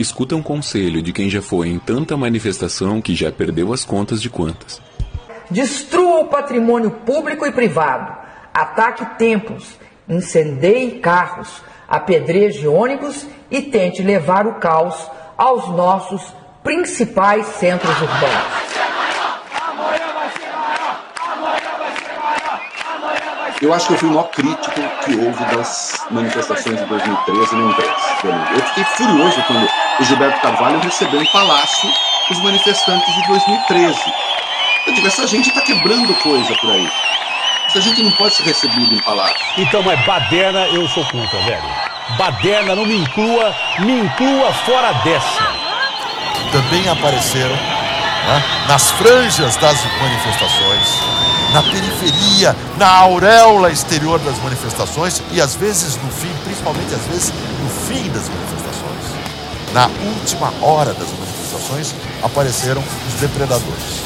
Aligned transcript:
Escuta 0.00 0.34
um 0.34 0.42
conselho 0.42 1.02
de 1.02 1.12
quem 1.12 1.28
já 1.28 1.42
foi 1.42 1.68
em 1.68 1.78
tanta 1.78 2.16
manifestação 2.16 3.02
que 3.02 3.14
já 3.14 3.30
perdeu 3.30 3.70
as 3.70 3.84
contas 3.84 4.22
de 4.22 4.30
quantas. 4.30 4.80
Destrua 5.50 6.20
o 6.20 6.28
patrimônio 6.28 6.90
público 6.90 7.44
e 7.44 7.52
privado, 7.52 8.10
ataque 8.54 9.04
templos, 9.18 9.78
incendeie 10.08 11.00
carros, 11.00 11.60
apedreje 11.86 12.66
ônibus 12.66 13.26
e 13.50 13.60
tente 13.60 14.02
levar 14.02 14.46
o 14.46 14.54
caos 14.54 14.96
aos 15.36 15.68
nossos 15.68 16.22
principais 16.62 17.44
centros 17.58 17.94
urbanos. 18.00 18.69
Eu 23.60 23.74
acho 23.74 23.88
que 23.88 23.92
eu 23.92 23.98
fui 23.98 24.08
o 24.08 24.12
maior 24.12 24.30
crítico 24.30 24.80
que 25.04 25.14
houve 25.16 25.44
das 25.54 26.06
manifestações 26.10 26.78
de 26.78 26.84
2013 26.86 27.56
no 27.56 27.70
Imprensa. 27.70 28.16
Eu 28.54 28.66
fiquei 28.68 28.84
furioso 28.84 29.42
quando 29.46 29.68
o 30.00 30.04
Gilberto 30.04 30.40
Carvalho 30.40 30.80
recebeu 30.80 31.20
em 31.20 31.26
palácio 31.30 31.90
os 32.30 32.42
manifestantes 32.42 33.14
de 33.14 33.26
2013. 33.28 34.00
Eu 34.86 34.94
digo, 34.94 35.06
essa 35.06 35.26
gente 35.26 35.50
está 35.50 35.60
quebrando 35.60 36.14
coisa 36.22 36.54
por 36.54 36.70
aí. 36.70 36.88
Essa 37.66 37.82
gente 37.82 38.02
não 38.02 38.12
pode 38.12 38.34
ser 38.34 38.44
recebida 38.44 38.94
em 38.94 39.02
palácio. 39.02 39.36
Então, 39.58 39.82
mas 39.82 40.06
baderna 40.06 40.66
eu 40.68 40.88
sou 40.88 41.04
contra, 41.04 41.38
velho. 41.42 41.62
Baderna 42.16 42.74
não 42.74 42.86
me 42.86 42.96
inclua, 42.96 43.54
me 43.80 44.00
inclua 44.00 44.54
fora 44.64 44.90
dessa. 45.04 45.46
Também 46.50 46.88
apareceram 46.88 47.54
né, 47.54 48.42
nas 48.68 48.90
franjas 48.92 49.54
das 49.56 49.84
manifestações 50.00 51.29
na 51.52 51.62
periferia, 51.62 52.56
na 52.78 52.88
auréola 52.88 53.70
exterior 53.70 54.18
das 54.20 54.38
manifestações 54.38 55.22
e 55.32 55.40
às 55.40 55.54
vezes 55.54 55.96
no 55.96 56.10
fim, 56.10 56.32
principalmente 56.44 56.94
às 56.94 57.02
vezes 57.06 57.32
no 57.62 57.70
fim 57.86 58.08
das 58.10 58.28
manifestações. 58.28 58.90
Na 59.72 59.86
última 59.86 60.52
hora 60.60 60.92
das 60.92 61.08
manifestações 61.08 61.94
apareceram 62.22 62.82
os 63.08 63.20
depredadores. 63.20 64.00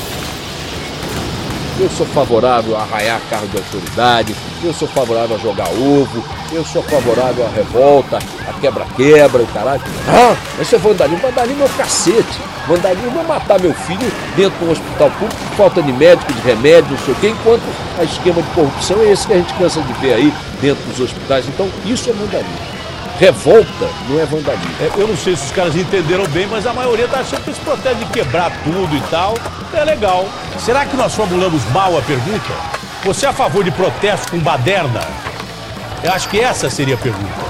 Eu 1.78 1.91
sou 1.91 2.06
favorável 2.06 2.77
a 2.77 2.83
arraiar 2.83 3.20
carro 3.28 3.48
de 3.48 3.56
autoridade, 3.56 4.34
eu 4.62 4.72
sou 4.72 4.87
favorável 4.87 5.34
a 5.34 5.39
jogar 5.41 5.69
ovo, 5.70 6.25
eu 6.53 6.65
sou 6.65 6.83
favorável 6.84 7.45
à 7.45 7.50
revolta, 7.50 8.19
a 8.48 8.53
quebra-quebra, 8.61 9.42
o 9.42 9.47
caralho. 9.48 9.83
Ah, 10.09 10.37
isso 10.61 10.77
é 10.77 10.78
vandalismo. 10.78 11.20
Vandalismo 11.20 11.65
é 11.65 11.67
o 11.67 11.70
cacete. 11.70 12.53
Vandalismo 12.67 13.20
é 13.20 13.23
matar 13.25 13.61
meu 13.61 13.75
filho 13.75 14.12
dentro 14.37 14.59
de 14.59 14.65
um 14.65 14.70
hospital 14.70 15.11
público, 15.11 15.41
falta 15.57 15.83
de 15.83 15.93
médico, 15.93 16.33
de 16.33 16.41
remédio, 16.41 16.93
não 16.93 16.98
sei 16.98 17.12
o 17.12 17.17
quê, 17.17 17.29
enquanto 17.29 17.62
a 17.98 18.05
esquema 18.05 18.41
de 18.41 18.48
corrupção 18.51 19.01
é 19.03 19.12
esse 19.12 19.27
que 19.27 19.34
a 19.34 19.37
gente 19.37 19.53
cansa 19.55 19.83
de 19.83 19.93
ver 19.95 20.15
aí 20.15 20.33
dentro 20.62 20.83
dos 20.84 21.01
hospitais. 21.01 21.47
Então, 21.47 21.69
isso 21.84 22.09
é 22.09 22.12
vandalismo. 22.12 22.75
Revolta 23.19 23.89
não 24.09 24.19
é 24.19 24.25
vandalismo. 24.25 24.75
É, 24.81 24.91
eu 24.97 25.06
não 25.06 25.17
sei 25.17 25.37
se 25.37 25.45
os 25.45 25.53
caras 25.53 25.77
entenderam 25.77 26.27
bem, 26.29 26.47
mas 26.47 26.67
a 26.67 26.73
maioria 26.73 27.05
está 27.05 27.21
achando 27.21 27.45
que 27.45 27.51
esse 27.51 27.61
protesto 27.61 27.98
de 27.98 28.06
quebrar 28.06 28.51
tudo 28.65 28.97
e 28.97 29.01
tal 29.11 29.34
é 29.73 29.84
legal. 29.84 30.27
Será 30.59 30.87
que 30.87 30.97
nós 30.97 31.15
formulamos 31.15 31.62
mal 31.71 31.97
a 31.97 32.03
pergunta? 32.03 32.53
Você 33.05 33.27
é 33.27 33.28
a 33.28 33.33
favor 33.33 33.62
de 33.62 33.71
protesto 33.71 34.31
com 34.31 34.39
baderna? 34.39 35.03
Eu 36.03 36.12
acho 36.12 36.28
que 36.28 36.41
essa 36.41 36.71
seria 36.71 36.95
a 36.95 36.99
pergunta. 36.99 37.45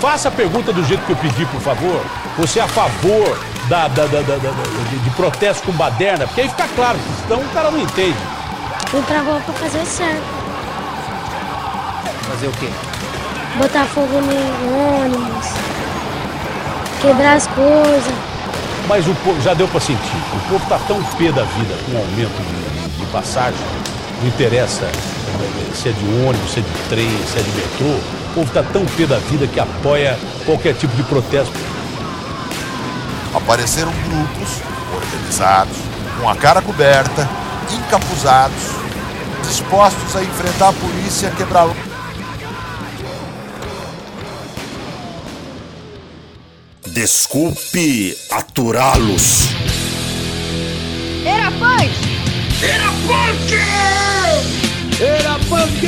Faça 0.00 0.28
a 0.28 0.32
pergunta 0.32 0.72
do 0.72 0.84
jeito 0.84 1.04
que 1.04 1.12
eu 1.12 1.16
pedi, 1.16 1.44
por 1.46 1.60
favor. 1.60 2.00
Você 2.38 2.58
é 2.58 2.62
a 2.62 2.68
favor 2.68 3.38
da, 3.68 3.88
da, 3.88 4.06
da, 4.06 4.20
da 4.20 4.36
de, 4.90 4.98
de, 4.98 5.10
protesto 5.10 5.66
com 5.66 5.72
baderna? 5.72 6.26
Porque 6.26 6.42
aí 6.42 6.48
fica 6.48 6.68
claro, 6.74 6.98
senão 7.22 7.40
o 7.40 7.48
cara 7.50 7.70
não 7.70 7.80
entende. 7.80 8.18
Entrar 8.94 9.24
pra 9.24 9.54
fazer 9.54 9.84
certo. 9.86 10.22
Fazer 12.28 12.46
o 12.46 12.52
quê? 12.52 12.68
botar 13.56 13.84
fogo 13.86 14.20
no 14.20 15.02
ônibus, 15.02 15.46
quebrar 17.00 17.36
as 17.36 17.46
coisas. 17.48 18.14
Mas 18.88 19.06
o 19.06 19.14
povo, 19.16 19.40
já 19.40 19.54
deu 19.54 19.68
para 19.68 19.80
sentir, 19.80 20.16
o 20.34 20.48
povo 20.48 20.62
está 20.62 20.78
tão 20.86 21.02
pé 21.02 21.30
da 21.30 21.42
vida 21.42 21.74
com 21.86 21.92
o 21.92 21.98
aumento 21.98 22.42
de, 22.42 22.98
de, 22.98 23.06
passagem, 23.12 23.60
não 24.20 24.28
interessa 24.28 24.86
se 25.74 25.88
é 25.88 25.92
de 25.92 26.04
ônibus, 26.26 26.52
se 26.52 26.60
é 26.60 26.62
de 26.62 26.88
trem, 26.88 27.08
se 27.26 27.38
é 27.38 27.42
de 27.42 27.50
metrô, 27.50 27.86
o 27.86 28.34
povo 28.34 28.46
está 28.48 28.62
tão 28.62 28.84
pé 28.84 29.06
da 29.06 29.18
vida 29.18 29.46
que 29.46 29.60
apoia 29.60 30.18
qualquer 30.44 30.74
tipo 30.74 30.94
de 30.96 31.02
protesto. 31.04 31.52
Apareceram 33.34 33.92
grupos 33.92 34.60
organizados, 34.94 35.76
com 36.20 36.28
a 36.28 36.36
cara 36.36 36.60
coberta, 36.60 37.28
encapuzados, 37.70 38.62
dispostos 39.46 40.14
a 40.16 40.22
enfrentar 40.22 40.68
a 40.68 40.72
polícia, 40.72 41.30
quebrar 41.30 41.68
Desculpe 46.92 48.14
aturá-los. 48.30 49.48
Era 51.24 51.50
punk! 51.52 51.90
Era 52.62 52.92
punk! 53.06 53.52
Era 55.00 55.38
punk! 55.48 55.84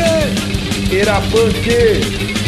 Era 0.90 1.20
punk! 1.30 2.43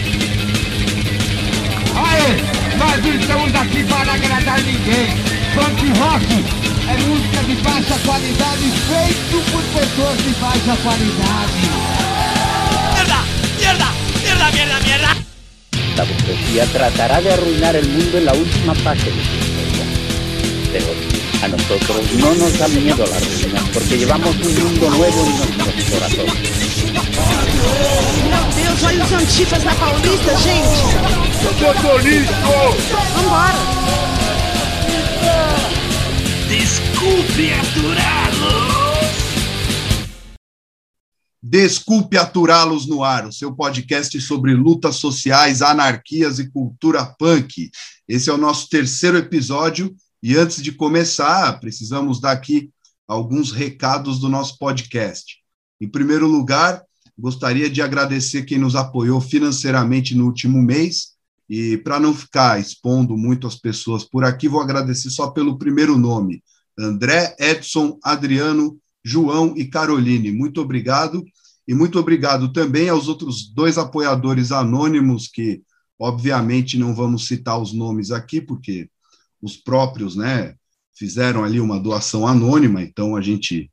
Não 2.79 3.15
estamos 3.15 3.55
aqui 3.55 3.85
para 3.85 4.13
agradar 4.13 4.61
ninguém. 4.61 5.09
Punk 5.55 5.99
rock 5.99 6.45
é 6.89 6.97
música 7.09 7.43
de 7.45 7.55
baixa 7.63 7.99
qualidade 8.05 8.71
feito 8.89 9.51
por 9.51 9.63
pessoas 9.63 10.19
de 10.19 10.35
baixa 10.41 10.77
qualidade. 10.83 11.71
Mierda, 12.93 13.21
mierda, 13.59 13.89
mierda, 14.23 14.51
mierda, 14.53 14.81
mierda. 14.81 15.17
La 15.97 16.05
burguesía 16.05 16.67
tratará 16.67 17.21
de 17.23 17.33
arruinar 17.33 17.77
el 17.77 17.89
mundo 17.89 18.19
en 18.19 18.25
la 18.27 18.35
última 18.35 18.75
fase 18.75 19.07
de 19.07 19.25
su 19.25 19.37
historia. 19.39 19.85
Pero 20.73 20.87
a 21.43 21.49
nosotros 21.49 22.13
no 22.19 22.35
nos 22.35 22.59
da 22.59 22.69
miedo 22.69 23.05
la 23.07 23.19
ruina, 23.19 23.61
porque 23.73 23.99
llevamos 23.99 24.37
un 24.37 24.55
mundo 24.55 24.91
nuevo 24.91 25.27
en 25.27 25.39
nuestros 25.39 25.85
corazones. 25.91 26.96
Meu 27.57 28.65
Deus, 28.65 28.83
olha 28.83 29.05
os 29.05 29.13
antifas 29.13 29.65
na 29.65 29.75
Paulista, 29.75 30.37
gente! 30.37 30.83
Eu 31.63 31.75
tô 31.83 31.99
listo! 31.99 32.33
Vambora! 33.15 33.77
Desculpe 36.49 37.53
aturá-lo! 37.53 38.77
Desculpe 41.43 42.19
aturá-los 42.19 42.87
no 42.87 43.05
ar, 43.05 43.27
o 43.27 43.33
seu 43.33 43.55
podcast 43.55 44.21
sobre 44.21 44.53
lutas 44.53 44.97
sociais, 44.97 45.63
anarquias 45.63 46.39
e 46.39 46.51
cultura 46.51 47.07
punk. 47.19 47.71
Esse 48.09 48.29
é 48.29 48.33
o 48.33 48.39
nosso 48.39 48.69
terceiro 48.69 49.17
episódio 49.17 49.95
e 50.23 50.37
antes 50.37 50.63
de 50.63 50.73
começar, 50.73 51.59
precisamos 51.61 52.21
dar 52.21 52.33
aqui 52.33 52.71
alguns 53.07 53.53
recados 53.53 54.19
do 54.19 54.29
nosso 54.29 54.59
podcast. 54.59 55.37
Em 55.81 55.89
primeiro 55.89 56.27
lugar, 56.27 56.83
gostaria 57.19 57.71
de 57.71 57.81
agradecer 57.81 58.45
quem 58.45 58.59
nos 58.59 58.77
apoiou 58.77 59.21
financeiramente 59.21 60.15
no 60.15 60.27
último 60.27 60.61
mês 60.63 61.17
e 61.49 61.77
para 61.79 62.01
não 62.01 62.15
ficar 62.15 62.61
expondo 62.61 63.17
muito 63.17 63.47
as 63.47 63.55
pessoas 63.55 64.05
por 64.05 64.25
aqui, 64.25 64.49
vou 64.49 64.61
agradecer 64.61 65.11
só 65.11 65.31
pelo 65.31 65.59
primeiro 65.59 65.97
nome: 65.97 66.43
André, 66.79 67.35
Edson, 67.39 67.99
Adriano, 68.03 68.79
João 69.05 69.55
e 69.57 69.65
Caroline. 69.65 70.33
Muito 70.33 70.61
obrigado. 70.61 71.25
E 71.69 71.75
muito 71.75 71.99
obrigado 71.99 72.53
também 72.53 72.89
aos 72.89 73.09
outros 73.09 73.49
dois 73.53 73.77
apoiadores 73.77 74.53
anônimos, 74.53 75.27
que 75.27 75.63
obviamente 75.99 76.79
não 76.79 76.95
vamos 76.95 77.27
citar 77.27 77.61
os 77.61 77.73
nomes 77.73 78.13
aqui, 78.13 78.41
porque 78.41 78.89
os 79.43 79.57
próprios 79.57 80.15
né, 80.15 80.55
fizeram 80.97 81.43
ali 81.43 81.59
uma 81.59 81.81
doação 81.81 82.27
anônima, 82.27 82.83
então 82.83 83.17
a 83.17 83.21
gente 83.21 83.71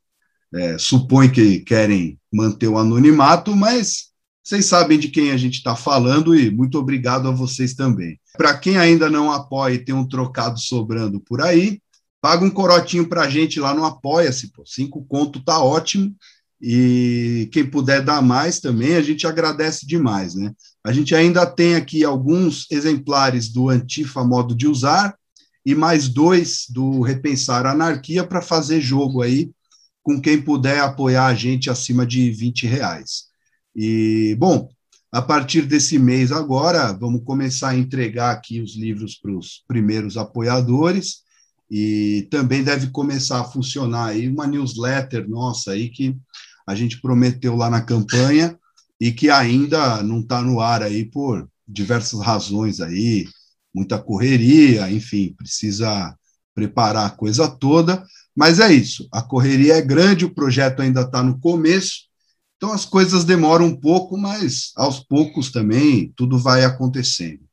é, 0.53 0.77
supõe 0.77 1.29
que 1.29 1.59
querem 1.59 2.19
manter 2.31 2.67
o 2.67 2.77
anonimato, 2.77 3.55
mas 3.55 4.11
vocês 4.43 4.65
sabem 4.65 4.99
de 4.99 5.07
quem 5.07 5.31
a 5.31 5.37
gente 5.37 5.55
está 5.55 5.75
falando 5.75 6.35
e 6.35 6.51
muito 6.51 6.77
obrigado 6.77 7.27
a 7.27 7.31
vocês 7.31 7.73
também. 7.73 8.19
Para 8.37 8.57
quem 8.57 8.77
ainda 8.77 9.09
não 9.09 9.31
apoia 9.31 9.75
e 9.75 9.83
tem 9.83 9.95
um 9.95 10.07
trocado 10.07 10.59
sobrando 10.59 11.19
por 11.19 11.41
aí, 11.41 11.79
paga 12.21 12.43
um 12.45 12.49
corotinho 12.49 13.07
para 13.07 13.23
a 13.23 13.29
gente 13.29 13.59
lá 13.59 13.73
no 13.73 13.85
Apoia-se, 13.85 14.51
cinco 14.65 15.05
conto 15.05 15.43
tá 15.43 15.63
ótimo, 15.63 16.13
e 16.61 17.49
quem 17.51 17.65
puder 17.65 18.01
dar 18.01 18.21
mais 18.21 18.61
também, 18.61 18.95
a 18.95 19.01
gente 19.01 19.27
agradece 19.27 19.85
demais, 19.85 20.33
né? 20.33 20.53
A 20.81 20.93
gente 20.93 21.13
ainda 21.13 21.45
tem 21.45 21.75
aqui 21.75 22.05
alguns 22.05 22.65
exemplares 22.71 23.49
do 23.49 23.69
Antifa 23.69 24.23
Modo 24.23 24.55
de 24.55 24.65
Usar 24.65 25.13
e 25.65 25.75
mais 25.75 26.07
dois 26.07 26.65
do 26.69 27.01
Repensar 27.01 27.65
Anarquia 27.65 28.23
para 28.23 28.41
fazer 28.41 28.79
jogo 28.79 29.21
aí 29.21 29.51
com 30.03 30.19
quem 30.21 30.41
puder 30.41 30.81
apoiar 30.81 31.27
a 31.27 31.33
gente 31.33 31.69
acima 31.69 32.05
de 32.05 32.29
20 32.29 32.67
reais. 32.67 33.23
E, 33.75 34.35
bom, 34.37 34.69
a 35.11 35.21
partir 35.21 35.63
desse 35.63 35.97
mês 35.97 36.31
agora, 36.31 36.91
vamos 36.91 37.23
começar 37.23 37.69
a 37.69 37.77
entregar 37.77 38.31
aqui 38.31 38.59
os 38.59 38.75
livros 38.75 39.15
para 39.15 39.31
os 39.31 39.63
primeiros 39.67 40.17
apoiadores 40.17 41.23
e 41.71 42.27
também 42.29 42.63
deve 42.63 42.87
começar 42.87 43.39
a 43.39 43.45
funcionar 43.45 44.07
aí 44.07 44.27
uma 44.27 44.45
newsletter 44.45 45.27
nossa 45.27 45.71
aí 45.71 45.89
que 45.89 46.15
a 46.67 46.75
gente 46.75 47.01
prometeu 47.01 47.55
lá 47.55 47.69
na 47.69 47.81
campanha 47.81 48.57
e 48.99 49.11
que 49.11 49.29
ainda 49.29 50.03
não 50.03 50.19
está 50.19 50.41
no 50.41 50.59
ar 50.59 50.83
aí 50.83 51.05
por 51.05 51.47
diversas 51.67 52.19
razões 52.19 52.79
aí, 52.79 53.27
muita 53.73 53.97
correria, 53.97 54.91
enfim, 54.91 55.33
precisa 55.37 56.15
preparar 56.53 57.07
a 57.07 57.09
coisa 57.09 57.47
toda, 57.47 58.05
mas 58.35 58.59
é 58.59 58.71
isso, 58.73 59.07
a 59.11 59.21
correria 59.21 59.75
é 59.75 59.81
grande, 59.81 60.25
o 60.25 60.33
projeto 60.33 60.81
ainda 60.81 61.01
está 61.01 61.21
no 61.21 61.39
começo, 61.39 62.03
então 62.57 62.71
as 62.71 62.85
coisas 62.85 63.23
demoram 63.23 63.65
um 63.65 63.75
pouco, 63.75 64.17
mas 64.17 64.71
aos 64.75 64.99
poucos 64.99 65.51
também 65.51 66.13
tudo 66.15 66.37
vai 66.37 66.63
acontecendo. 66.63 67.43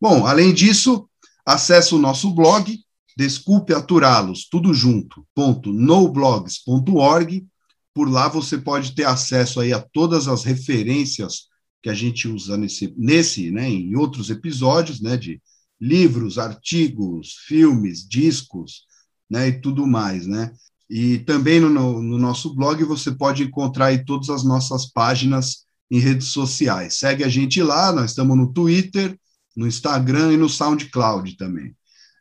Bom, 0.00 0.26
além 0.26 0.52
disso, 0.52 1.08
acesse 1.46 1.94
o 1.94 1.98
nosso 1.98 2.30
blog, 2.34 2.78
desculpe 3.16 3.72
aturá-los, 3.74 4.48
tudo 4.48 4.74
junto, 4.74 5.26
ponto, 5.34 5.72
noblogs.org, 5.72 7.46
por 7.94 8.10
lá 8.10 8.28
você 8.28 8.58
pode 8.58 8.94
ter 8.94 9.06
acesso 9.06 9.60
aí 9.60 9.72
a 9.72 9.80
todas 9.80 10.26
as 10.26 10.42
referências 10.42 11.48
que 11.82 11.88
a 11.88 11.94
gente 11.94 12.26
usa 12.26 12.56
nesse, 12.56 12.92
nesse 12.96 13.50
né, 13.50 13.68
em 13.68 13.94
outros 13.94 14.30
episódios, 14.30 15.00
né, 15.00 15.16
de 15.16 15.40
livros, 15.80 16.38
artigos, 16.38 17.34
filmes, 17.46 18.08
discos, 18.08 18.84
né, 19.30 19.48
e 19.48 19.60
tudo 19.60 19.86
mais, 19.86 20.26
né. 20.26 20.52
E 20.88 21.18
também 21.18 21.60
no, 21.60 21.70
no, 21.70 22.18
nosso 22.18 22.54
blog 22.54 22.82
você 22.84 23.10
pode 23.10 23.42
encontrar 23.42 23.86
aí 23.86 24.04
todas 24.04 24.28
as 24.28 24.44
nossas 24.44 24.86
páginas 24.86 25.64
em 25.90 25.98
redes 25.98 26.28
sociais. 26.28 26.98
Segue 26.98 27.24
a 27.24 27.28
gente 27.28 27.62
lá, 27.62 27.90
nós 27.92 28.10
estamos 28.10 28.36
no 28.36 28.52
Twitter, 28.52 29.18
no 29.56 29.66
Instagram 29.66 30.32
e 30.32 30.36
no 30.36 30.48
SoundCloud 30.48 31.36
também. 31.36 31.74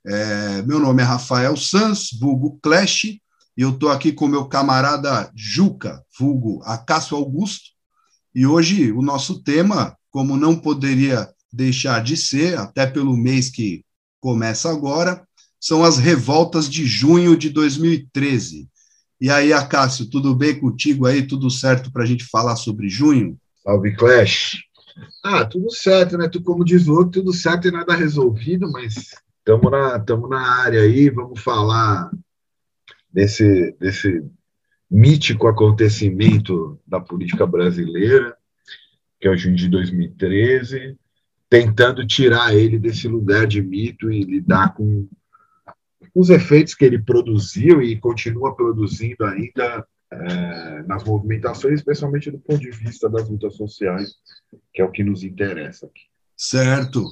É, 0.05 0.61
meu 0.63 0.79
nome 0.79 1.01
é 1.01 1.05
Rafael 1.05 1.55
Sanz, 1.55 2.09
vulgo 2.19 2.59
Clash, 2.61 3.05
e 3.05 3.21
eu 3.57 3.71
estou 3.71 3.89
aqui 3.89 4.11
com 4.11 4.27
meu 4.27 4.45
camarada 4.45 5.31
Juca, 5.35 6.03
vulgo 6.19 6.61
Acácio 6.63 7.15
Augusto, 7.15 7.71
e 8.35 8.45
hoje 8.45 8.91
o 8.91 9.01
nosso 9.01 9.43
tema, 9.43 9.95
como 10.09 10.35
não 10.35 10.55
poderia 10.55 11.29
deixar 11.51 12.03
de 12.03 12.17
ser, 12.17 12.57
até 12.57 12.85
pelo 12.85 13.15
mês 13.15 13.49
que 13.49 13.85
começa 14.19 14.71
agora, 14.71 15.25
são 15.63 15.81
as 15.81 15.97
revoltas 15.97 16.69
de 16.69 16.85
junho 16.85 17.37
de 17.37 17.49
2013. 17.49 18.67
E 19.21 19.29
aí, 19.29 19.53
Acácio, 19.53 20.09
tudo 20.09 20.35
bem 20.35 20.59
contigo 20.59 21.05
aí? 21.05 21.25
Tudo 21.25 21.49
certo 21.49 21.89
para 21.89 22.03
a 22.03 22.05
gente 22.05 22.25
falar 22.25 22.57
sobre 22.57 22.89
junho? 22.89 23.37
Salve, 23.63 23.95
Clash! 23.95 24.57
Ah, 25.23 25.45
tudo 25.45 25.73
certo, 25.73 26.17
né? 26.17 26.27
Tu, 26.27 26.43
como 26.43 26.65
diz 26.65 26.85
o 26.89 26.93
outro, 26.93 27.21
tudo 27.21 27.31
certo 27.31 27.69
e 27.69 27.71
nada 27.71 27.95
resolvido, 27.95 28.69
mas 28.73 29.15
estamos 29.39 29.71
na, 29.71 29.97
tamo 30.01 30.27
na 30.27 30.41
área 30.41 30.81
aí, 30.81 31.09
vamos 31.09 31.39
falar 31.39 32.11
desse, 33.09 33.73
desse 33.79 34.21
mítico 34.91 35.47
acontecimento 35.47 36.77
da 36.85 36.99
política 36.99 37.47
brasileira, 37.47 38.35
que 39.17 39.29
é 39.29 39.31
o 39.31 39.37
junho 39.37 39.55
de 39.55 39.69
2013, 39.69 40.97
tentando 41.49 42.05
tirar 42.05 42.53
ele 42.53 42.77
desse 42.77 43.07
lugar 43.07 43.47
de 43.47 43.61
mito 43.61 44.11
e 44.11 44.25
lidar 44.25 44.73
com 44.73 45.07
os 46.13 46.29
efeitos 46.29 46.75
que 46.75 46.85
ele 46.85 47.01
produziu 47.01 47.81
e 47.81 47.99
continua 47.99 48.55
produzindo 48.55 49.25
ainda 49.25 49.85
é, 50.11 50.83
nas 50.83 51.03
movimentações, 51.03 51.79
especialmente 51.79 52.29
do 52.29 52.37
ponto 52.37 52.59
de 52.59 52.71
vista 52.71 53.09
das 53.09 53.27
lutas 53.27 53.55
sociais, 53.55 54.13
que 54.73 54.81
é 54.81 54.85
o 54.85 54.91
que 54.91 55.03
nos 55.03 55.23
interessa 55.23 55.87
aqui. 55.87 56.03
Certo. 56.37 57.03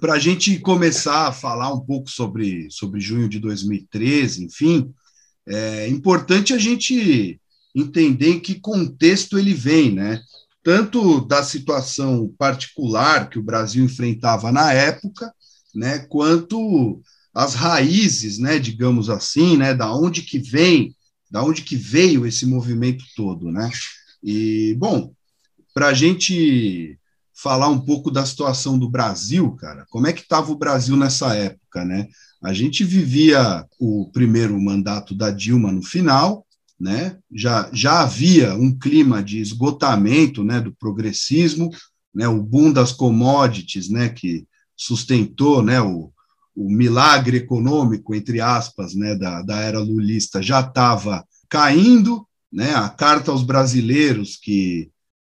Para 0.00 0.14
a 0.14 0.18
gente 0.18 0.58
começar 0.60 1.28
a 1.28 1.32
falar 1.32 1.72
um 1.72 1.80
pouco 1.80 2.08
sobre, 2.08 2.68
sobre 2.70 3.00
junho 3.00 3.28
de 3.28 3.38
2013, 3.38 4.44
enfim, 4.44 4.92
é 5.46 5.88
importante 5.88 6.52
a 6.52 6.58
gente 6.58 7.40
entender 7.74 8.30
em 8.30 8.40
que 8.40 8.60
contexto 8.60 9.38
ele 9.38 9.52
vem, 9.52 9.92
né? 9.92 10.20
Tanto 10.62 11.20
da 11.26 11.42
situação 11.42 12.32
particular 12.38 13.28
que 13.28 13.38
o 13.38 13.42
Brasil 13.42 13.84
enfrentava 13.84 14.50
na 14.50 14.72
época, 14.72 15.32
né, 15.74 15.98
quanto 16.08 17.02
as 17.34 17.54
raízes, 17.54 18.38
né, 18.38 18.58
digamos 18.58 19.10
assim, 19.10 19.56
né, 19.56 19.74
da 19.74 19.92
onde 19.92 20.22
que 20.22 20.38
vem, 20.38 20.94
da 21.30 21.42
onde 21.42 21.62
que 21.62 21.74
veio 21.74 22.24
esse 22.24 22.46
movimento 22.46 23.04
todo, 23.16 23.50
né? 23.50 23.68
E 24.22 24.74
bom, 24.78 25.12
para 25.74 25.88
a 25.88 25.94
gente 25.94 26.98
falar 27.34 27.68
um 27.68 27.80
pouco 27.80 28.10
da 28.10 28.24
situação 28.24 28.78
do 28.78 28.88
Brasil, 28.88 29.50
cara, 29.56 29.84
como 29.90 30.06
é 30.06 30.12
que 30.12 30.22
estava 30.22 30.52
o 30.52 30.56
Brasil 30.56 30.96
nessa 30.96 31.34
época, 31.34 31.84
né? 31.84 32.06
A 32.42 32.52
gente 32.52 32.84
vivia 32.84 33.66
o 33.80 34.08
primeiro 34.12 34.58
mandato 34.60 35.14
da 35.14 35.30
Dilma 35.30 35.72
no 35.72 35.82
final, 35.82 36.46
né? 36.78 37.18
Já 37.34 37.68
já 37.72 38.02
havia 38.02 38.54
um 38.54 38.78
clima 38.78 39.22
de 39.22 39.40
esgotamento, 39.40 40.44
né, 40.44 40.60
do 40.60 40.72
progressismo, 40.72 41.70
né, 42.14 42.28
o 42.28 42.40
boom 42.40 42.72
das 42.72 42.92
commodities, 42.92 43.88
né, 43.88 44.08
que 44.08 44.46
sustentou, 44.76 45.62
né, 45.62 45.80
o, 45.80 46.12
o 46.54 46.70
milagre 46.70 47.38
econômico, 47.38 48.14
entre 48.14 48.40
aspas, 48.40 48.94
né, 48.94 49.14
da, 49.14 49.42
da 49.42 49.58
era 49.60 49.80
lulista 49.80 50.42
já 50.42 50.60
estava 50.60 51.26
caindo, 51.48 52.26
né, 52.52 52.74
a 52.74 52.88
Carta 52.88 53.30
aos 53.30 53.42
Brasileiros, 53.42 54.36
que 54.36 54.90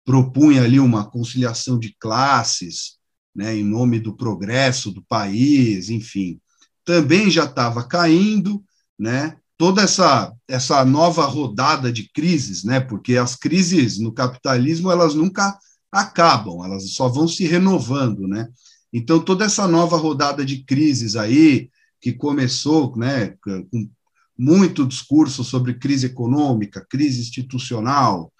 propunha 0.05 0.63
ali 0.63 0.79
uma 0.79 1.05
conciliação 1.09 1.79
de 1.79 1.95
classes, 1.99 2.97
né, 3.35 3.55
em 3.55 3.63
nome 3.63 3.99
do 3.99 4.15
progresso 4.15 4.91
do 4.91 5.03
país, 5.03 5.89
enfim, 5.89 6.39
também 6.85 7.29
já 7.29 7.45
estava 7.45 7.83
caindo, 7.83 8.63
né, 8.97 9.37
toda 9.57 9.81
essa, 9.81 10.31
essa 10.47 10.85
nova 10.85 11.25
rodada 11.25 11.91
de 11.91 12.09
crises, 12.11 12.63
né, 12.63 12.79
porque 12.79 13.17
as 13.17 13.35
crises 13.35 13.97
no 13.97 14.13
capitalismo, 14.13 14.91
elas 14.91 15.15
nunca 15.15 15.57
acabam, 15.91 16.63
elas 16.63 16.91
só 16.91 17.09
vão 17.09 17.27
se 17.27 17.45
renovando, 17.45 18.27
né, 18.27 18.47
então, 18.91 19.19
toda 19.19 19.45
essa 19.45 19.67
nova 19.67 19.97
rodada 19.97 20.45
de 20.45 20.63
crises 20.63 21.15
aí, 21.15 21.69
que 21.99 22.13
começou 22.13 22.95
né, 22.95 23.35
com 23.41 23.89
muito 24.37 24.85
discurso 24.85 25.43
sobre 25.43 25.73
crise 25.73 26.05
econômica, 26.05 26.85
crise 26.87 27.21
institucional, 27.21 28.31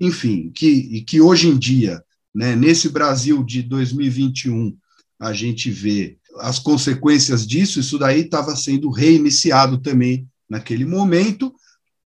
enfim, 0.00 0.50
que, 0.54 0.66
e 0.66 1.02
que 1.02 1.20
hoje 1.20 1.48
em 1.48 1.56
dia, 1.56 2.02
né, 2.34 2.56
nesse 2.56 2.88
Brasil 2.88 3.44
de 3.44 3.62
2021, 3.62 4.76
a 5.18 5.32
gente 5.32 5.70
vê 5.70 6.18
as 6.38 6.58
consequências 6.58 7.46
disso, 7.46 7.80
isso 7.80 7.98
daí 7.98 8.22
estava 8.22 8.54
sendo 8.56 8.90
reiniciado 8.90 9.78
também 9.78 10.26
naquele 10.48 10.84
momento, 10.84 11.54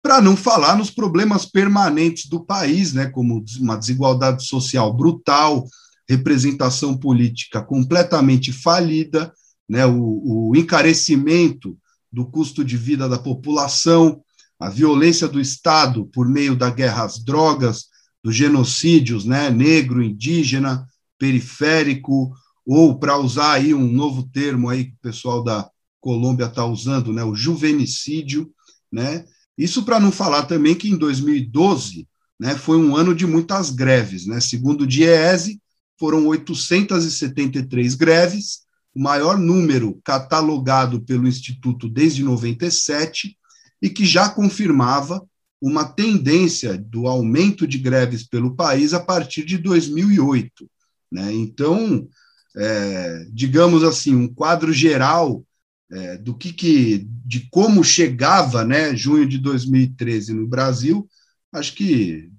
para 0.03 0.21
não 0.21 0.37
falar 0.37 0.77
nos 0.77 0.91
problemas 0.91 1.45
permanentes 1.45 2.27
do 2.27 2.41
país, 2.41 2.93
né, 2.93 3.07
como 3.07 3.45
uma 3.59 3.77
desigualdade 3.77 4.47
social 4.47 4.93
brutal, 4.95 5.67
representação 6.11 6.99
política 6.99 7.63
completamente 7.63 8.53
falida, 8.53 9.33
né, 9.69 9.87
o, 9.87 10.49
o 10.51 10.57
encarecimento 10.57 11.79
do 12.13 12.27
custo 12.27 12.65
de 12.65 12.77
vida 12.77 13.09
da 13.09 13.17
população, 13.17 14.21
a 14.59 14.69
violência 14.69 15.29
do 15.29 15.41
Estado 15.41 16.07
por 16.07 16.29
meio 16.29 16.57
da 16.57 16.69
guerra 16.69 17.05
às 17.05 17.23
drogas, 17.23 17.85
dos 18.25 18.35
genocídios 18.35 19.25
né, 19.25 19.51
negro, 19.51 20.03
indígena, 20.03 20.85
periférico, 21.17 22.33
ou, 22.67 22.99
para 22.99 23.17
usar 23.17 23.53
aí 23.53 23.73
um 23.73 23.87
novo 23.87 24.25
termo 24.25 24.69
aí 24.69 24.87
que 24.87 24.95
o 24.95 25.03
pessoal 25.03 25.45
da 25.45 25.71
Colômbia 26.01 26.47
está 26.47 26.67
usando, 26.67 27.13
né, 27.13 27.23
o 27.23 27.37
juvenicídio. 27.37 28.51
Né? 28.91 29.25
Isso 29.57 29.85
para 29.85 30.01
não 30.01 30.11
falar 30.11 30.43
também 30.43 30.75
que 30.75 30.91
em 30.91 30.97
2012 30.97 32.09
né, 32.39 32.57
foi 32.57 32.79
um 32.79 32.97
ano 32.97 33.15
de 33.15 33.29
muitas 33.29 33.71
greves. 33.71 34.27
Né? 34.27 34.41
Segundo 34.41 34.83
o 34.83 34.87
DIEESE, 34.87 35.60
foram 36.01 36.27
873 36.27 37.95
greves, 37.95 38.61
o 38.95 39.01
maior 39.01 39.39
número 39.39 40.01
catalogado 40.03 41.03
pelo 41.03 41.29
Instituto 41.29 41.91
desde 41.91 42.25
97, 42.25 43.37
e 43.83 43.91
que 43.91 44.07
já 44.07 44.27
confirmava 44.31 45.23
uma 45.61 45.85
tendência 45.85 46.79
do 46.79 47.07
aumento 47.07 47.67
de 47.67 47.77
greves 47.77 48.27
pelo 48.27 48.57
país 48.57 48.95
a 48.95 49.01
partir 49.01 49.45
de 49.45 49.59
2008. 49.59 50.69
Né? 51.13 51.33
Então, 51.35 52.09
é, 52.57 53.27
digamos 53.31 53.85
assim, 53.85 54.15
um 54.15 54.27
quadro 54.27 54.73
geral 54.73 55.45
é, 55.93 56.17
do 56.17 56.35
que, 56.35 56.51
que, 56.51 57.07
de 57.27 57.47
como 57.51 57.85
chegava, 57.85 58.65
né, 58.65 58.97
junho 58.97 59.29
de 59.29 59.37
2013 59.37 60.33
no 60.33 60.47
Brasil, 60.47 61.07
acho 61.53 61.75
que 61.75 62.31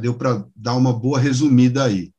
deu 0.00 0.14
para 0.14 0.44
dar 0.56 0.74
uma 0.74 0.92
boa 0.92 1.18
resumida 1.18 1.84
aí. 1.84 2.13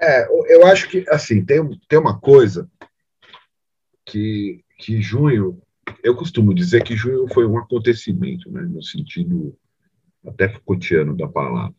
É, 0.00 0.28
eu 0.48 0.66
acho 0.66 0.88
que, 0.88 1.04
assim, 1.08 1.44
tem, 1.44 1.58
tem 1.88 1.98
uma 1.98 2.18
coisa 2.18 2.70
que, 4.06 4.64
que 4.78 5.00
junho, 5.02 5.60
eu 6.02 6.14
costumo 6.14 6.54
dizer 6.54 6.82
que 6.84 6.96
junho 6.96 7.26
foi 7.32 7.46
um 7.46 7.58
acontecimento, 7.58 8.50
né, 8.50 8.62
no 8.62 8.82
sentido 8.82 9.56
até 10.26 10.48
Foucaultiano 10.48 11.16
da 11.16 11.26
palavra. 11.26 11.74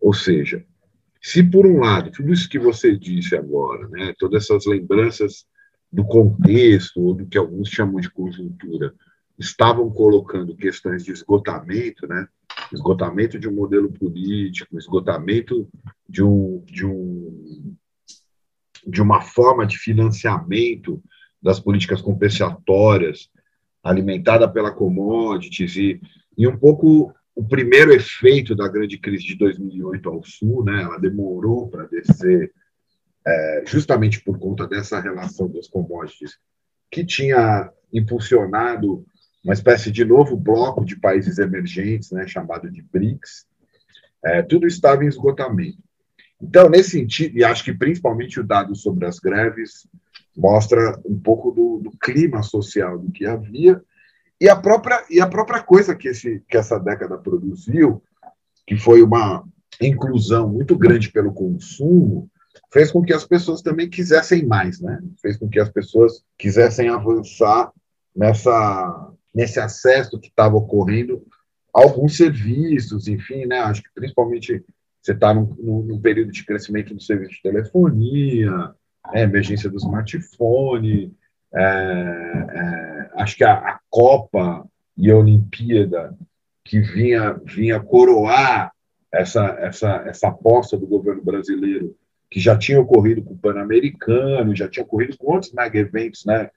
Ou 0.00 0.14
seja, 0.14 0.64
se 1.20 1.42
por 1.42 1.66
um 1.66 1.80
lado, 1.80 2.10
tudo 2.10 2.32
isso 2.32 2.48
que 2.48 2.58
você 2.58 2.96
disse 2.96 3.36
agora, 3.36 3.86
né, 3.88 4.14
todas 4.18 4.44
essas 4.44 4.64
lembranças 4.64 5.44
do 5.92 6.04
contexto, 6.04 7.00
ou 7.00 7.14
do 7.14 7.26
que 7.26 7.36
alguns 7.36 7.68
chamam 7.68 8.00
de 8.00 8.10
conjuntura, 8.10 8.94
estavam 9.38 9.90
colocando 9.90 10.56
questões 10.56 11.04
de 11.04 11.12
esgotamento, 11.12 12.06
né, 12.06 12.26
esgotamento 12.74 13.38
de 13.38 13.48
um 13.48 13.54
modelo 13.54 13.90
político, 13.90 14.78
esgotamento 14.78 15.68
de 16.08 16.22
um, 16.22 16.62
de 16.66 16.86
um, 16.86 17.76
de 18.86 19.02
uma 19.02 19.20
forma 19.20 19.66
de 19.66 19.78
financiamento 19.78 21.02
das 21.42 21.58
políticas 21.58 22.00
compensatórias, 22.00 23.30
alimentada 23.82 24.48
pela 24.48 24.72
commodities, 24.72 25.76
e, 25.76 26.00
e 26.36 26.46
um 26.46 26.56
pouco 26.56 27.12
o 27.34 27.46
primeiro 27.46 27.92
efeito 27.92 28.54
da 28.54 28.68
grande 28.68 28.98
crise 28.98 29.24
de 29.24 29.36
2008 29.36 30.08
ao 30.08 30.22
Sul, 30.22 30.64
né, 30.64 30.82
ela 30.82 30.98
demorou 30.98 31.68
para 31.68 31.86
descer, 31.86 32.52
é, 33.26 33.64
justamente 33.66 34.22
por 34.22 34.38
conta 34.38 34.66
dessa 34.66 35.00
relação 35.00 35.50
das 35.50 35.68
commodities, 35.68 36.38
que 36.90 37.04
tinha 37.04 37.70
impulsionado 37.92 39.06
uma 39.44 39.54
espécie 39.54 39.90
de 39.90 40.04
novo 40.04 40.36
bloco 40.36 40.84
de 40.84 40.98
países 40.98 41.38
emergentes, 41.38 42.10
né, 42.10 42.26
chamado 42.26 42.70
de 42.70 42.82
BRICS, 42.82 43.46
é, 44.24 44.42
tudo 44.42 44.66
estava 44.66 45.04
em 45.04 45.08
esgotamento. 45.08 45.78
Então, 46.40 46.68
nesse 46.68 46.90
sentido, 46.90 47.38
e 47.38 47.44
acho 47.44 47.64
que 47.64 47.72
principalmente 47.72 48.40
o 48.40 48.44
dado 48.44 48.74
sobre 48.74 49.06
as 49.06 49.18
greves 49.18 49.86
mostra 50.36 50.98
um 51.04 51.18
pouco 51.18 51.50
do, 51.50 51.78
do 51.78 51.90
clima 51.98 52.42
social 52.42 52.98
do 52.98 53.10
que 53.10 53.26
havia 53.26 53.80
e 54.40 54.48
a 54.48 54.56
própria 54.56 55.04
e 55.10 55.20
a 55.20 55.26
própria 55.26 55.62
coisa 55.62 55.94
que 55.94 56.08
esse 56.08 56.42
que 56.48 56.56
essa 56.56 56.78
década 56.78 57.18
produziu, 57.18 58.02
que 58.66 58.76
foi 58.76 59.02
uma 59.02 59.44
inclusão 59.80 60.48
muito 60.48 60.78
grande 60.78 61.10
pelo 61.12 61.32
consumo, 61.32 62.30
fez 62.72 62.90
com 62.90 63.02
que 63.02 63.12
as 63.12 63.26
pessoas 63.26 63.60
também 63.60 63.90
quisessem 63.90 64.46
mais, 64.46 64.80
né? 64.80 64.98
Fez 65.20 65.36
com 65.36 65.48
que 65.48 65.60
as 65.60 65.68
pessoas 65.68 66.24
quisessem 66.38 66.88
avançar 66.88 67.70
nessa 68.16 69.12
nesse 69.34 69.60
acesso 69.60 70.18
que 70.18 70.28
estava 70.28 70.56
ocorrendo 70.56 71.24
alguns 71.72 72.16
serviços, 72.16 73.08
enfim, 73.08 73.46
né? 73.46 73.58
Acho 73.60 73.82
que 73.82 73.90
principalmente 73.94 74.64
você 75.00 75.12
está 75.12 75.32
num, 75.32 75.54
num, 75.58 76.00
período 76.00 76.30
de 76.30 76.44
crescimento 76.44 76.94
do 76.94 77.02
serviço 77.02 77.32
de 77.32 77.42
telefonia, 77.42 78.74
é, 79.14 79.22
emergência 79.22 79.70
do 79.70 79.78
smartphone, 79.78 81.14
é, 81.54 81.62
é, 81.62 83.10
acho 83.14 83.36
que 83.36 83.44
a, 83.44 83.54
a, 83.54 83.80
Copa 83.88 84.66
e 84.96 85.10
a 85.10 85.16
Olimpíada 85.16 86.16
que 86.64 86.80
vinha, 86.80 87.40
vinha 87.44 87.80
coroar 87.80 88.72
essa, 89.12 89.46
essa, 89.60 90.04
essa 90.06 90.28
aposta 90.28 90.76
do 90.76 90.86
governo 90.86 91.24
brasileiro, 91.24 91.96
que 92.30 92.38
já 92.38 92.56
tinha 92.56 92.80
ocorrido 92.80 93.22
com 93.22 93.34
o 93.34 93.38
Pan-Americano, 93.38 94.54
já 94.54 94.68
tinha 94.68 94.84
ocorrido 94.84 95.16
com 95.18 95.32
outros 95.32 95.52
mega 95.52 95.78
eventos, 95.78 96.24
né? 96.24 96.50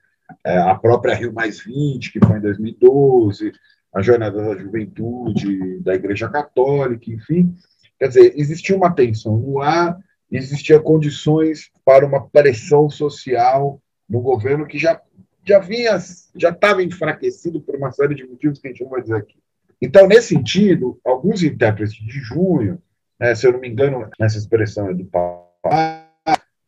É, 0.44 0.58
a 0.58 0.74
própria 0.74 1.14
Rio 1.14 1.32
Mais 1.32 1.60
20, 1.60 2.12
que 2.12 2.20
foi 2.24 2.38
em 2.38 2.40
2012, 2.40 3.52
a 3.94 4.02
Jornada 4.02 4.42
da 4.42 4.56
Juventude 4.56 5.80
da 5.80 5.94
Igreja 5.94 6.28
Católica, 6.28 7.10
enfim. 7.10 7.54
Quer 7.98 8.08
dizer, 8.08 8.32
existia 8.36 8.76
uma 8.76 8.94
tensão 8.94 9.36
no 9.36 9.60
ar, 9.60 9.96
existia 10.30 10.80
condições 10.80 11.70
para 11.84 12.04
uma 12.04 12.28
pressão 12.28 12.90
social 12.90 13.80
no 14.08 14.20
governo 14.20 14.66
que 14.66 14.78
já, 14.78 15.00
já 15.46 15.58
vinha, 15.58 15.98
já 16.34 16.50
estava 16.50 16.82
enfraquecido 16.82 17.60
por 17.60 17.76
uma 17.76 17.92
série 17.92 18.14
de 18.14 18.26
motivos 18.26 18.58
que 18.58 18.66
a 18.66 18.70
gente 18.70 18.82
não 18.82 18.90
vai 18.90 19.02
dizer 19.02 19.16
aqui. 19.16 19.38
Então, 19.80 20.06
nesse 20.08 20.28
sentido, 20.28 20.98
alguns 21.04 21.42
intérpretes 21.42 21.94
de 21.94 22.18
junho, 22.20 22.80
né, 23.18 23.34
se 23.34 23.46
eu 23.46 23.52
não 23.52 23.60
me 23.60 23.68
engano, 23.68 24.08
essa 24.20 24.38
expressão 24.38 24.88
é 24.88 24.94
do 24.94 25.04
Paulo, 25.04 25.44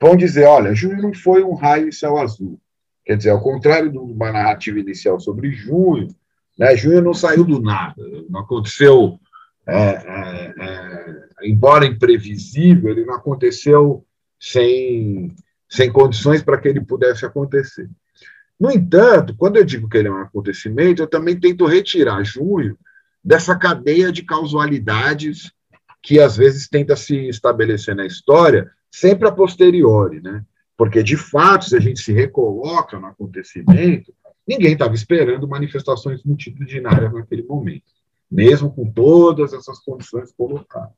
vão 0.00 0.16
dizer, 0.16 0.44
olha, 0.44 0.74
junho 0.74 1.02
não 1.02 1.14
foi 1.14 1.42
um 1.42 1.54
raio 1.54 1.88
em 1.88 1.92
céu 1.92 2.18
azul. 2.18 2.60
Quer 3.06 3.16
dizer, 3.16 3.30
ao 3.30 3.40
contrário 3.40 3.90
de 3.90 3.96
uma 3.96 4.32
narrativa 4.32 4.80
inicial 4.80 5.20
sobre 5.20 5.52
junho, 5.52 6.08
né, 6.58 6.76
junho 6.76 7.00
não 7.00 7.14
saiu 7.14 7.44
do 7.44 7.60
nada, 7.60 8.02
não 8.28 8.40
aconteceu 8.40 9.20
é, 9.66 9.78
é, 9.78 10.54
é, 10.58 11.28
embora 11.42 11.86
imprevisível, 11.86 12.90
ele 12.90 13.04
não 13.04 13.14
aconteceu 13.14 14.04
sem, 14.40 15.34
sem 15.68 15.90
condições 15.90 16.42
para 16.42 16.58
que 16.58 16.68
ele 16.68 16.80
pudesse 16.80 17.24
acontecer. 17.24 17.88
No 18.58 18.70
entanto, 18.70 19.36
quando 19.36 19.56
eu 19.56 19.64
digo 19.64 19.88
que 19.88 19.98
ele 19.98 20.08
é 20.08 20.10
um 20.10 20.22
acontecimento, 20.22 21.02
eu 21.02 21.06
também 21.06 21.38
tento 21.38 21.66
retirar 21.66 22.24
junho 22.24 22.78
dessa 23.22 23.56
cadeia 23.56 24.10
de 24.10 24.22
causalidades 24.22 25.52
que 26.02 26.20
às 26.20 26.36
vezes 26.36 26.68
tenta 26.68 26.94
se 26.94 27.28
estabelecer 27.28 27.94
na 27.94 28.06
história, 28.06 28.70
sempre 28.90 29.28
a 29.28 29.32
posteriori, 29.32 30.20
né? 30.22 30.44
Porque, 30.76 31.02
de 31.02 31.16
fato, 31.16 31.64
se 31.66 31.76
a 31.76 31.80
gente 31.80 32.00
se 32.00 32.12
recoloca 32.12 32.98
no 32.98 33.06
acontecimento, 33.06 34.12
ninguém 34.46 34.72
estava 34.72 34.94
esperando 34.94 35.48
manifestações 35.48 36.22
multitudinárias 36.22 37.12
naquele 37.12 37.42
momento 37.42 37.96
mesmo 38.30 38.72
com 38.72 38.90
todas 38.90 39.52
essas 39.52 39.78
condições 39.78 40.32
colocadas. 40.32 40.92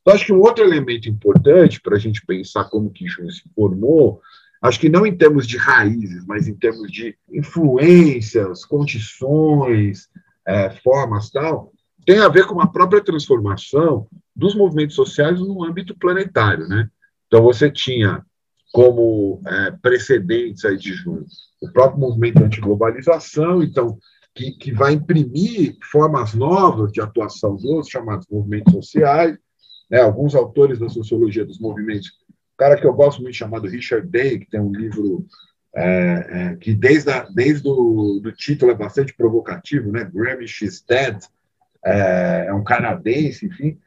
Então, 0.00 0.14
acho 0.14 0.26
que 0.26 0.32
um 0.32 0.40
outro 0.40 0.64
elemento 0.64 1.08
importante 1.08 1.80
para 1.80 1.96
a 1.96 1.98
gente 1.98 2.24
pensar 2.24 2.64
como 2.64 2.90
que 2.90 3.06
junho 3.06 3.30
se 3.30 3.42
formou, 3.54 4.20
acho 4.62 4.78
que 4.78 4.88
não 4.88 5.06
em 5.06 5.16
termos 5.16 5.46
de 5.46 5.56
raízes, 5.56 6.24
mas 6.26 6.46
em 6.48 6.54
termos 6.54 6.90
de 6.90 7.16
influências, 7.30 8.64
condições, 8.64 10.08
é, 10.46 10.70
formas 10.70 11.30
tal, 11.30 11.72
tem 12.04 12.20
a 12.20 12.28
ver 12.28 12.46
com 12.46 12.60
a 12.60 12.68
própria 12.68 13.02
transformação 13.02 14.06
dos 14.34 14.54
movimentos 14.54 14.94
sociais 14.94 15.40
no 15.40 15.64
âmbito 15.64 15.96
planetário, 15.96 16.68
né? 16.68 16.88
Então 17.26 17.42
você 17.42 17.70
tinha 17.70 18.24
como 18.76 19.40
é, 19.46 19.70
precedentes 19.80 20.62
aí 20.66 20.76
de 20.76 20.92
junho 20.92 21.24
o 21.62 21.72
próprio 21.72 21.98
movimento 21.98 22.44
anti-globalização, 22.44 23.62
então 23.62 23.98
que, 24.34 24.52
que 24.52 24.70
vai 24.70 24.92
imprimir 24.92 25.78
formas 25.90 26.34
novas 26.34 26.92
de 26.92 27.00
atuação 27.00 27.56
dos 27.56 27.88
chamados 27.88 28.26
movimentos 28.30 28.74
sociais. 28.74 29.38
Né? 29.90 30.02
Alguns 30.02 30.34
autores 30.34 30.78
da 30.78 30.90
sociologia 30.90 31.42
dos 31.42 31.58
movimentos, 31.58 32.08
um 32.28 32.58
cara 32.58 32.76
que 32.76 32.86
eu 32.86 32.92
gosto 32.92 33.22
muito 33.22 33.34
chamado 33.34 33.66
Richard 33.66 34.06
Day, 34.08 34.40
que 34.40 34.50
tem 34.50 34.60
um 34.60 34.72
livro 34.72 35.24
é, 35.74 36.26
é, 36.28 36.56
que 36.56 36.74
desde, 36.74 37.10
a, 37.10 37.22
desde 37.34 37.66
o 37.66 38.20
do 38.22 38.30
título 38.30 38.72
é 38.72 38.74
bastante 38.74 39.14
provocativo, 39.14 39.90
né? 39.90 40.04
Grammy 40.04 40.46
She's 40.46 40.84
Dead, 40.86 41.16
é, 41.82 42.44
é, 42.48 42.52
um 42.52 42.62
canadense, 42.62 43.46
enfim, 43.46 43.78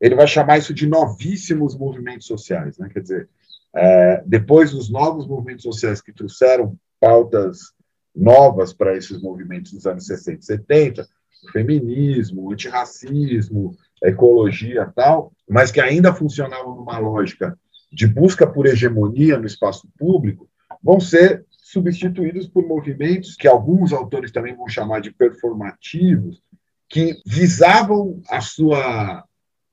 ele 0.00 0.14
vai 0.14 0.26
chamar 0.26 0.56
isso 0.56 0.72
de 0.72 0.86
novíssimos 0.86 1.76
movimentos 1.76 2.26
sociais, 2.26 2.78
né? 2.78 2.88
Quer 2.90 3.00
dizer, 3.00 3.28
é, 3.74 4.22
depois 4.26 4.72
dos 4.72 4.90
novos 4.90 5.26
movimentos 5.26 5.62
sociais 5.62 6.00
que 6.00 6.12
trouxeram 6.12 6.76
pautas 7.00 7.72
novas 8.14 8.72
para 8.72 8.96
esses 8.96 9.20
movimentos 9.20 9.72
dos 9.72 9.86
anos 9.86 10.06
60 10.06 10.40
e 10.40 10.44
70, 10.44 11.08
o 11.44 11.52
feminismo, 11.52 12.52
antirracismo, 12.52 13.76
ecologia 14.02 14.90
tal, 14.94 15.32
mas 15.48 15.70
que 15.70 15.80
ainda 15.80 16.14
funcionavam 16.14 16.74
numa 16.74 16.98
lógica 16.98 17.56
de 17.92 18.06
busca 18.06 18.46
por 18.46 18.66
hegemonia 18.66 19.38
no 19.38 19.46
espaço 19.46 19.88
público, 19.98 20.48
vão 20.82 21.00
ser 21.00 21.44
substituídos 21.50 22.48
por 22.48 22.66
movimentos 22.66 23.34
que 23.36 23.46
alguns 23.46 23.92
autores 23.92 24.32
também 24.32 24.54
vão 24.54 24.68
chamar 24.68 25.00
de 25.00 25.10
performativos, 25.10 26.42
que 26.88 27.16
visavam 27.26 28.20
a 28.28 28.40
sua 28.40 29.24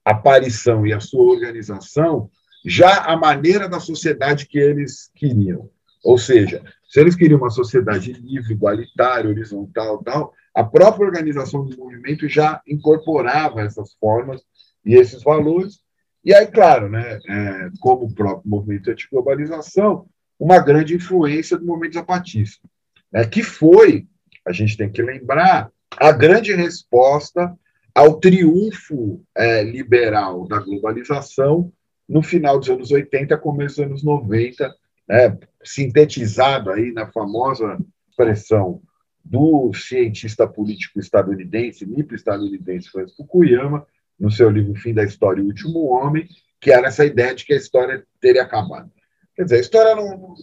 aparição 0.03 0.85
e 0.85 0.93
a 0.93 0.99
sua 0.99 1.23
organização 1.23 2.29
já 2.65 3.03
a 3.03 3.15
maneira 3.15 3.69
da 3.69 3.79
sociedade 3.79 4.47
que 4.47 4.57
eles 4.57 5.11
queriam. 5.15 5.69
Ou 6.03 6.17
seja, 6.17 6.63
se 6.89 6.99
eles 6.99 7.15
queriam 7.15 7.39
uma 7.39 7.49
sociedade 7.49 8.11
livre, 8.13 8.53
igualitária, 8.53 9.29
horizontal, 9.29 10.03
tal, 10.03 10.33
a 10.53 10.63
própria 10.63 11.05
organização 11.05 11.65
do 11.65 11.77
movimento 11.77 12.27
já 12.27 12.61
incorporava 12.67 13.61
essas 13.61 13.93
formas 13.99 14.41
e 14.85 14.95
esses 14.95 15.21
valores. 15.21 15.79
E 16.23 16.33
aí, 16.33 16.47
claro, 16.47 16.89
né, 16.89 17.19
é, 17.27 17.69
como 17.79 18.05
o 18.05 18.13
próprio 18.13 18.49
movimento 18.49 18.89
anti-globalização, 18.89 20.07
uma 20.39 20.59
grande 20.59 20.95
influência 20.95 21.57
do 21.57 21.65
movimento 21.65 21.95
zapatista, 21.95 22.67
né, 23.11 23.25
que 23.25 23.43
foi, 23.43 24.07
a 24.45 24.51
gente 24.51 24.75
tem 24.75 24.89
que 24.89 25.01
lembrar, 25.01 25.69
a 25.97 26.11
grande 26.11 26.53
resposta 26.53 27.55
ao 27.93 28.19
triunfo 28.19 29.23
é, 29.35 29.63
liberal 29.63 30.47
da 30.47 30.59
globalização 30.59 31.71
no 32.07 32.21
final 32.21 32.59
dos 32.59 32.69
anos 32.69 32.91
80, 32.91 33.37
começo 33.37 33.77
dos 33.77 33.85
anos 33.85 34.03
90, 34.03 34.75
né, 35.07 35.37
sintetizado 35.63 36.71
aí 36.71 36.91
na 36.91 37.11
famosa 37.11 37.77
expressão 38.09 38.81
do 39.23 39.73
cientista 39.73 40.47
político 40.47 40.99
estadunidense, 40.99 41.85
nipo-estadunidense 41.85 42.89
Francis 42.89 43.15
Fukuyama, 43.15 43.85
no 44.19 44.31
seu 44.31 44.49
livro 44.49 44.75
Fim 44.75 44.93
da 44.93 45.03
História 45.03 45.41
e 45.41 45.43
o 45.43 45.47
Último 45.47 45.85
Homem, 45.87 46.27
que 46.61 46.71
era 46.71 46.87
essa 46.87 47.05
ideia 47.05 47.33
de 47.33 47.43
que 47.43 47.53
a 47.53 47.57
história 47.57 48.05
teria 48.21 48.43
acabado. 48.43 48.89
Quer 49.35 49.43
dizer, 49.43 49.57
a 49.57 49.61
história 49.61 49.95
não. 49.95 50.35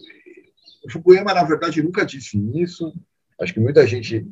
O 0.85 0.91
Fukuyama, 0.91 1.33
na 1.33 1.43
verdade, 1.43 1.81
nunca 1.81 2.05
disse 2.05 2.37
isso. 2.55 2.93
Acho 3.39 3.53
que 3.53 3.59
muita 3.59 3.87
gente 3.87 4.27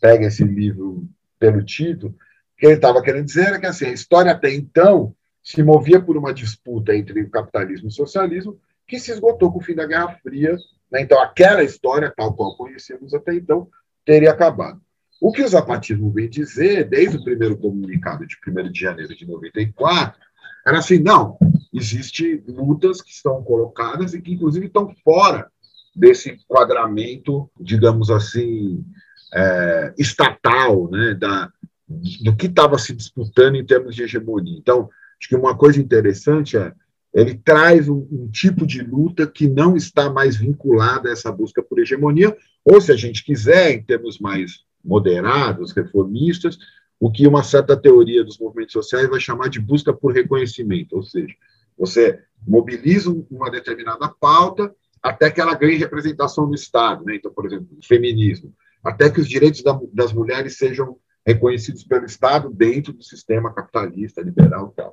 pega 0.00 0.26
esse 0.26 0.42
livro 0.44 1.08
pelo 1.38 1.62
título. 1.62 2.12
O 2.12 2.56
que 2.56 2.66
ele 2.66 2.74
estava 2.74 3.02
querendo 3.02 3.26
dizer 3.26 3.46
era 3.46 3.60
que 3.60 3.66
assim, 3.66 3.86
a 3.86 3.92
história 3.92 4.32
até 4.32 4.52
então 4.52 5.14
se 5.44 5.62
movia 5.62 6.00
por 6.00 6.16
uma 6.16 6.32
disputa 6.32 6.96
entre 6.96 7.20
o 7.22 7.30
capitalismo 7.30 7.88
e 7.88 7.92
o 7.92 7.92
socialismo, 7.92 8.58
que 8.88 8.98
se 8.98 9.12
esgotou 9.12 9.52
com 9.52 9.58
o 9.58 9.62
fim 9.62 9.74
da 9.74 9.86
Guerra 9.86 10.18
Fria. 10.22 10.56
Né? 10.90 11.02
Então, 11.02 11.20
aquela 11.20 11.62
história, 11.62 12.12
tal 12.16 12.34
qual 12.34 12.56
conhecemos 12.56 13.12
até 13.12 13.34
então, 13.34 13.68
teria 14.06 14.30
acabado. 14.30 14.80
O 15.20 15.30
que 15.30 15.42
o 15.42 15.48
zapatismo 15.48 16.10
vem 16.10 16.28
dizer, 16.28 16.88
desde 16.88 17.18
o 17.18 17.24
primeiro 17.24 17.56
comunicado 17.56 18.26
de 18.26 18.36
1 18.46 18.72
de 18.72 18.80
janeiro 18.80 19.14
de 19.14 19.26
94, 19.26 20.18
era 20.66 20.78
assim: 20.78 20.98
não, 20.98 21.38
existem 21.72 22.42
lutas 22.48 23.00
que 23.00 23.10
estão 23.10 23.42
colocadas 23.42 24.14
e 24.14 24.20
que, 24.20 24.32
inclusive, 24.32 24.66
estão 24.66 24.94
fora 25.04 25.50
desse 25.94 26.30
enquadramento, 26.30 27.50
digamos 27.60 28.10
assim, 28.10 28.84
é, 29.32 29.94
estatal, 29.96 30.90
né, 30.90 31.14
da, 31.14 31.52
do 31.88 32.34
que 32.36 32.46
estava 32.46 32.78
se 32.78 32.94
disputando 32.94 33.56
em 33.56 33.64
termos 33.64 33.94
de 33.94 34.02
hegemonia. 34.02 34.58
Então, 34.58 34.88
acho 35.24 35.28
que 35.28 35.36
uma 35.36 35.56
coisa 35.56 35.80
interessante 35.80 36.56
é 36.58 36.72
ele 37.14 37.34
traz 37.34 37.88
um, 37.88 38.06
um, 38.10 38.28
tipo 38.28 38.66
de 38.66 38.82
luta 38.82 39.26
que 39.26 39.48
não 39.48 39.76
está 39.76 40.10
mais 40.10 40.36
vinculada 40.36 41.08
a 41.08 41.12
essa 41.12 41.30
busca 41.30 41.62
por 41.62 41.78
hegemonia, 41.78 42.36
ou 42.64 42.80
se 42.80 42.90
a 42.90 42.96
gente 42.96 43.24
quiser, 43.24 43.70
em 43.70 43.82
termos 43.82 44.18
mais 44.18 44.64
moderados, 44.84 45.72
reformistas, 45.72 46.58
o 46.98 47.10
que 47.10 47.26
uma 47.26 47.44
certa 47.44 47.76
teoria 47.76 48.24
dos 48.24 48.38
movimentos 48.38 48.72
sociais 48.72 49.08
vai 49.08 49.20
chamar 49.20 49.48
de 49.48 49.60
busca 49.60 49.92
por 49.92 50.12
reconhecimento, 50.12 50.96
ou 50.96 51.04
seja, 51.04 51.34
você 51.78 52.18
mobiliza 52.46 53.14
uma 53.30 53.50
determinada 53.50 54.08
pauta 54.08 54.74
até 55.00 55.30
que 55.30 55.40
ela 55.40 55.54
ganhe 55.54 55.76
representação 55.76 56.46
no 56.46 56.54
Estado, 56.54 57.04
né? 57.04 57.14
então, 57.16 57.32
por 57.32 57.46
exemplo, 57.46 57.68
o 57.78 57.86
feminismo, 57.86 58.52
até 58.82 59.08
que 59.08 59.20
os 59.20 59.28
direitos 59.28 59.62
da, 59.62 59.78
das 59.92 60.12
mulheres 60.12 60.58
sejam 60.58 60.96
reconhecidos 61.26 61.84
pelo 61.84 62.04
Estado 62.04 62.50
dentro 62.50 62.92
do 62.92 63.02
sistema 63.02 63.52
capitalista, 63.52 64.20
liberal 64.20 64.70
e 64.72 64.76
tal. 64.76 64.92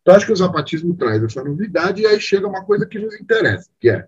Então, 0.00 0.14
acho 0.14 0.26
que 0.26 0.32
o 0.32 0.36
zapatismo 0.36 0.94
traz 0.94 1.22
essa 1.22 1.42
novidade 1.42 2.02
e 2.02 2.06
aí 2.06 2.20
chega 2.20 2.46
uma 2.46 2.64
coisa 2.64 2.86
que 2.86 2.98
nos 2.98 3.18
interessa, 3.20 3.68
que 3.80 3.90
é 3.90 4.06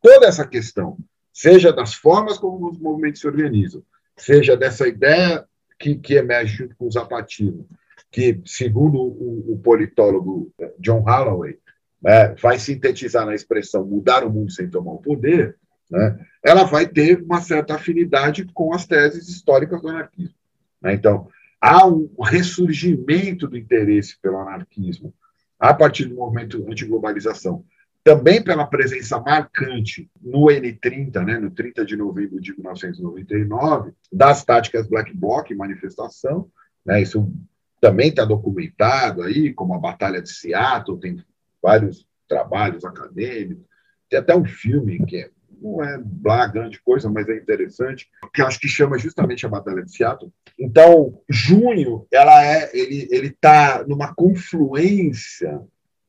toda 0.00 0.26
essa 0.26 0.46
questão, 0.46 0.98
seja 1.32 1.72
das 1.72 1.94
formas 1.94 2.38
como 2.38 2.70
os 2.70 2.78
movimentos 2.78 3.20
se 3.20 3.26
organizam, 3.26 3.82
seja 4.16 4.56
dessa 4.56 4.86
ideia 4.86 5.44
que, 5.78 5.96
que 5.96 6.14
emerge 6.14 6.56
junto 6.56 6.76
com 6.76 6.86
o 6.86 6.92
zapatismo, 6.92 7.66
que, 8.10 8.42
segundo 8.44 8.98
o, 8.98 9.54
o 9.54 9.58
politólogo 9.58 10.52
John 10.78 11.00
Holloway, 11.00 11.58
né, 12.02 12.34
vai 12.34 12.58
sintetizar 12.58 13.24
na 13.24 13.34
expressão 13.34 13.86
mudar 13.86 14.24
o 14.24 14.30
mundo 14.30 14.52
sem 14.52 14.68
tomar 14.68 14.92
o 14.92 15.02
poder, 15.02 15.56
né, 15.90 16.18
ela 16.42 16.64
vai 16.64 16.86
ter 16.86 17.22
uma 17.22 17.40
certa 17.40 17.76
afinidade 17.76 18.44
com 18.52 18.74
as 18.74 18.86
teses 18.86 19.28
históricas 19.28 19.80
do 19.80 19.88
anarquismo. 19.88 20.34
Né? 20.82 20.94
Então, 20.94 21.28
há 21.60 21.86
um 21.86 22.10
ressurgimento 22.20 23.46
do 23.46 23.56
interesse 23.56 24.18
pelo 24.20 24.38
anarquismo 24.38 25.14
a 25.58 25.72
partir 25.72 26.06
do 26.06 26.16
movimento 26.16 26.66
antiglobalização, 26.68 27.64
também 28.02 28.42
pela 28.42 28.66
presença 28.66 29.20
marcante 29.20 30.10
no 30.20 30.46
N30, 30.46 31.24
né, 31.24 31.38
no 31.38 31.52
30 31.52 31.84
de 31.84 31.96
novembro 31.96 32.40
de 32.40 32.52
1999, 32.52 33.92
das 34.12 34.44
táticas 34.44 34.88
Black 34.88 35.16
Bloc, 35.16 35.48
manifestação, 35.54 36.50
né, 36.84 37.00
isso 37.00 37.32
também 37.80 38.08
está 38.08 38.24
documentado 38.24 39.22
aí, 39.22 39.52
como 39.52 39.74
a 39.74 39.78
Batalha 39.78 40.20
de 40.20 40.32
Seattle, 40.32 40.98
tem 40.98 41.24
vários 41.62 42.04
trabalhos 42.28 42.84
acadêmicos, 42.84 43.64
tem 44.10 44.18
até 44.18 44.34
um 44.34 44.44
filme 44.44 45.04
que 45.06 45.16
é, 45.16 45.30
não 45.62 45.82
é 45.82 46.02
lá 46.24 46.46
grande 46.46 46.80
coisa, 46.80 47.08
mas 47.08 47.28
é 47.28 47.36
interessante, 47.36 48.10
que 48.34 48.42
acho 48.42 48.58
que 48.58 48.68
chama 48.68 48.98
justamente 48.98 49.46
a 49.46 49.48
Batalha 49.48 49.82
de 49.82 49.94
Seattle, 49.94 50.32
então, 50.58 51.20
junho, 51.28 52.06
ela 52.10 52.44
é, 52.44 52.70
ele 52.74 53.08
ele 53.10 53.28
está 53.28 53.84
numa 53.86 54.14
confluência, 54.14 55.60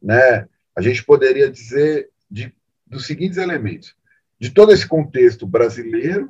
né? 0.02 0.48
A 0.76 0.82
gente 0.82 1.04
poderia 1.04 1.50
dizer 1.50 2.10
de, 2.30 2.54
dos 2.86 3.06
seguintes 3.06 3.38
elementos: 3.38 3.96
de 4.40 4.52
todo 4.52 4.72
esse 4.72 4.88
contexto 4.88 5.48
brasileiro 5.48 6.30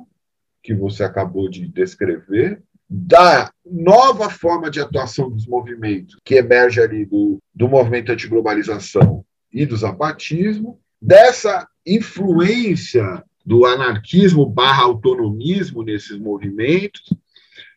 que 0.62 0.74
você 0.74 1.04
acabou 1.04 1.50
de 1.50 1.68
descrever, 1.68 2.62
da 2.88 3.52
nova 3.64 4.30
forma 4.30 4.70
de 4.70 4.80
atuação 4.80 5.30
dos 5.30 5.46
movimentos 5.46 6.18
que 6.24 6.36
emerge 6.36 6.80
ali 6.80 7.04
do, 7.04 7.38
do 7.54 7.68
movimento 7.68 8.12
antiglobalização 8.12 9.24
e 9.52 9.66
do 9.66 9.76
zapatismo, 9.76 10.80
dessa 11.00 11.68
influência 11.86 13.22
do 13.44 13.66
anarquismo 13.66 14.46
barra 14.46 14.84
autonomismo 14.84 15.82
nesses 15.82 16.18
movimentos, 16.18 17.12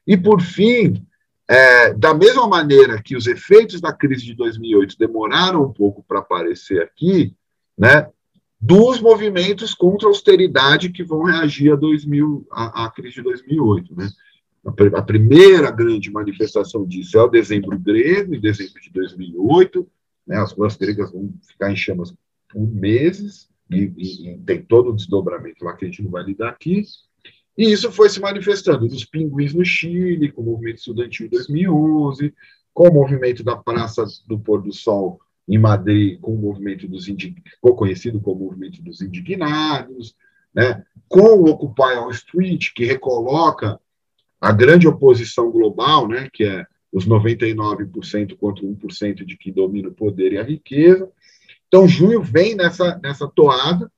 e, 0.05 0.15
por 0.15 0.41
fim, 0.41 1.05
é, 1.47 1.93
da 1.93 2.13
mesma 2.13 2.47
maneira 2.47 3.01
que 3.01 3.15
os 3.15 3.27
efeitos 3.27 3.81
da 3.81 3.93
crise 3.93 4.25
de 4.25 4.33
2008 4.35 4.97
demoraram 4.97 5.63
um 5.63 5.73
pouco 5.73 6.03
para 6.07 6.19
aparecer 6.19 6.81
aqui, 6.81 7.35
né, 7.77 8.09
dos 8.59 8.99
movimentos 8.99 9.73
contra 9.73 10.07
a 10.07 10.09
austeridade 10.09 10.89
que 10.89 11.03
vão 11.03 11.23
reagir 11.23 11.71
a 11.71 11.75
2000, 11.75 12.47
a, 12.51 12.85
a 12.85 12.91
crise 12.91 13.15
de 13.15 13.21
2008. 13.21 13.95
Né? 13.95 14.09
A, 14.65 14.99
a, 14.99 15.01
primeira 15.01 15.69
grande 15.69 16.11
manifestação 16.11 16.85
disso 16.85 17.17
é 17.17 17.21
o 17.21 17.29
dezembro 17.29 17.77
grego, 17.77 18.33
em 18.33 18.41
dezembro 18.41 18.81
de 18.81 18.89
2008. 18.91 19.87
Né, 20.25 20.37
as 20.37 20.51
ruas 20.51 20.75
gregas 20.75 21.11
vão 21.11 21.33
ficar 21.47 21.71
em 21.71 21.75
chamas 21.75 22.13
por 22.49 22.61
meses, 22.61 23.47
e, 23.69 23.91
e, 23.97 24.29
e 24.29 24.37
tem 24.39 24.61
todo 24.61 24.89
o 24.89 24.95
desdobramento 24.95 25.63
lá 25.63 25.75
que 25.75 25.85
a 25.85 25.87
gente 25.87 26.03
não 26.03 26.11
vai 26.11 26.23
lidar 26.23 26.49
aqui. 26.49 26.83
E 27.57 27.71
isso 27.71 27.91
foi 27.91 28.09
se 28.09 28.19
manifestando 28.19 28.85
nos 28.85 29.03
pinguins 29.03 29.53
no 29.53 29.65
Chile, 29.65 30.31
com 30.31 30.41
o 30.41 30.45
movimento 30.45 30.77
estudantil 30.77 31.25
em 31.25 31.29
2011, 31.29 32.33
com 32.73 32.87
o 32.87 32.93
movimento 32.93 33.43
da 33.43 33.55
Praça 33.55 34.05
do 34.27 34.39
Pôr 34.39 34.61
do 34.61 34.71
Sol 34.71 35.19
em 35.47 35.57
Madrid, 35.57 36.19
com 36.19 36.35
o 36.35 36.37
movimento 36.37 36.87
dos 36.87 37.07
conhecido 37.75 38.19
como 38.19 38.45
movimento 38.45 38.81
dos 38.81 39.01
indignados, 39.01 40.15
né? 40.53 40.83
com 41.07 41.35
o 41.35 41.49
Occupy 41.49 41.95
Wall 41.95 42.11
Street, 42.11 42.73
que 42.75 42.85
recoloca 42.85 43.79
a 44.39 44.51
grande 44.51 44.87
oposição 44.87 45.49
global, 45.49 46.07
né? 46.07 46.29
que 46.31 46.43
é 46.43 46.65
os 46.91 47.07
99% 47.07 48.37
contra 48.37 48.63
1% 48.63 49.25
de 49.25 49.37
que 49.37 49.51
domina 49.51 49.89
o 49.89 49.93
poder 49.93 50.33
e 50.33 50.37
a 50.37 50.43
riqueza. 50.43 51.09
Então, 51.67 51.87
junho 51.87 52.21
vem 52.21 52.55
nessa, 52.55 52.99
nessa 53.03 53.27
toada, 53.27 53.91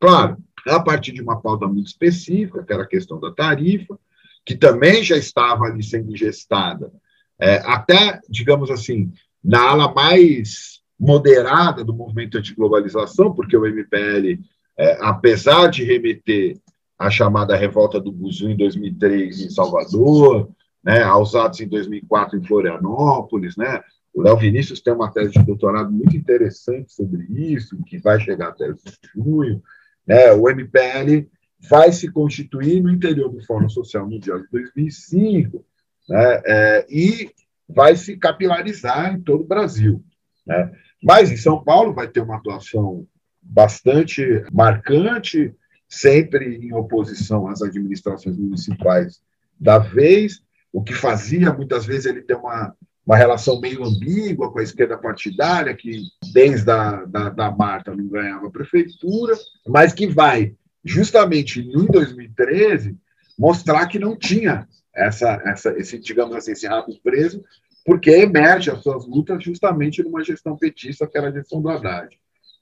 claro, 0.00 0.38
a 0.66 0.80
partir 0.80 1.12
de 1.12 1.22
uma 1.22 1.40
pauta 1.40 1.66
muito 1.66 1.88
específica, 1.88 2.62
que 2.62 2.72
era 2.72 2.82
a 2.82 2.88
questão 2.88 3.20
da 3.20 3.30
tarifa, 3.30 3.98
que 4.44 4.56
também 4.56 5.02
já 5.02 5.16
estava 5.16 5.64
ali 5.64 5.82
sendo 5.82 6.16
gestada, 6.16 6.90
é, 7.38 7.56
até, 7.64 8.20
digamos 8.28 8.70
assim, 8.70 9.12
na 9.42 9.70
ala 9.70 9.92
mais 9.92 10.80
moderada 10.98 11.82
do 11.82 11.94
movimento 11.94 12.36
antiglobalização, 12.36 13.32
porque 13.32 13.56
o 13.56 13.66
MPL, 13.66 14.38
é, 14.76 14.98
apesar 15.00 15.68
de 15.68 15.84
remeter 15.84 16.58
à 16.98 17.10
chamada 17.10 17.56
revolta 17.56 17.98
do 17.98 18.12
Buzu 18.12 18.50
em 18.50 18.56
2003 18.56 19.40
em 19.40 19.50
Salvador, 19.50 20.50
né, 20.84 21.02
aos 21.02 21.34
atos 21.34 21.60
em 21.60 21.68
2004 21.68 22.38
em 22.38 22.44
Florianópolis, 22.44 23.56
né, 23.56 23.82
o 24.12 24.22
Léo 24.22 24.36
Vinícius 24.36 24.80
tem 24.80 24.92
uma 24.92 25.12
tese 25.12 25.32
de 25.32 25.42
doutorado 25.42 25.90
muito 25.90 26.16
interessante 26.16 26.92
sobre 26.92 27.24
isso, 27.30 27.82
que 27.84 27.98
vai 27.98 28.20
chegar 28.20 28.48
até 28.48 28.72
junho, 29.14 29.62
né? 30.06 30.32
O 30.32 30.48
MPL 30.48 31.28
vai 31.68 31.92
se 31.92 32.10
constituir 32.10 32.82
no 32.82 32.90
interior 32.90 33.28
do 33.28 33.44
Fórum 33.44 33.68
Social 33.68 34.08
Mundial 34.08 34.40
de 34.40 34.48
2005 34.50 35.64
né? 36.10 36.42
É, 36.44 36.86
e 36.90 37.30
vai 37.68 37.94
se 37.94 38.16
capilarizar 38.16 39.14
em 39.14 39.20
todo 39.20 39.42
o 39.42 39.46
Brasil. 39.46 40.04
Né? 40.44 40.72
Mas 41.02 41.30
em 41.30 41.36
São 41.36 41.62
Paulo 41.62 41.94
vai 41.94 42.08
ter 42.08 42.20
uma 42.20 42.36
atuação 42.36 43.06
bastante 43.40 44.44
marcante, 44.52 45.54
sempre 45.88 46.56
em 46.56 46.74
oposição 46.74 47.46
às 47.46 47.62
administrações 47.62 48.36
municipais 48.36 49.22
da 49.58 49.78
vez, 49.78 50.42
o 50.72 50.82
que 50.82 50.94
fazia 50.94 51.52
muitas 51.52 51.84
vezes 51.84 52.06
ele 52.06 52.22
ter 52.22 52.34
uma 52.34 52.74
uma 53.10 53.16
relação 53.16 53.60
meio 53.60 53.84
ambígua 53.84 54.52
com 54.52 54.60
a 54.60 54.62
esquerda 54.62 54.96
partidária, 54.96 55.74
que 55.74 56.00
desde 56.32 56.70
a 56.70 57.04
da, 57.06 57.28
da 57.28 57.50
Marta 57.50 57.92
não 57.92 58.06
ganhava 58.06 58.46
a 58.46 58.50
prefeitura, 58.52 59.34
mas 59.66 59.92
que 59.92 60.06
vai, 60.06 60.54
justamente 60.84 61.58
em 61.58 61.86
2013, 61.86 62.96
mostrar 63.36 63.88
que 63.88 63.98
não 63.98 64.16
tinha 64.16 64.68
essa, 64.94 65.42
essa, 65.44 65.76
esse, 65.76 65.98
digamos 65.98 66.36
assim, 66.36 66.52
esse 66.52 66.68
rabo 66.68 66.96
preso, 67.02 67.42
porque 67.84 68.10
emerge 68.10 68.70
as 68.70 68.80
suas 68.80 69.04
lutas 69.08 69.42
justamente 69.42 70.04
numa 70.04 70.22
gestão 70.22 70.56
petista, 70.56 71.04
que 71.04 71.18
era 71.18 71.30
a 71.30 71.32
gestão 71.32 71.60
do 71.60 71.68
Haddad. 71.68 72.16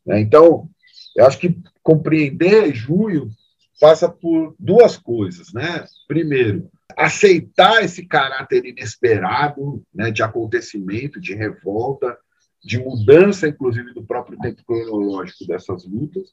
Né? 0.06 0.18
Então, 0.18 0.66
eu 1.14 1.26
acho 1.26 1.38
que 1.38 1.58
compreender 1.82 2.74
junho 2.74 3.30
passa 3.78 4.08
por 4.08 4.54
duas 4.58 4.96
coisas. 4.96 5.52
Né? 5.52 5.84
Primeiro, 6.06 6.70
aceitar 6.96 7.84
esse 7.84 8.06
caráter 8.06 8.64
inesperado 8.64 9.82
né, 9.94 10.10
de 10.10 10.22
acontecimento, 10.22 11.20
de 11.20 11.34
revolta, 11.34 12.16
de 12.64 12.78
mudança, 12.78 13.48
inclusive, 13.48 13.92
do 13.92 14.04
próprio 14.04 14.38
tempo 14.38 14.62
cronológico 14.64 15.46
dessas 15.46 15.84
lutas, 15.84 16.30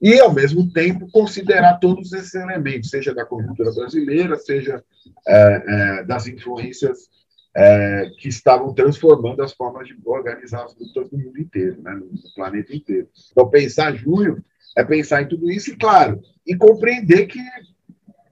e, 0.00 0.18
ao 0.18 0.34
mesmo 0.34 0.70
tempo, 0.72 1.08
considerar 1.12 1.78
todos 1.78 2.12
esses 2.12 2.34
elementos, 2.34 2.90
seja 2.90 3.14
da 3.14 3.24
conjuntura 3.24 3.72
brasileira, 3.72 4.36
seja 4.36 4.82
é, 5.26 5.64
é, 6.00 6.04
das 6.04 6.26
influências 6.26 7.08
é, 7.54 8.10
que 8.18 8.28
estavam 8.28 8.74
transformando 8.74 9.42
as 9.42 9.52
formas 9.52 9.86
de 9.86 9.96
organizar 10.04 10.64
as 10.64 10.76
lutas 10.76 11.08
no 11.12 11.18
mundo 11.18 11.38
inteiro, 11.40 11.80
né, 11.82 11.92
no 11.94 12.34
planeta 12.34 12.74
inteiro. 12.74 13.08
Então, 13.30 13.48
pensar 13.48 13.94
junho 13.94 14.44
é 14.76 14.82
pensar 14.82 15.22
em 15.22 15.28
tudo 15.28 15.50
isso 15.50 15.70
e, 15.70 15.76
claro, 15.76 16.20
e 16.44 16.56
compreender 16.56 17.26
que 17.26 17.38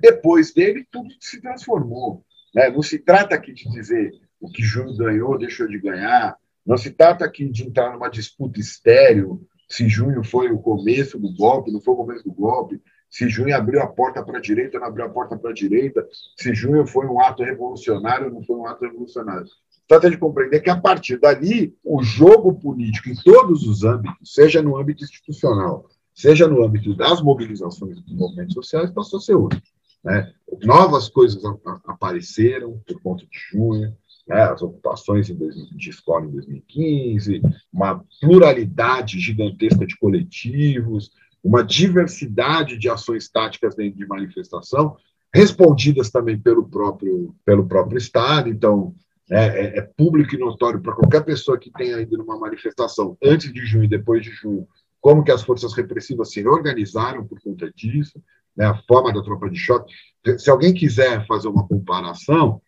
depois 0.01 0.53
dele, 0.53 0.87
tudo 0.91 1.09
se 1.21 1.41
transformou. 1.41 2.25
Né? 2.55 2.71
Não 2.71 2.83
se 2.83 2.99
trata 2.99 3.35
aqui 3.35 3.53
de 3.53 3.69
dizer 3.71 4.13
o 4.41 4.51
que 4.51 4.63
Júnior 4.63 4.97
ganhou, 4.97 5.39
deixou 5.39 5.69
de 5.69 5.79
ganhar, 5.79 6.37
Não 6.67 6.77
se 6.77 6.91
trata 6.91 7.25
aqui 7.25 7.49
de 7.49 7.65
entrar 7.65 7.93
numa 7.93 8.09
disputa 8.09 8.61
estéreo 8.61 9.47
se 9.71 9.89
junho 9.89 10.25
foi 10.25 10.51
o 10.51 10.59
começo 10.59 11.17
do 11.17 11.33
golpe, 11.33 11.71
não 11.71 11.81
foi 11.81 11.95
o 11.95 11.99
começo 11.99 12.25
do 12.25 12.33
golpe, 12.33 12.83
se 13.09 13.29
junho 13.29 13.55
abriu 13.57 13.81
a 13.81 13.87
porta 13.87 14.23
para 14.23 14.39
a 14.39 14.41
direita, 14.41 14.81
não 14.81 14.87
abriu 14.87 15.05
a 15.05 15.09
porta 15.09 15.37
para 15.37 15.51
a 15.51 15.55
direita, 15.55 16.07
se 16.37 16.53
junho 16.53 16.85
foi 16.87 17.07
um 17.07 17.21
ato 17.21 17.45
revolucionário, 17.45 18.33
não 18.33 18.43
foi 18.43 18.57
um 18.57 18.67
ato 18.67 18.85
revolucionário. 18.85 19.47
Trata 19.87 20.11
de 20.11 20.19
compreender 20.19 20.61
que, 20.61 20.71
a 20.71 20.81
partir 20.81 21.19
dali, 21.19 21.75
o 21.85 22.03
jogo 22.03 22.55
político 22.55 23.09
em 23.09 23.15
todos 23.15 23.65
os 23.67 23.85
âmbitos, 23.85 24.35
seja 24.35 24.61
no 24.61 24.77
âmbito 24.77 25.05
institucional, 25.05 25.89
seja 26.13 26.49
no 26.49 26.65
âmbito 26.65 26.95
das 26.95 27.23
mobilizações 27.23 28.01
dos 28.03 28.15
movimentos 28.15 28.55
sociais, 28.55 28.91
passou 28.91 29.19
a 29.19 29.23
ser 29.23 29.35
outro. 29.35 29.61
Né? 30.05 30.33
Novas 30.63 31.09
coisas 31.09 31.43
apareceram 31.87 32.81
por 32.87 33.01
conta 33.01 33.25
de 33.25 33.39
junho, 33.51 33.97
né, 34.27 34.43
as 34.43 34.63
ocupações 34.63 35.27
de 35.27 35.91
escola 35.91 36.27
em 36.27 36.31
2015, 36.31 37.43
uma 37.73 38.05
pluralidade 38.21 39.19
gigantesca 39.19 39.87
de 39.87 39.97
coletivos, 39.97 41.11
uma 41.43 41.65
diversidade 41.65 42.79
de 42.79 42.89
ações 42.89 43.29
táticas 43.29 43.75
dentro 43.75 43.99
de 43.99 44.07
manifestação, 44.07 44.97
respondidas 45.35 46.11
também 46.11 46.39
pelo 46.39 46.69
próprio, 46.69 47.35
pelo 47.45 47.67
próprio 47.67 47.99
Estado. 47.99 48.49
Então, 48.49 48.95
é, 49.31 49.45
é, 49.45 49.79
é 49.79 49.83
público 49.83 50.35
e 50.35 50.39
notório 50.39 50.81
para 50.81 50.95
qualquer 50.95 51.25
pessoa 51.25 51.59
que 51.59 51.71
tenha 51.71 52.01
ido 52.01 52.19
numa 52.19 52.39
manifestação 52.39 53.17
antes 53.23 53.53
de 53.53 53.65
junho 53.65 53.85
e 53.85 53.89
depois 53.89 54.23
de 54.23 54.31
junho, 54.31 54.67
como 55.01 55.25
que 55.25 55.33
as 55.33 55.43
forças 55.43 55.73
repressivas 55.73 56.31
se 56.31 56.47
organizaram 56.47 57.27
por 57.27 57.41
conta 57.41 57.71
disso, 57.75 58.23
né, 58.57 58.67
a 58.67 58.75
forma 58.87 59.13
da 59.13 59.23
tropa 59.23 59.49
de 59.49 59.59
choque. 59.59 59.93
Se 60.39 60.51
alguém 60.51 60.75
quiser 60.75 61.27
fazer 61.27 61.49
uma 61.49 61.67
comparação, 61.67 62.61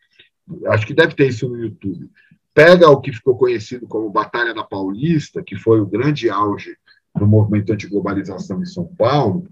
acho 0.68 0.86
que 0.86 0.94
deve 0.94 1.14
ter 1.14 1.28
isso 1.28 1.48
no 1.48 1.56
YouTube. 1.56 2.10
Pega 2.54 2.88
o 2.90 3.00
que 3.00 3.12
ficou 3.12 3.36
conhecido 3.36 3.86
como 3.86 4.10
Batalha 4.10 4.54
da 4.54 4.62
Paulista, 4.62 5.42
que 5.42 5.56
foi 5.56 5.80
o 5.80 5.86
grande 5.86 6.28
auge 6.28 6.76
do 7.14 7.26
movimento 7.26 7.72
antiglobalização 7.72 8.60
em 8.60 8.66
São 8.66 8.86
Paulo. 8.86 9.46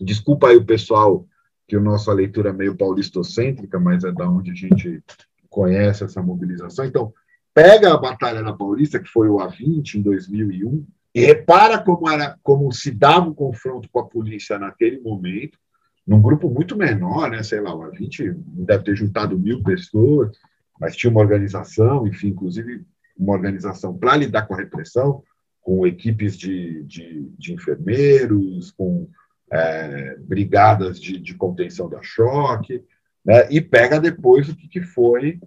Desculpa 0.00 0.48
aí 0.48 0.56
o 0.56 0.64
pessoal 0.64 1.26
que 1.68 1.76
a 1.76 1.80
nossa 1.80 2.12
leitura 2.12 2.50
é 2.50 2.52
meio 2.52 2.76
paulistocêntrica, 2.76 3.78
mas 3.78 4.02
é 4.02 4.10
da 4.10 4.28
onde 4.28 4.50
a 4.50 4.54
gente 4.54 5.02
conhece 5.48 6.02
essa 6.02 6.22
mobilização. 6.22 6.84
Então, 6.84 7.12
pega 7.54 7.92
a 7.92 7.98
Batalha 7.98 8.42
da 8.42 8.52
Paulista, 8.52 8.98
que 8.98 9.08
foi 9.08 9.28
o 9.28 9.36
A20 9.36 9.94
em 9.94 10.02
2001, 10.02 10.84
e 11.14 11.24
repara 11.24 11.82
como 11.82 12.08
era, 12.08 12.38
como 12.42 12.70
se 12.72 12.90
dava 12.90 13.28
o 13.28 13.34
confronto 13.34 13.88
com 13.90 14.00
a 14.00 14.06
polícia 14.06 14.58
naquele 14.58 15.00
momento, 15.00 15.58
num 16.06 16.22
grupo 16.22 16.48
muito 16.48 16.76
menor, 16.76 17.30
né? 17.30 17.42
Sei 17.42 17.60
lá, 17.60 17.72
a 17.72 17.94
gente 17.94 18.32
deve 18.36 18.84
ter 18.84 18.96
juntado 18.96 19.38
mil 19.38 19.62
pessoas, 19.62 20.36
mas 20.80 20.96
tinha 20.96 21.10
uma 21.10 21.20
organização, 21.20 22.06
enfim, 22.06 22.28
inclusive 22.28 22.84
uma 23.16 23.34
organização 23.34 23.96
para 23.96 24.16
lidar 24.16 24.46
com 24.46 24.54
a 24.54 24.58
repressão, 24.58 25.22
com 25.60 25.86
equipes 25.86 26.36
de, 26.36 26.82
de, 26.84 27.28
de 27.36 27.52
enfermeiros, 27.52 28.70
com 28.72 29.08
é, 29.52 30.16
brigadas 30.16 30.98
de, 30.98 31.18
de, 31.18 31.34
contenção 31.34 31.88
da 31.88 32.00
choque, 32.02 32.82
né? 33.24 33.48
E 33.50 33.60
pega 33.60 34.00
depois 34.00 34.48
o 34.48 34.56
que, 34.56 34.68
que 34.68 34.82
foi, 34.82 35.38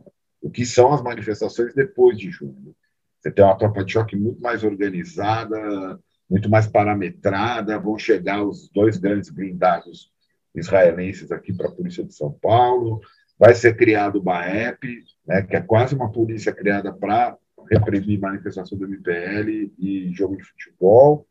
o 0.41 0.49
que 0.49 0.65
são 0.65 0.93
as 0.93 1.01
manifestações 1.01 1.73
depois 1.73 2.17
de 2.17 2.29
junho. 2.29 2.75
Você 3.23 3.31
tem 3.31 3.45
uma 3.45 3.55
tropa 3.55 3.85
de 3.85 3.93
choque 3.93 4.17
muito 4.17 4.41
mais 4.41 4.65
organizada, 4.65 5.97
muito 6.29 6.49
mais 6.49 6.67
parametrada, 6.67 7.79
vão 7.79 7.97
chegar 7.97 8.43
os 8.43 8.69
dois 8.69 8.97
grandes 8.97 9.29
blindados 9.29 10.11
israelenses 10.53 11.31
aqui 11.31 11.53
para 11.53 11.69
a 11.69 11.71
Polícia 11.71 12.03
de 12.03 12.13
São 12.13 12.33
Paulo, 12.33 12.99
vai 13.39 13.55
ser 13.55 13.77
criado 13.77 14.17
o 14.17 14.21
BAEP, 14.21 15.05
né, 15.25 15.41
que 15.41 15.55
é 15.55 15.61
quase 15.61 15.95
uma 15.95 16.11
polícia 16.11 16.51
criada 16.51 16.91
para 16.91 17.37
reprimir 17.71 18.19
manifestação 18.19 18.77
do 18.77 18.85
MPL 18.85 19.71
e 19.79 20.11
jogo 20.13 20.35
de 20.35 20.43
futebol. 20.43 21.25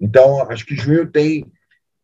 Então, 0.00 0.48
acho 0.48 0.64
que 0.64 0.76
junho 0.76 1.10
tem, 1.10 1.50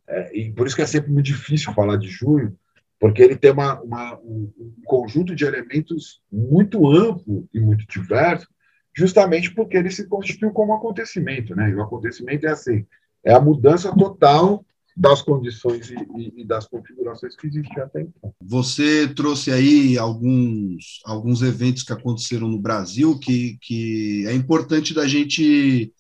é, 0.09 0.37
e 0.37 0.53
por 0.53 0.67
isso 0.67 0.75
que 0.75 0.83
é 0.83 0.87
sempre 0.87 1.13
muito 1.13 1.27
difícil 1.27 1.73
falar 1.73 1.99
de 1.99 2.09
junho, 2.09 2.59
porque 2.99 3.23
ele 3.23 3.37
tem 3.37 3.53
uma, 3.53 3.81
uma, 3.81 4.19
um, 4.19 4.53
um 4.59 4.83
conjunto 4.85 5.37
de 5.37 5.45
elementos 5.45 6.21
muito 6.33 6.85
amplo 6.89 7.49
e 7.55 7.61
muito 7.61 7.87
diverso, 7.87 8.53
justamente 8.95 9.53
porque 9.53 9.77
ele 9.77 9.91
se 9.91 10.07
constituiu 10.07 10.53
como 10.53 10.73
acontecimento, 10.73 11.55
né? 11.55 11.71
E 11.71 11.75
o 11.75 11.83
acontecimento 11.83 12.47
é 12.47 12.51
assim, 12.51 12.87
é 13.25 13.33
a 13.33 13.41
mudança 13.41 13.95
total 13.95 14.65
das 14.97 15.21
condições 15.23 15.91
e, 15.91 15.97
e, 16.17 16.43
e, 16.43 16.45
das 16.45 16.69
configurações 16.69 17.35
que 17.35 17.49
existiam 17.49 17.85
até 17.85 18.03
então. 18.03 18.33
Você 18.41 19.09
trouxe 19.09 19.51
aí 19.51 19.99
alguns, 19.99 21.01
alguns 21.05 21.43
eventos 21.43 21.83
que 21.83 21.93
aconteceram 21.93 22.47
no 22.47 22.61
Brasil 22.61 23.19
que, 23.19 23.59
que 23.61 24.25
é 24.29 24.33
importante 24.33 24.95
da 24.95 25.09
gente 25.09 25.93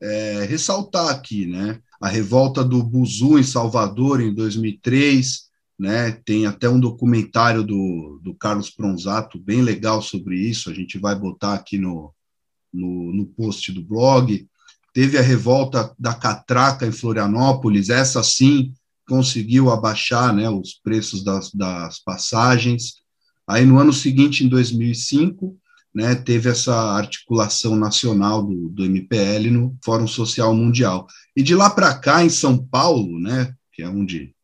é, 0.00 0.46
ressaltar 0.48 1.08
aqui, 1.08 1.46
né? 1.46 1.80
A 2.00 2.08
revolta 2.08 2.62
do 2.62 2.84
Buzu 2.84 3.38
em 3.38 3.42
Salvador 3.42 4.20
em 4.20 4.32
2003, 4.32 5.46
né? 5.76 6.12
Tem 6.24 6.46
até 6.46 6.68
um 6.68 6.78
documentário 6.78 7.64
do, 7.64 8.20
do 8.22 8.32
Carlos 8.34 8.70
Pronzato 8.70 9.40
bem 9.40 9.60
legal 9.60 10.00
sobre 10.00 10.36
isso. 10.36 10.70
A 10.70 10.74
gente 10.74 10.98
vai 10.98 11.18
botar 11.18 11.54
aqui 11.54 11.78
no, 11.78 12.14
no, 12.76 13.12
no 13.12 13.26
post 13.26 13.72
do 13.72 13.82
blog 13.82 14.46
teve 14.92 15.18
a 15.18 15.22
revolta 15.22 15.94
da 15.98 16.14
catraca 16.14 16.86
em 16.86 16.92
Florianópolis, 16.92 17.90
essa 17.90 18.22
sim 18.22 18.72
conseguiu 19.06 19.70
abaixar 19.70 20.34
né, 20.34 20.48
os 20.48 20.72
preços 20.72 21.22
das, 21.22 21.52
das 21.52 21.98
passagens. 21.98 22.94
Aí, 23.46 23.64
no 23.64 23.78
ano 23.78 23.92
seguinte, 23.92 24.44
em 24.44 24.48
2005, 24.48 25.56
né, 25.94 26.14
teve 26.14 26.48
essa 26.48 26.74
articulação 26.74 27.76
nacional 27.76 28.42
do, 28.42 28.68
do 28.70 28.84
MPL 28.84 29.50
no 29.50 29.76
Fórum 29.84 30.08
Social 30.08 30.54
Mundial. 30.54 31.06
E 31.36 31.42
de 31.42 31.54
lá 31.54 31.70
para 31.70 31.94
cá, 31.98 32.24
em 32.24 32.30
São 32.30 32.58
Paulo, 32.58 33.18
né, 33.20 33.54
que 33.72 33.82
é 33.82 33.88
onde, 33.88 34.34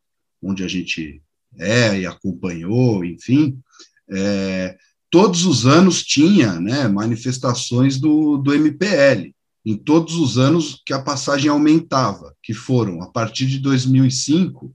onde 0.43 0.63
a 0.63 0.69
gente 0.69 1.23
é 1.59 2.01
e 2.01 2.07
acompanhou, 2.07 3.05
enfim, 3.05 3.59
é, 4.11 4.77
todos 5.13 5.45
os 5.45 5.67
anos 5.67 6.03
tinha 6.03 6.59
né, 6.59 6.89
manifestações 6.89 8.01
do, 8.01 8.39
do 8.39 8.55
MPL 8.55 9.31
em 9.65 9.77
todos 9.77 10.15
os 10.15 10.39
anos 10.39 10.83
que 10.87 10.95
a 10.95 11.03
passagem 11.03 11.51
aumentava, 11.51 12.35
que 12.43 12.55
foram, 12.55 13.03
a 13.03 13.11
partir 13.11 13.47
de 13.47 13.59
2005, 13.59 14.73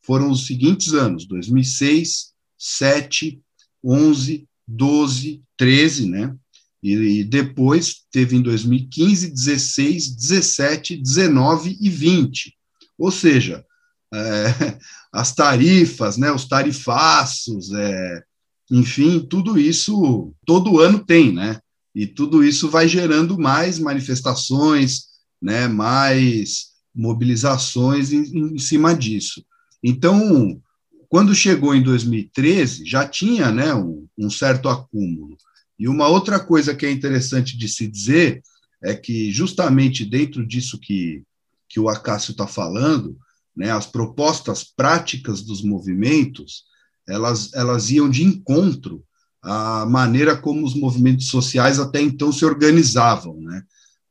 foram 0.00 0.30
os 0.30 0.46
seguintes 0.46 0.94
anos: 0.94 1.26
2006, 1.26 2.32
7, 2.58 3.38
11, 3.84 4.48
12, 4.66 5.42
13, 5.56 6.08
né? 6.08 6.34
E, 6.82 7.22
depois 7.22 8.04
teve 8.10 8.36
em 8.36 8.42
2015, 8.42 9.30
16, 9.30 10.16
17, 10.16 10.96
19 10.96 11.76
e 11.78 11.90
20. 11.90 12.54
Ou 12.98 13.10
seja, 13.10 13.64
é, 14.12 14.78
as 15.12 15.34
tarifas, 15.34 16.16
né, 16.16 16.32
os 16.32 16.46
tarifaços, 16.46 17.70
é, 17.72 18.22
enfim, 18.70 19.20
tudo 19.20 19.58
isso 19.58 20.34
todo 20.44 20.80
ano 20.80 21.04
tem, 21.04 21.32
né? 21.32 21.60
E 21.94 22.06
tudo 22.06 22.42
isso 22.42 22.68
vai 22.68 22.88
gerando 22.88 23.38
mais 23.38 23.78
manifestações, 23.78 25.04
né, 25.40 25.68
mais 25.68 26.72
mobilizações 26.94 28.12
em, 28.12 28.54
em 28.54 28.58
cima 28.58 28.94
disso. 28.94 29.44
Então, 29.82 30.60
quando 31.08 31.34
chegou 31.34 31.74
em 31.74 31.82
2013, 31.82 32.84
já 32.84 33.06
tinha 33.06 33.52
né, 33.52 33.74
um, 33.74 34.06
um, 34.18 34.30
certo 34.30 34.68
acúmulo. 34.68 35.36
E 35.78 35.86
uma 35.86 36.08
outra 36.08 36.40
coisa 36.40 36.74
que 36.74 36.86
é 36.86 36.90
interessante 36.90 37.56
de 37.56 37.68
se 37.68 37.86
dizer 37.86 38.42
é 38.82 38.94
que, 38.94 39.30
justamente 39.30 40.04
dentro 40.04 40.44
disso 40.46 40.78
que, 40.78 41.22
que 41.68 41.78
o 41.78 41.88
Acácio 41.88 42.32
está 42.32 42.46
falando, 42.46 43.16
né, 43.56 43.70
as 43.70 43.86
propostas 43.86 44.64
práticas 44.64 45.42
dos 45.42 45.62
movimentos, 45.62 46.64
elas, 47.08 47.52
elas 47.54 47.90
iam 47.90 48.08
de 48.08 48.24
encontro 48.24 49.04
a 49.42 49.84
maneira 49.84 50.36
como 50.36 50.64
os 50.66 50.74
movimentos 50.74 51.28
sociais 51.28 51.78
até 51.78 52.00
então 52.00 52.32
se 52.32 52.44
organizavam. 52.44 53.38
Né? 53.40 53.62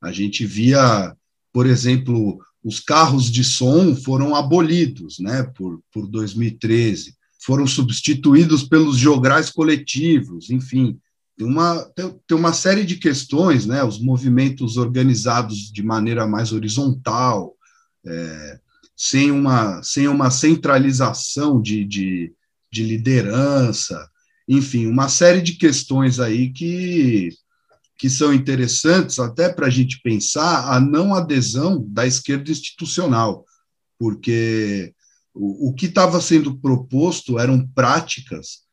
A 0.02 0.12
gente 0.12 0.46
via, 0.46 1.16
por 1.52 1.66
exemplo, 1.66 2.40
os 2.64 2.80
carros 2.80 3.32
de 3.32 3.44
som 3.44 3.96
foram 3.96 4.36
abolidos 4.36 5.20
né, 5.20 5.44
por, 5.44 5.82
por 5.92 6.08
2013, 6.08 7.16
foram 7.44 7.68
substituídos 7.68 8.64
pelos 8.64 8.98
jograis 8.98 9.50
coletivos, 9.50 10.50
enfim, 10.50 10.98
tem 11.36 11.48
uma, 11.48 11.84
tem, 11.96 12.20
tem 12.28 12.38
uma 12.38 12.54
série 12.54 12.86
de 12.86 12.96
questões, 12.96 13.66
né, 13.66 13.84
os 13.84 14.00
movimentos 14.00 14.78
organizados 14.78 15.72
de 15.72 15.84
maneira 15.84 16.28
mais 16.28 16.54
horizontal, 16.54 17.56
é, 18.06 18.60
sem, 18.96 19.32
uma, 19.32 19.82
sem 19.84 20.08
uma 20.08 20.30
centralização 20.30 21.62
de, 21.62 21.84
de, 21.84 22.34
de 22.74 22.84
liderança, 22.84 24.10
enfim, 24.48 24.88
uma 24.88 25.08
série 25.08 25.42
de 25.42 25.54
questões 25.54 26.20
aí 26.20 26.52
que, 26.52 27.30
que 27.98 28.10
são 28.10 28.34
interessantes 28.34 29.20
até 29.20 29.48
para 29.48 29.68
a 29.68 29.70
gente 29.70 30.02
pensar 30.02 30.74
a 30.74 30.80
não 30.80 31.14
adesão 31.14 31.86
da 31.88 32.08
esquerda 32.08 32.52
institucional, 32.52 33.46
porque 33.98 34.92
o, 35.34 35.70
o 35.70 35.74
que 35.74 35.86
estava 35.86 36.20
sendo 36.20 36.58
proposto 36.58 37.38
eram 37.38 37.66
práticas 37.68 38.64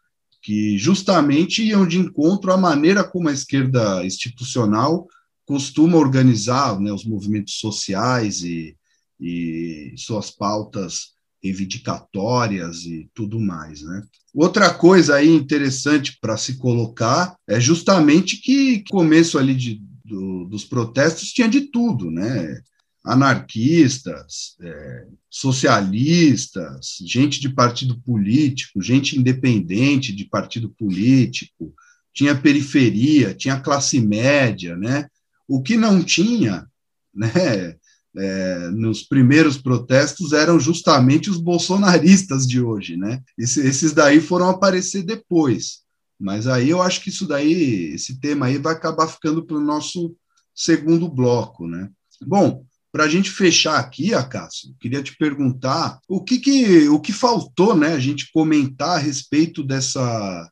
que 0.43 0.79
justamente 0.79 1.63
iam 1.63 1.87
de 1.87 1.99
encontro 1.99 2.51
à 2.51 2.57
maneira 2.57 3.05
como 3.05 3.29
a 3.29 3.33
esquerda 3.33 4.05
institucional 4.05 5.07
costuma 5.45 5.99
organizar 5.99 6.81
né, 6.81 6.91
os 6.91 7.05
movimentos 7.05 7.59
sociais 7.59 8.43
e, 8.43 8.75
e 9.21 9.93
suas 9.99 10.31
pautas 10.31 11.20
reivindicatórias 11.43 12.85
e 12.85 13.11
tudo 13.15 13.41
mais, 13.41 13.83
né? 13.83 14.03
Outra 14.35 14.73
coisa 14.73 15.17
aí 15.17 15.29
interessante 15.29 16.19
para 16.21 16.37
se 16.37 16.57
colocar 16.57 17.35
é 17.49 17.59
justamente 17.59 18.37
que 18.37 18.85
começo 18.91 19.39
ali 19.39 19.55
de, 19.55 19.83
do, 20.05 20.45
dos 20.45 20.65
protestos 20.65 21.33
tinha 21.33 21.49
de 21.49 21.63
tudo, 21.63 22.11
né? 22.11 22.61
Anarquistas, 23.05 24.57
é, 24.61 25.07
socialistas, 25.29 26.99
gente 27.01 27.41
de 27.41 27.49
partido 27.49 27.99
político, 28.03 28.83
gente 28.83 29.19
independente 29.19 30.15
de 30.15 30.27
partido 30.27 30.69
político, 30.69 31.75
tinha 32.13 32.35
periferia, 32.35 33.35
tinha 33.35 33.61
classe 33.61 34.01
média, 34.01 34.77
né? 34.77 35.09
O 35.49 35.63
que 35.63 35.77
não 35.77 36.03
tinha, 36.03 36.67
né? 37.15 37.77
É, 38.17 38.71
nos 38.71 39.03
primeiros 39.03 39.57
protestos 39.57 40.33
eram 40.33 40.59
justamente 40.59 41.31
os 41.31 41.39
bolsonaristas 41.39 42.47
de 42.47 42.61
hoje, 42.61 42.97
né? 42.97 43.23
Esse, 43.39 43.61
esses 43.61 43.93
daí 43.93 44.21
foram 44.21 44.49
aparecer 44.49 45.03
depois. 45.03 45.81
Mas 46.19 46.47
aí 46.47 46.69
eu 46.69 46.83
acho 46.83 47.03
que 47.03 47.09
isso 47.09 47.27
daí, 47.27 47.95
esse 47.95 48.21
tema 48.21 48.47
aí 48.47 48.59
vai 48.59 48.75
acabar 48.75 49.07
ficando 49.07 49.45
para 49.45 49.57
o 49.57 49.65
nosso 49.65 50.15
segundo 50.55 51.09
bloco, 51.09 51.67
né? 51.67 51.89
Bom, 52.27 52.65
para 52.93 53.05
a 53.05 53.09
gente 53.09 53.31
fechar 53.31 53.79
aqui, 53.79 54.13
Acácio, 54.13 54.75
queria 54.81 55.03
te 55.03 55.17
perguntar 55.17 56.01
o 56.09 56.23
que, 56.23 56.39
que, 56.39 56.89
o 56.89 57.01
que 57.01 57.13
faltou, 57.13 57.77
né? 57.77 57.95
A 57.95 58.01
gente 58.01 58.31
comentar 58.33 58.97
a 58.97 58.99
respeito 58.99 59.63
dessa 59.63 60.51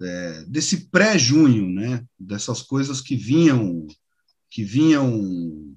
é, 0.00 0.44
desse 0.46 0.88
pré-junho, 0.90 1.68
né? 1.68 2.04
Dessas 2.18 2.62
coisas 2.62 3.00
que 3.00 3.16
vinham 3.16 3.86
que 4.50 4.62
vinham 4.62 5.74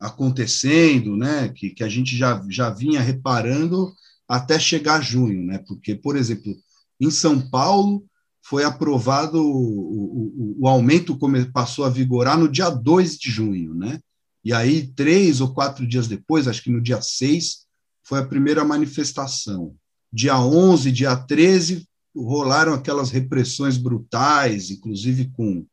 acontecendo, 0.00 1.16
né, 1.16 1.48
que, 1.50 1.70
que 1.70 1.84
a 1.84 1.88
gente 1.88 2.16
já, 2.16 2.42
já 2.48 2.70
vinha 2.70 3.00
reparando 3.00 3.92
até 4.26 4.58
chegar 4.58 5.02
junho, 5.02 5.44
né, 5.44 5.62
porque, 5.66 5.94
por 5.94 6.16
exemplo, 6.16 6.56
em 6.98 7.10
São 7.10 7.40
Paulo 7.50 8.04
foi 8.42 8.64
aprovado 8.64 9.38
o, 9.42 10.56
o, 10.56 10.56
o 10.60 10.68
aumento 10.68 11.18
passou 11.52 11.84
a 11.84 11.90
vigorar 11.90 12.38
no 12.38 12.48
dia 12.48 12.70
2 12.70 13.18
de 13.18 13.30
junho, 13.30 13.74
né, 13.74 14.00
e 14.42 14.52
aí 14.52 14.86
três 14.86 15.40
ou 15.40 15.52
quatro 15.52 15.86
dias 15.86 16.08
depois, 16.08 16.48
acho 16.48 16.62
que 16.62 16.70
no 16.70 16.80
dia 16.80 17.02
6, 17.02 17.66
foi 18.02 18.18
a 18.18 18.26
primeira 18.26 18.64
manifestação. 18.64 19.74
Dia 20.12 20.40
11, 20.40 20.90
dia 20.90 21.14
13, 21.14 21.86
rolaram 22.16 22.74
aquelas 22.74 23.10
repressões 23.10 23.76
brutais, 23.76 24.70
inclusive 24.70 25.30
com 25.30 25.64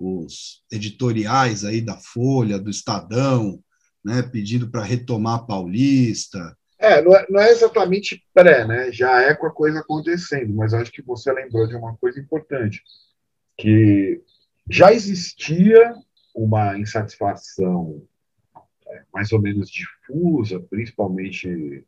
os 0.00 0.62
editoriais 0.72 1.64
aí 1.64 1.80
da 1.80 1.96
Folha, 1.96 2.58
do 2.58 2.70
Estadão, 2.70 3.62
né, 4.04 4.22
pedindo 4.22 4.70
para 4.70 4.82
retomar 4.82 5.40
a 5.40 5.42
Paulista. 5.42 6.56
É 6.78 7.02
não, 7.02 7.14
é, 7.14 7.26
não 7.28 7.40
é 7.40 7.50
exatamente 7.50 8.24
pré, 8.32 8.66
né? 8.66 8.90
Já 8.90 9.20
é 9.20 9.34
com 9.34 9.46
a 9.46 9.52
coisa 9.52 9.80
acontecendo, 9.80 10.54
mas 10.54 10.72
acho 10.72 10.90
que 10.90 11.02
você 11.02 11.30
lembrou 11.30 11.66
de 11.66 11.76
uma 11.76 11.94
coisa 11.96 12.18
importante, 12.18 12.82
que 13.58 14.22
já 14.68 14.90
existia 14.92 15.94
uma 16.34 16.78
insatisfação 16.78 18.02
é, 18.88 19.02
mais 19.12 19.30
ou 19.32 19.40
menos 19.40 19.70
difusa, 19.70 20.58
principalmente 20.70 21.84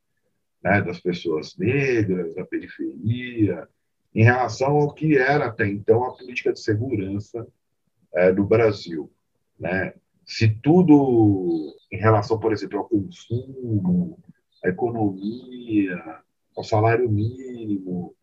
né, 0.63 0.83
das 0.83 1.01
pessoas 1.01 1.57
negras, 1.57 2.35
da 2.35 2.45
periferia, 2.45 3.67
em 4.15 4.23
relação 4.23 4.73
ao 4.73 4.93
que 4.93 5.17
era 5.17 5.47
até 5.47 5.67
então 5.67 6.05
a 6.05 6.15
política 6.15 6.53
de 6.53 6.61
segurança 6.61 7.47
é, 8.15 8.33
do 8.33 8.45
Brasil. 8.45 9.11
Né? 9.59 9.95
Se 10.25 10.49
tudo 10.49 11.75
em 11.91 11.97
relação, 11.97 12.39
por 12.39 12.53
exemplo, 12.53 12.79
ao 12.79 12.89
consumo, 12.89 14.19
à 14.65 14.69
economia, 14.69 16.01
ao 16.57 16.65
salário 16.65 17.11
mínimo, 17.11 18.15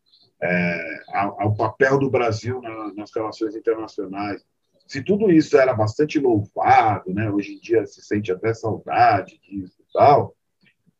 é, 0.41 1.03
ao, 1.13 1.41
ao, 1.41 1.55
papel 1.55 1.99
do 1.99 2.09
Brasil 2.09 2.61
na, 2.61 2.93
nas 2.93 3.13
relações 3.13 3.55
internacionais, 3.55 4.43
se 4.87 5.03
tudo 5.03 5.31
isso 5.31 5.57
era 5.57 5.73
bastante 5.73 6.19
louvado, 6.19 7.13
né? 7.13 7.29
hoje 7.29 7.53
em 7.53 7.59
dia 7.59 7.85
se 7.85 8.01
sente 8.01 8.31
até 8.31 8.53
saudade 8.53 9.39
disso 9.39 9.75
e 9.79 9.93
tal, 9.93 10.35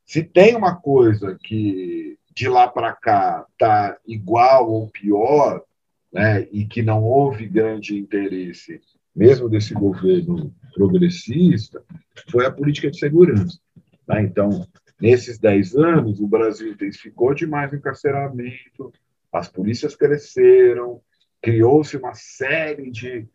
se 0.06 0.24
tem 0.24 0.56
uma 0.56 0.76
coisa 0.76 1.38
que 1.42 2.18
de 2.36 2.48
lá 2.48 2.68
para 2.68 2.94
cá 2.94 3.46
está 3.52 3.98
igual 4.08 4.72
ou 4.72 4.90
pior, 4.90 5.64
né, 6.12 6.48
e 6.52 6.66
que 6.66 6.82
não 6.82 7.04
houve 7.04 7.48
grande 7.48 7.98
interesse, 7.98 8.82
mesmo 9.16 9.50
desse 9.50 9.74
governo 9.74 10.54
progressista, 10.74 11.84
foi 12.30 12.46
a 12.46 12.52
política 12.52 12.90
de 12.90 12.98
segurança. 12.98 13.60
Tá? 14.06 14.22
Então, 14.22 14.68
nesses 15.00 15.38
10 15.38 15.76
anos, 15.76 16.20
o 16.20 16.28
Brasil 16.28 16.72
intensificou 16.72 17.34
demais 17.34 17.72
o 17.72 17.76
encarceramento, 17.76 18.92
as 19.32 19.48
polícias 19.48 19.96
cresceram, 19.96 21.02
criou-se 21.42 21.96
uma 21.96 22.14
série 22.14 22.90
de, 22.90 23.28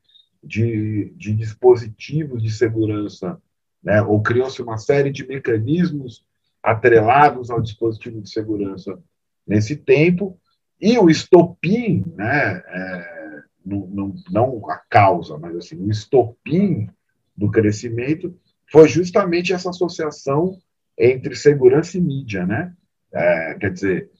de, 0.42 1.12
de 1.16 1.34
dispositivos 1.34 2.42
de 2.42 2.50
segurança, 2.50 3.40
né, 3.82 4.02
ou 4.02 4.22
criou-se 4.22 4.60
uma 4.62 4.78
série 4.78 5.10
de 5.10 5.26
mecanismos 5.26 6.24
atrelados 6.62 7.50
ao 7.50 7.60
dispositivo 7.60 8.20
de 8.20 8.30
segurança 8.30 8.98
nesse 9.46 9.76
tempo, 9.76 10.38
e 10.80 10.98
o 10.98 11.08
estopim, 11.08 12.04
né, 12.16 12.62
é, 12.66 13.42
não, 13.64 14.14
não, 14.30 14.70
a 14.70 14.76
causa, 14.76 15.38
mas 15.38 15.56
assim, 15.56 15.76
o 15.76 15.90
estopim 15.90 16.88
do 17.36 17.50
crescimento 17.50 18.36
foi 18.70 18.88
justamente 18.88 19.52
essa 19.52 19.70
associação 19.70 20.58
entre 20.98 21.34
segurança 21.34 21.98
e 21.98 22.00
mídia, 22.00 22.46
né? 22.46 22.72
É, 23.12 23.54
quer 23.54 23.72
dizer, 23.72 24.10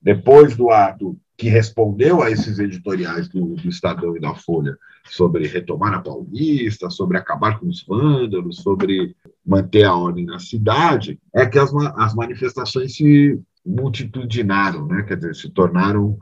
depois 0.00 0.56
do 0.56 0.70
ato 0.70 1.18
que 1.36 1.48
respondeu 1.48 2.22
a 2.22 2.30
esses 2.30 2.58
editoriais 2.58 3.28
do, 3.28 3.56
do, 3.56 3.68
Estadão 3.68 4.16
e 4.16 4.20
da 4.20 4.34
Folha 4.34 4.76
sobre 5.04 5.46
retomar 5.46 5.94
a 5.94 6.00
Paulista, 6.00 6.90
sobre 6.90 7.18
acabar 7.18 7.58
com 7.58 7.66
os 7.66 7.84
vândalos, 7.84 8.58
sobre 8.58 9.16
manter 9.44 9.84
a 9.84 9.94
ordem 9.94 10.24
na 10.24 10.38
cidade, 10.38 11.18
é 11.34 11.44
que 11.46 11.58
as, 11.58 11.74
as 11.96 12.14
manifestações 12.14 12.94
se 12.94 13.40
multitudinaram, 13.64 14.86
né? 14.86 15.02
quer 15.02 15.16
dizer, 15.16 15.34
se 15.34 15.50
tornaram 15.50 16.18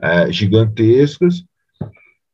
é, 0.00 0.30
gigantescas 0.30 1.44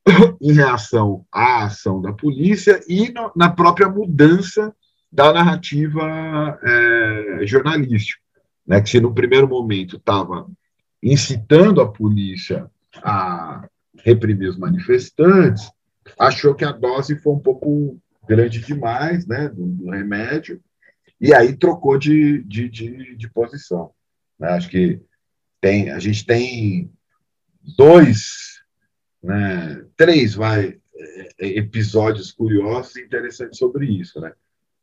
em 0.41 0.53
reação 0.53 1.25
à 1.33 1.65
ação 1.65 2.01
da 2.01 2.13
polícia 2.13 2.81
e 2.89 3.11
no, 3.11 3.33
na 3.35 3.51
própria 3.51 3.89
mudança 3.89 4.75
da 5.13 5.33
narrativa 5.33 6.59
é, 6.63 7.47
jornalística, 7.47 8.21
né? 8.67 8.81
que 8.81 8.91
se 8.91 9.01
no 9.01 9.15
primeiro 9.15 9.49
momento 9.49 9.97
estava 9.97 10.47
incitando 11.03 11.81
a 11.81 11.91
polícia 11.91 12.71
a 13.03 13.67
reprimir 14.05 14.49
os 14.49 14.59
manifestantes, 14.59 15.71
achou 16.19 16.55
que 16.55 16.65
a 16.65 16.73
dose 16.73 17.17
foi 17.17 17.33
um 17.33 17.39
pouco 17.39 17.99
grande 18.29 18.61
demais 18.61 19.27
né, 19.27 19.49
do, 19.49 19.67
do 19.67 19.91
remédio, 19.91 20.61
e 21.21 21.35
aí 21.35 21.57
trocou 21.57 21.99
de, 21.99 22.43
de, 22.45 22.69
de, 22.69 23.17
de 23.17 23.31
posição. 23.31 23.91
Né? 24.41 24.49
Acho 24.49 24.69
que 24.69 25.01
tem, 25.61 25.91
a 25.91 25.99
gente 25.99 26.25
tem 26.25 26.91
dois, 27.77 28.63
né, 29.23 29.85
três 29.97 30.35
vai, 30.35 30.79
é, 30.97 31.29
é, 31.39 31.59
episódios 31.59 32.33
curiosos 32.33 32.97
e 32.97 33.03
interessantes 33.03 33.59
sobre 33.59 33.87
isso. 33.87 34.19
Né? 34.21 34.33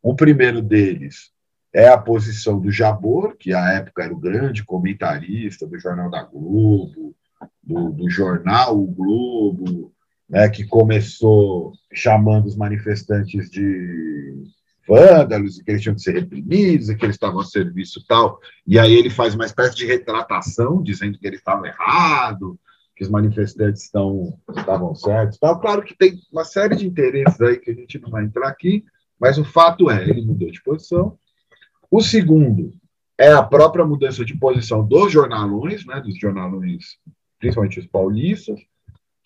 O 0.02 0.15
primeiro 0.15 0.62
deles 0.62 1.32
é 1.74 1.89
a 1.89 1.98
posição 1.98 2.60
do 2.60 2.72
Jabor, 2.72 3.36
que 3.36 3.54
à 3.54 3.74
época 3.74 4.04
era 4.04 4.13
o 4.13 4.20
grande 4.20 4.63
comentarista 4.63 5.67
do 5.67 5.80
Jornal 5.80 6.10
da 6.10 6.24
Globo, 6.24 7.15
do, 7.62 7.91
do 7.91 8.10
jornal 8.10 8.80
O 8.80 8.88
Globo, 8.88 9.93
né, 10.30 10.50
que 10.50 10.65
começou 10.65 11.74
chamando 11.93 12.46
os 12.46 12.56
manifestantes 12.56 13.50
de 13.50 14.43
vândalos, 14.88 15.60
e 15.60 15.63
que 15.63 15.71
eles 15.71 15.82
tinham 15.82 15.95
que 15.95 16.02
ser 16.02 16.13
reprimidos, 16.13 16.89
e 16.89 16.95
que 16.95 17.06
eles 17.06 17.15
estavam 17.15 17.39
a 17.39 17.43
serviço 17.43 18.04
tal. 18.08 18.39
E 18.65 18.80
aí 18.80 18.93
ele 18.93 19.10
faz 19.10 19.36
uma 19.36 19.45
espécie 19.45 19.76
de 19.76 19.86
retratação, 19.86 20.82
dizendo 20.82 21.17
que 21.19 21.28
ele 21.28 21.36
estava 21.36 21.67
errado, 21.67 22.60
que 22.95 23.04
os 23.04 23.10
manifestantes 23.10 23.84
estão, 23.84 24.39
estavam 24.58 24.95
certos. 24.95 25.38
Tal. 25.38 25.60
Claro 25.60 25.84
que 25.84 25.95
tem 25.95 26.19
uma 26.32 26.43
série 26.43 26.76
de 26.76 26.88
interesses 26.88 27.39
aí 27.39 27.58
que 27.58 27.69
a 27.69 27.76
gente 27.76 28.00
não 28.00 28.10
vai 28.10 28.23
entrar 28.23 28.47
aqui, 28.47 28.84
mas 29.19 29.38
o 29.38 29.45
fato 29.45 29.89
é, 29.91 30.04
ele 30.04 30.26
mudou 30.26 30.50
de 30.50 30.62
posição. 30.63 31.17
O 31.91 32.02
segundo 32.02 32.73
é 33.17 33.32
a 33.32 33.43
própria 33.43 33.86
mudança 33.86 34.26
de 34.26 34.36
posição 34.38 34.86
dos 34.86 35.12
jornalões, 35.12 35.86
né, 35.86 36.02
dos 36.02 36.17
jornalões, 36.19 36.97
principalmente 37.39 37.80
os 37.80 37.88
paulistas, 37.88 38.60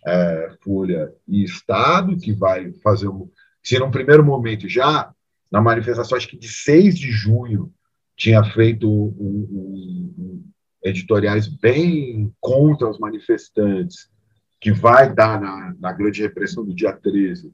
é, 0.05 0.51
Folha 0.63 1.13
e 1.27 1.43
Estado, 1.43 2.17
que 2.17 2.33
vai 2.33 2.73
fazer 2.83 3.07
um. 3.07 3.29
Se 3.63 3.77
num 3.77 3.91
primeiro 3.91 4.23
momento 4.23 4.67
já 4.67 5.13
na 5.51 5.61
manifestação, 5.61 6.17
acho 6.17 6.27
que 6.27 6.37
de 6.37 6.47
6 6.47 6.97
de 6.97 7.11
junho, 7.11 7.71
tinha 8.15 8.43
feito 8.43 8.87
um, 8.87 9.11
um, 9.19 10.43
editoriais 10.83 11.47
bem 11.47 12.31
contra 12.39 12.89
os 12.89 12.99
manifestantes, 12.99 14.09
que 14.59 14.71
vai 14.71 15.13
dar 15.13 15.41
na, 15.41 15.75
na 15.79 15.91
grande 15.91 16.21
repressão 16.21 16.63
do 16.63 16.73
dia 16.73 16.93
13, 16.93 17.51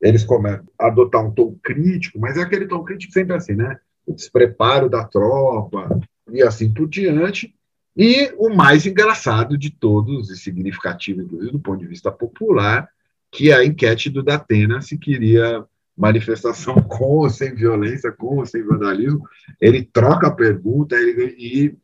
eles 0.00 0.24
começam 0.24 0.66
a 0.78 0.86
adotar 0.86 1.24
um 1.24 1.32
tom 1.32 1.56
crítico, 1.62 2.18
mas 2.18 2.36
é 2.36 2.42
aquele 2.42 2.66
tom 2.66 2.84
crítico 2.84 3.12
sempre 3.12 3.34
assim, 3.34 3.54
né? 3.54 3.78
O 4.06 4.12
despreparo 4.12 4.88
da 4.88 5.04
tropa 5.04 6.00
e 6.30 6.42
assim 6.42 6.72
por 6.72 6.88
diante. 6.88 7.54
E 7.96 8.32
o 8.36 8.54
mais 8.54 8.86
engraçado 8.86 9.56
de 9.56 9.70
todos, 9.70 10.30
e 10.30 10.36
significativo, 10.36 11.22
inclusive 11.22 11.52
do 11.52 11.60
ponto 11.60 11.78
de 11.80 11.86
vista 11.86 12.12
popular, 12.12 12.88
que 13.30 13.50
é 13.50 13.54
a 13.54 13.64
enquete 13.64 14.10
do 14.10 14.22
Datena 14.22 14.80
se 14.80 14.98
queria 14.98 15.64
manifestação 15.96 16.74
com 16.88 17.18
ou 17.18 17.30
sem 17.30 17.54
violência, 17.54 18.12
com 18.12 18.38
ou 18.38 18.46
sem 18.46 18.62
vandalismo. 18.62 19.26
Ele 19.60 19.84
troca 19.84 20.28
a 20.28 20.34
pergunta 20.34 20.96
ele, 20.96 21.34
e 21.38 21.76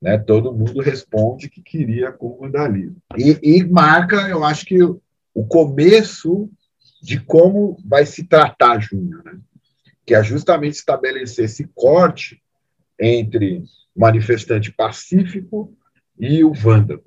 né, 0.00 0.18
todo 0.18 0.52
mundo 0.52 0.80
responde 0.80 1.48
que 1.48 1.62
queria 1.62 2.12
com 2.12 2.38
vandalismo. 2.38 2.96
E, 3.16 3.38
e 3.42 3.64
marca, 3.64 4.28
eu 4.28 4.44
acho 4.44 4.64
que 4.64 4.82
o 4.82 5.46
começo 5.46 6.50
de 7.02 7.20
como 7.20 7.76
vai 7.84 8.04
se 8.04 8.24
tratar 8.24 8.80
junho, 8.80 9.22
né? 9.24 9.38
que 10.04 10.14
é 10.14 10.22
justamente 10.22 10.74
estabelecer 10.74 11.44
esse 11.44 11.68
corte 11.74 12.42
entre 12.98 13.62
manifestante 13.94 14.72
pacífico 14.72 15.76
e 16.18 16.42
o 16.42 16.52
vândalo. 16.52 17.04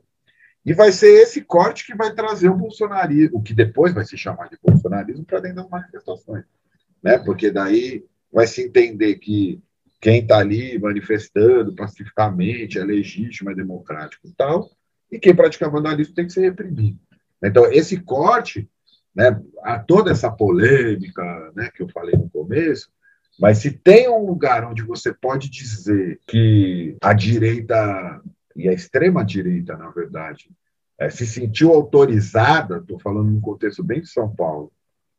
E 0.66 0.74
vai 0.74 0.92
ser 0.92 1.22
esse 1.22 1.42
corte 1.42 1.86
que 1.86 1.96
vai 1.96 2.14
trazer 2.14 2.50
o 2.50 2.58
bolsonarismo, 2.58 3.40
o 3.40 3.42
que 3.42 3.54
depois 3.54 3.94
vai 3.94 4.06
se 4.06 4.18
chamar 4.18 4.50
de 4.50 4.58
bolsonarismo, 4.62 5.26
para 5.26 5.40
dentro 5.40 5.58
das 5.58 5.70
manifestações. 5.70 6.46
Né? 7.02 7.18
Porque 7.18 7.50
daí 7.50 8.06
vai 8.32 8.46
se 8.46 8.62
entender 8.62 9.16
que 9.16 9.62
quem 10.00 10.22
está 10.22 10.40
ali 10.40 10.80
manifestando 10.80 11.76
pacificamente 11.76 12.80
é 12.80 12.84
legítimo, 12.84 13.52
é 13.52 13.56
democrático 13.56 14.28
e 14.28 14.32
tal, 14.32 14.70
e 15.12 15.20
quem 15.20 15.36
pratica 15.36 15.70
vandalismo 15.70 16.16
tem 16.16 16.26
que 16.26 16.34
ser 16.34 16.42
reprimido. 16.42 16.98
Então, 17.44 17.72
esse 17.72 18.00
corte, 18.00 18.70
né, 19.16 19.40
a 19.64 19.80
toda 19.80 20.12
essa 20.12 20.32
polêmica 20.32 21.52
né, 21.56 21.70
que 21.74 21.84
eu 21.84 21.90
falei 21.90 22.16
no 22.16 22.30
começo, 22.30 22.90
mas 23.40 23.60
se 23.60 23.72
tem 23.72 24.10
um 24.10 24.26
lugar 24.26 24.64
onde 24.64 24.84
você 24.84 25.14
pode 25.14 25.50
dizer 25.50 26.20
que 26.28 26.96
a 27.02 27.14
direita 27.14 28.22
e 28.56 28.68
a 28.68 28.74
extrema-direita, 28.74 29.78
na 29.78 29.90
verdade, 29.90 30.50
é, 31.00 31.10
se 31.10 31.26
sentiu 31.26 31.72
autorizada, 31.72 32.78
estou 32.78 33.00
falando 33.00 33.30
num 33.30 33.42
contexto 33.42 33.84
bem 33.84 34.02
de 34.02 34.08
São 34.08 34.34
Paulo, 34.34 34.72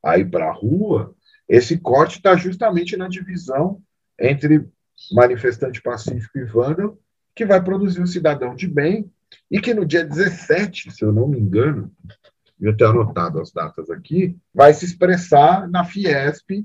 a 0.02 0.18
ir 0.18 0.30
para 0.30 0.48
a 0.48 0.52
rua, 0.52 1.14
esse 1.48 1.78
corte 1.78 2.16
está 2.16 2.36
justamente 2.36 2.96
na 2.96 3.08
divisão 3.08 3.80
entre 4.18 4.68
manifestante 5.12 5.82
pacífico 5.82 6.38
e 6.38 6.44
vândalo, 6.44 6.98
que 7.34 7.44
vai 7.44 7.62
produzir 7.62 8.00
um 8.00 8.06
cidadão 8.06 8.54
de 8.54 8.68
bem, 8.68 9.10
e 9.50 9.60
que 9.60 9.74
no 9.74 9.84
dia 9.84 10.04
17, 10.04 10.90
se 10.90 11.04
eu 11.04 11.12
não 11.12 11.26
me 11.26 11.38
engano, 11.38 11.90
eu 12.60 12.76
tenho 12.76 12.90
anotado 12.90 13.40
as 13.40 13.50
datas 13.50 13.90
aqui, 13.90 14.36
vai 14.54 14.72
se 14.72 14.84
expressar 14.84 15.68
na 15.68 15.84
Fiesp, 15.84 16.64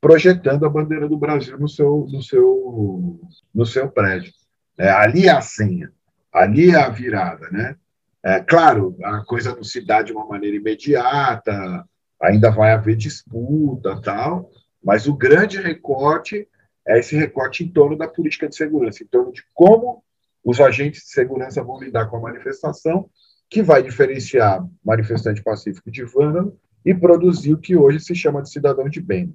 projetando 0.00 0.64
a 0.64 0.70
bandeira 0.70 1.08
do 1.08 1.18
Brasil 1.18 1.58
no 1.58 1.68
seu, 1.68 2.06
no 2.10 2.22
seu, 2.22 3.20
no 3.54 3.66
seu 3.66 3.88
prédio. 3.88 4.32
É, 4.76 4.90
ali 4.90 5.26
é 5.26 5.30
a 5.30 5.40
senha, 5.40 5.92
ali 6.32 6.70
é 6.70 6.76
a 6.76 6.88
virada, 6.88 7.48
né? 7.50 7.76
É, 8.22 8.40
claro, 8.40 8.96
a 9.02 9.24
coisa 9.24 9.54
não 9.54 9.62
se 9.62 9.80
dá 9.80 10.02
de 10.02 10.12
uma 10.12 10.26
maneira 10.26 10.56
imediata, 10.56 11.84
ainda 12.20 12.50
vai 12.50 12.72
haver 12.72 12.96
disputa, 12.96 14.00
tal, 14.02 14.50
mas 14.82 15.06
o 15.06 15.14
grande 15.14 15.60
recorte 15.60 16.48
é 16.86 16.98
esse 16.98 17.16
recorte 17.16 17.64
em 17.64 17.68
torno 17.68 17.96
da 17.96 18.08
política 18.08 18.48
de 18.48 18.56
segurança, 18.56 19.02
em 19.02 19.06
torno 19.06 19.32
de 19.32 19.42
como 19.54 20.02
os 20.44 20.60
agentes 20.60 21.02
de 21.02 21.10
segurança 21.10 21.62
vão 21.62 21.78
lidar 21.78 22.06
com 22.06 22.16
a 22.16 22.20
manifestação, 22.20 23.08
que 23.50 23.62
vai 23.62 23.82
diferenciar 23.82 24.66
manifestante 24.84 25.42
pacífico 25.42 25.90
de 25.90 26.04
vândalo 26.04 26.58
e 26.84 26.94
produzir 26.94 27.54
o 27.54 27.58
que 27.58 27.76
hoje 27.76 28.00
se 28.00 28.14
chama 28.14 28.42
de 28.42 28.50
cidadão 28.50 28.88
de 28.88 29.00
bem. 29.00 29.34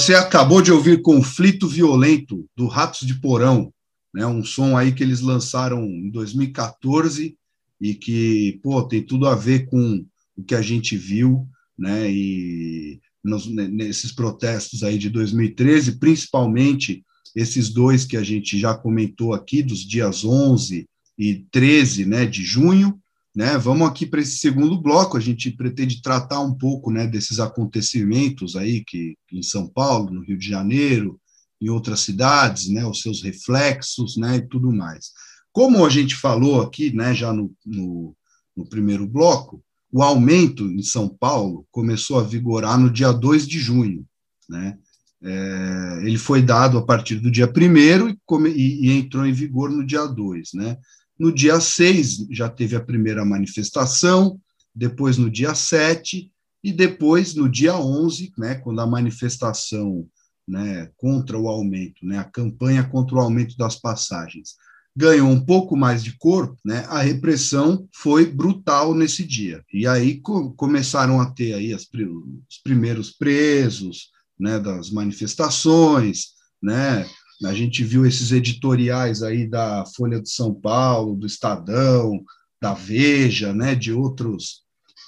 Você 0.00 0.14
acabou 0.14 0.62
de 0.62 0.72
ouvir 0.72 1.02
Conflito 1.02 1.68
Violento, 1.68 2.48
do 2.56 2.66
Ratos 2.66 3.06
de 3.06 3.20
Porão, 3.20 3.70
né? 4.14 4.24
um 4.24 4.42
som 4.42 4.74
aí 4.74 4.92
que 4.92 5.02
eles 5.02 5.20
lançaram 5.20 5.84
em 5.84 6.08
2014 6.08 7.36
e 7.78 7.94
que, 7.94 8.58
pô, 8.62 8.82
tem 8.82 9.02
tudo 9.02 9.28
a 9.28 9.34
ver 9.34 9.66
com 9.66 10.02
o 10.34 10.42
que 10.42 10.54
a 10.54 10.62
gente 10.62 10.96
viu, 10.96 11.46
né? 11.78 12.10
E 12.10 12.98
nos, 13.22 13.46
nesses 13.46 14.10
protestos 14.10 14.82
aí 14.82 14.96
de 14.96 15.10
2013, 15.10 15.98
principalmente 15.98 17.04
esses 17.36 17.68
dois 17.68 18.06
que 18.06 18.16
a 18.16 18.22
gente 18.22 18.58
já 18.58 18.74
comentou 18.74 19.34
aqui, 19.34 19.62
dos 19.62 19.80
dias 19.80 20.24
11 20.24 20.88
e 21.18 21.44
13 21.52 22.06
né, 22.06 22.24
de 22.24 22.42
junho, 22.42 22.98
né, 23.34 23.56
vamos 23.56 23.86
aqui 23.88 24.04
para 24.06 24.20
esse 24.20 24.38
segundo 24.38 24.80
bloco, 24.80 25.16
a 25.16 25.20
gente 25.20 25.50
pretende 25.50 26.02
tratar 26.02 26.40
um 26.40 26.52
pouco 26.52 26.90
né, 26.90 27.06
desses 27.06 27.38
acontecimentos 27.38 28.56
aí 28.56 28.84
que 28.84 29.16
em 29.32 29.42
São 29.42 29.68
Paulo, 29.68 30.10
no 30.10 30.22
Rio 30.22 30.36
de 30.36 30.48
Janeiro, 30.48 31.20
em 31.60 31.68
outras 31.68 32.00
cidades, 32.00 32.68
né, 32.68 32.84
os 32.84 33.02
seus 33.02 33.22
reflexos 33.22 34.16
né, 34.16 34.36
e 34.36 34.48
tudo 34.48 34.72
mais. 34.72 35.12
Como 35.52 35.84
a 35.84 35.90
gente 35.90 36.14
falou 36.14 36.62
aqui 36.62 36.92
né, 36.92 37.14
já 37.14 37.32
no, 37.32 37.52
no, 37.64 38.16
no 38.56 38.68
primeiro 38.68 39.06
bloco, 39.06 39.62
o 39.92 40.02
aumento 40.02 40.64
em 40.64 40.82
São 40.82 41.08
Paulo 41.08 41.66
começou 41.70 42.18
a 42.18 42.22
vigorar 42.22 42.78
no 42.78 42.90
dia 42.90 43.12
2 43.12 43.46
de 43.46 43.58
junho. 43.58 44.06
Né? 44.48 44.78
É, 45.22 46.00
ele 46.02 46.16
foi 46.16 46.40
dado 46.40 46.78
a 46.78 46.84
partir 46.84 47.16
do 47.16 47.30
dia 47.30 47.46
1 47.46 48.46
e, 48.48 48.86
e, 48.86 48.92
entrou 48.92 49.26
em 49.26 49.32
vigor 49.32 49.70
no 49.70 49.84
dia 49.84 50.06
2. 50.06 50.50
Né? 50.54 50.76
No 51.20 51.30
dia 51.30 51.60
6 51.60 52.28
já 52.30 52.48
teve 52.48 52.74
a 52.74 52.80
primeira 52.80 53.26
manifestação, 53.26 54.40
depois 54.74 55.18
no 55.18 55.30
dia 55.30 55.54
7 55.54 56.32
e 56.64 56.72
depois 56.72 57.34
no 57.34 57.46
dia 57.46 57.76
11, 57.76 58.32
né, 58.38 58.54
quando 58.54 58.80
a 58.80 58.86
manifestação 58.86 60.08
né, 60.48 60.90
contra 60.96 61.36
o 61.36 61.46
aumento, 61.46 62.06
né, 62.06 62.16
a 62.16 62.24
campanha 62.24 62.82
contra 62.82 63.16
o 63.16 63.20
aumento 63.20 63.54
das 63.58 63.76
passagens 63.76 64.54
ganhou 64.96 65.28
um 65.28 65.44
pouco 65.44 65.76
mais 65.76 66.02
de 66.02 66.16
corpo, 66.16 66.56
né, 66.64 66.86
a 66.88 67.02
repressão 67.02 67.86
foi 67.94 68.24
brutal 68.24 68.94
nesse 68.94 69.22
dia. 69.22 69.62
E 69.70 69.86
aí 69.86 70.22
co 70.22 70.52
começaram 70.54 71.20
a 71.20 71.30
ter 71.30 71.52
aí 71.52 71.74
as, 71.74 71.82
os 71.82 72.58
primeiros 72.64 73.10
presos 73.10 74.08
né, 74.38 74.58
das 74.58 74.90
manifestações, 74.90 76.28
né, 76.62 77.06
a 77.44 77.54
gente 77.54 77.82
viu 77.82 78.04
esses 78.04 78.32
editoriais 78.32 79.22
aí 79.22 79.46
da 79.46 79.84
Folha 79.96 80.20
de 80.20 80.30
São 80.30 80.52
Paulo, 80.54 81.16
do 81.16 81.26
Estadão, 81.26 82.22
da 82.60 82.74
Veja, 82.74 83.54
né, 83.54 83.74
de 83.74 83.92
outros 83.92 84.62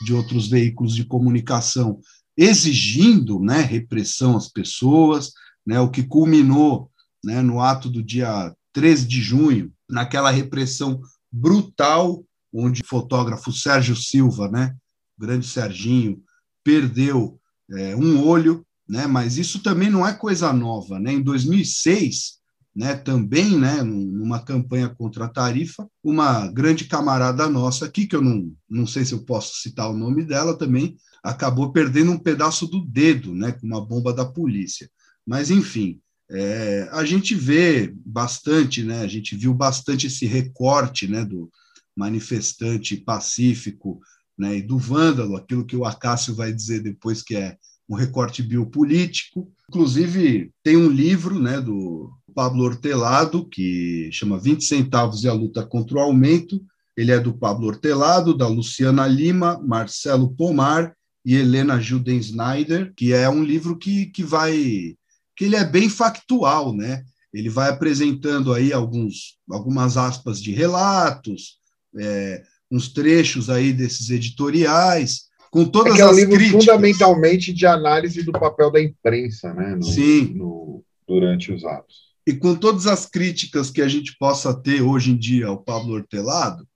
de 0.05 0.13
outros 0.13 0.49
veículos 0.49 0.97
de 0.97 1.05
comunicação 1.05 2.01
exigindo, 2.37 3.39
né, 3.39 3.61
repressão 3.61 4.37
às 4.37 4.49
pessoas, 4.49 5.33
né, 5.65 5.79
o 5.79 5.91
que 5.91 6.03
culminou, 6.03 6.91
né, 7.25 7.41
no 7.41 7.61
ato 7.61 7.89
do 7.89 8.03
dia 8.03 8.53
13 8.73 9.07
de 9.07 9.21
junho, 9.21 9.73
naquela 9.89 10.31
repressão 10.31 11.01
brutal 11.31 12.25
onde 12.53 12.83
o 12.83 12.87
fotógrafo 12.87 13.53
Sérgio 13.53 13.95
Silva, 13.95 14.49
né, 14.49 14.75
grande 15.17 15.47
Serginho, 15.47 16.23
perdeu 16.65 17.39
é, 17.71 17.95
um 17.95 18.27
olho 18.27 18.67
né? 18.89 19.07
Mas 19.07 19.39
isso 19.39 19.63
também 19.63 19.91
não 19.91 20.07
é 20.07 20.13
coisa 20.13 20.53
nova, 20.53 20.99
né? 20.99 21.13
Em 21.13 21.23
2006, 21.23 22.43
né, 22.75 22.95
também, 22.95 23.59
né, 23.59 23.83
numa 23.83 24.41
campanha 24.41 24.89
contra 24.89 25.27
a 25.27 25.29
tarifa, 25.29 25.87
uma 26.03 26.47
grande 26.49 26.87
camarada 26.87 27.49
nossa 27.49 27.85
aqui, 27.85 28.07
que 28.07 28.17
eu 28.17 28.23
não, 28.23 28.51
não 28.69 28.87
sei 28.87 29.05
se 29.05 29.13
eu 29.13 29.25
posso 29.25 29.61
citar 29.61 29.91
o 29.91 29.97
nome 29.97 30.25
dela 30.25 30.57
também, 30.57 30.97
acabou 31.23 31.71
perdendo 31.71 32.13
um 32.13 32.19
pedaço 32.19 32.67
do 32.67 32.85
dedo, 32.85 33.35
né, 33.35 33.53
com 33.53 33.67
uma 33.67 33.85
bomba 33.85 34.13
da 34.13 34.25
polícia. 34.25 34.91
Mas, 35.27 35.51
enfim, 35.51 36.01
é, 36.31 36.89
a 36.93 37.05
gente 37.05 37.35
vê 37.35 37.93
bastante, 38.07 38.83
né, 38.83 39.03
a 39.03 39.07
gente 39.07 39.37
viu 39.37 39.53
bastante 39.53 40.07
esse 40.07 40.25
recorte, 40.25 41.07
né, 41.07 41.25
do 41.25 41.51
manifestante 41.95 42.97
pacífico, 42.97 44.01
né, 44.37 44.57
e 44.57 44.63
do 44.63 44.79
vândalo, 44.79 45.37
aquilo 45.37 45.67
que 45.67 45.77
o 45.77 45.85
Acácio 45.85 46.35
vai 46.35 46.53
dizer 46.53 46.83
depois 46.83 47.23
que 47.23 47.37
é 47.37 47.57
um 47.89 47.95
recorte 47.95 48.43
biopolítico. 48.43 49.51
Inclusive, 49.69 50.51
tem 50.63 50.77
um 50.77 50.89
livro 50.89 51.39
né, 51.39 51.61
do 51.61 52.11
Pablo 52.35 52.65
Hortelado, 52.65 53.49
que 53.49 54.09
chama 54.13 54.39
20 54.39 54.65
centavos 54.65 55.25
e 55.25 55.29
a 55.29 55.33
luta 55.33 55.65
contra 55.65 55.97
o 55.97 56.01
aumento. 56.01 56.63
Ele 56.97 57.11
é 57.11 57.19
do 57.19 57.33
Pablo 57.33 57.69
Hortelado, 57.69 58.37
da 58.37 58.47
Luciana 58.47 59.07
Lima, 59.07 59.61
Marcelo 59.63 60.35
Pomar 60.35 60.95
e 61.25 61.37
Helena 61.37 61.81
Juden 61.81 62.19
Snyder, 62.19 62.93
que 62.97 63.13
é 63.13 63.29
um 63.29 63.43
livro 63.43 63.77
que, 63.79 64.07
que 64.07 64.23
vai 64.23 64.95
que 65.35 65.47
ele 65.47 65.57
é 65.57 65.65
bem 65.65 65.89
factual, 65.89 66.75
né? 66.75 67.03
Ele 67.33 67.49
vai 67.49 67.71
apresentando 67.71 68.53
aí 68.53 68.73
alguns 68.73 69.39
algumas 69.51 69.97
aspas 69.97 70.43
de 70.43 70.53
relatos, 70.53 71.59
é, 71.99 72.43
uns 72.71 72.89
trechos 72.89 73.49
aí 73.49 73.73
desses 73.73 74.11
editoriais, 74.11 75.23
com 75.53 75.67
todas 75.67 75.99
é, 75.99 76.01
é 76.01 76.07
um 76.07 76.15
livro 76.15 76.35
críticas. 76.35 76.65
fundamentalmente 76.65 77.53
de 77.53 77.67
análise 77.67 78.23
do 78.23 78.33
papel 78.33 78.71
da 78.71 78.83
imprensa, 78.83 79.53
né? 79.53 79.75
No, 79.75 79.83
Sim. 79.83 80.33
No, 80.35 80.83
durante 81.07 81.53
os 81.53 81.63
atos. 81.63 82.11
E 82.27 82.33
com 82.33 82.55
todas 82.55 82.87
as 82.87 83.05
críticas 83.05 83.71
que 83.71 83.83
a 83.83 83.89
gente 83.89 84.17
possa 84.19 84.55
ter 84.55 84.81
hoje 84.81 85.11
em 85.11 85.17
dia 85.17 85.49
ao 85.49 85.63
Pablo 85.63 85.93
Hortelado, 85.93 86.67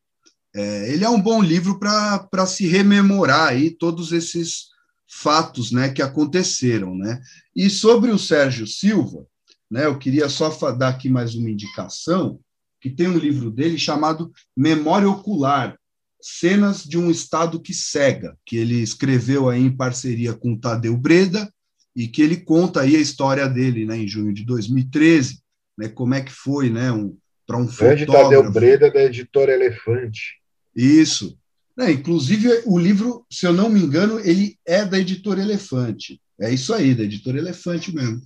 é, 0.55 0.93
ele 0.93 1.05
é 1.05 1.09
um 1.09 1.21
bom 1.21 1.43
livro 1.43 1.79
para 1.79 2.47
se 2.47 2.67
rememorar 2.67 3.49
aí 3.49 3.71
todos 3.71 4.13
esses 4.13 4.67
fatos 5.09 5.73
né, 5.73 5.89
que 5.89 6.03
aconteceram. 6.03 6.95
Né? 6.95 7.19
E 7.55 7.71
sobre 7.71 8.11
o 8.11 8.19
Sérgio 8.19 8.67
Silva, 8.67 9.25
né, 9.71 9.87
eu 9.87 9.99
queria 9.99 10.29
só 10.29 10.51
dar 10.73 10.89
aqui 10.89 11.09
mais 11.09 11.35
uma 11.35 11.49
indicação, 11.49 12.39
que 12.79 12.91
tem 12.91 13.09
um 13.09 13.17
livro 13.17 13.51
dele 13.51 13.79
chamado 13.79 14.31
Memória 14.55 15.09
Ocular, 15.09 15.79
Cenas 16.21 16.83
de 16.83 16.99
um 16.99 17.11
Estado 17.11 17.61
que 17.61 17.75
Cega, 17.75 18.37
que 18.45 18.57
ele 18.57 18.81
escreveu 18.81 19.49
aí 19.49 19.63
em 19.63 19.77
parceria 19.77 20.33
com 20.35 20.53
o 20.53 20.59
Tadeu 20.59 20.97
Breda, 20.97 21.51
e 21.95 22.07
que 22.07 22.21
ele 22.21 22.37
conta 22.37 22.83
aí 22.83 22.95
a 22.95 23.01
história 23.01 23.49
dele, 23.49 23.87
né, 23.87 23.97
em 23.97 24.07
junho 24.07 24.33
de 24.33 24.45
2013, 24.45 25.41
né, 25.79 25.89
como 25.89 26.15
é 26.15 26.21
que 26.21 26.33
foi, 26.33 26.69
né, 26.69 26.93
um, 26.93 27.17
para 27.47 27.57
um 27.57 27.67
Grande 27.67 28.05
fotógrafo. 28.05 28.31
Tadeu 28.31 28.53
Breda 28.53 28.91
da 28.91 29.03
editora 29.03 29.53
Elefante. 29.53 30.41
Isso. 30.75 31.39
É, 31.79 31.91
inclusive, 31.91 32.63
o 32.67 32.79
livro, 32.79 33.25
se 33.31 33.47
eu 33.47 33.53
não 33.53 33.71
me 33.71 33.81
engano, 33.81 34.21
ele 34.21 34.59
é 34.67 34.85
da 34.85 34.99
editora 34.99 35.41
Elefante. 35.41 36.21
É 36.39 36.53
isso 36.53 36.75
aí, 36.75 36.95
da 36.95 37.05
editora 37.05 37.39
Elefante 37.39 37.95
mesmo. 37.95 38.21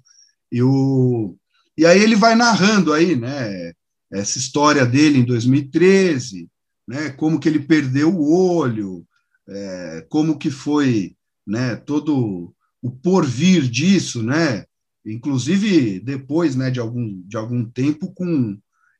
E, 0.50 0.62
o, 0.62 1.36
e 1.78 1.86
aí 1.86 2.02
ele 2.02 2.16
vai 2.16 2.34
narrando 2.34 2.92
aí, 2.92 3.14
né, 3.14 3.72
essa 4.12 4.36
história 4.36 4.84
dele 4.84 5.18
em 5.18 5.24
2013, 5.24 6.48
né, 6.90 7.08
como 7.10 7.38
que 7.38 7.48
ele 7.48 7.60
perdeu 7.60 8.12
o 8.12 8.56
olho, 8.56 9.06
é, 9.48 10.04
como 10.08 10.36
que 10.36 10.50
foi 10.50 11.14
né, 11.46 11.76
todo 11.76 12.52
o 12.82 12.90
porvir 12.90 13.70
disso, 13.70 14.24
né, 14.24 14.64
inclusive 15.06 16.00
depois 16.00 16.56
né, 16.56 16.68
de, 16.68 16.80
algum, 16.80 17.22
de 17.22 17.36
algum 17.36 17.64
tempo, 17.64 18.12
com 18.12 18.58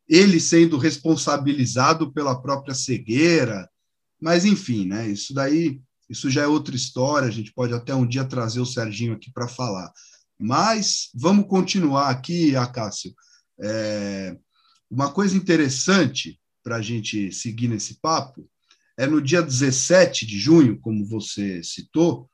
ele 0.09 0.39
sendo 0.39 0.79
responsabilizado 0.79 2.13
pela 2.13 2.41
própria 2.41 2.77
cegueira, 2.77 3.69
mas 4.21 4.45
enfim, 4.45 4.87
né, 4.87 5.09
isso 5.09 5.35
daí 5.35 5.81
isso 6.09 6.31
já 6.31 6.43
é 6.43 6.47
outra 6.47 6.77
história, 6.77 7.27
a 7.27 7.33
gente 7.33 7.53
pode 7.53 7.75
até 7.75 7.93
um 7.93 8.07
dia 8.07 8.25
trazer 8.25 8.61
o 8.61 8.67
Serginho 8.67 9.15
aqui 9.15 9.33
para 9.33 9.49
falar. 9.49 9.93
Mas 10.39 11.09
vamos 11.15 11.47
continuar 11.47 12.09
aqui, 12.09 12.55
Acácio. 12.57 13.13
É, 13.61 14.37
uma 14.91 15.11
coisa 15.13 15.37
interessante 15.37 16.40
para 16.63 16.77
a 16.77 16.83
gente 16.83 17.33
seguir 17.33 17.69
nesse 17.69 17.95
papo, 18.01 18.49
é 18.97 19.07
no 19.07 19.21
dia 19.21 19.43
17 19.43 20.27
de 20.27 20.39
junho, 20.39 20.79
como 20.79 21.07
você 21.07 21.63
citou, 21.63 22.29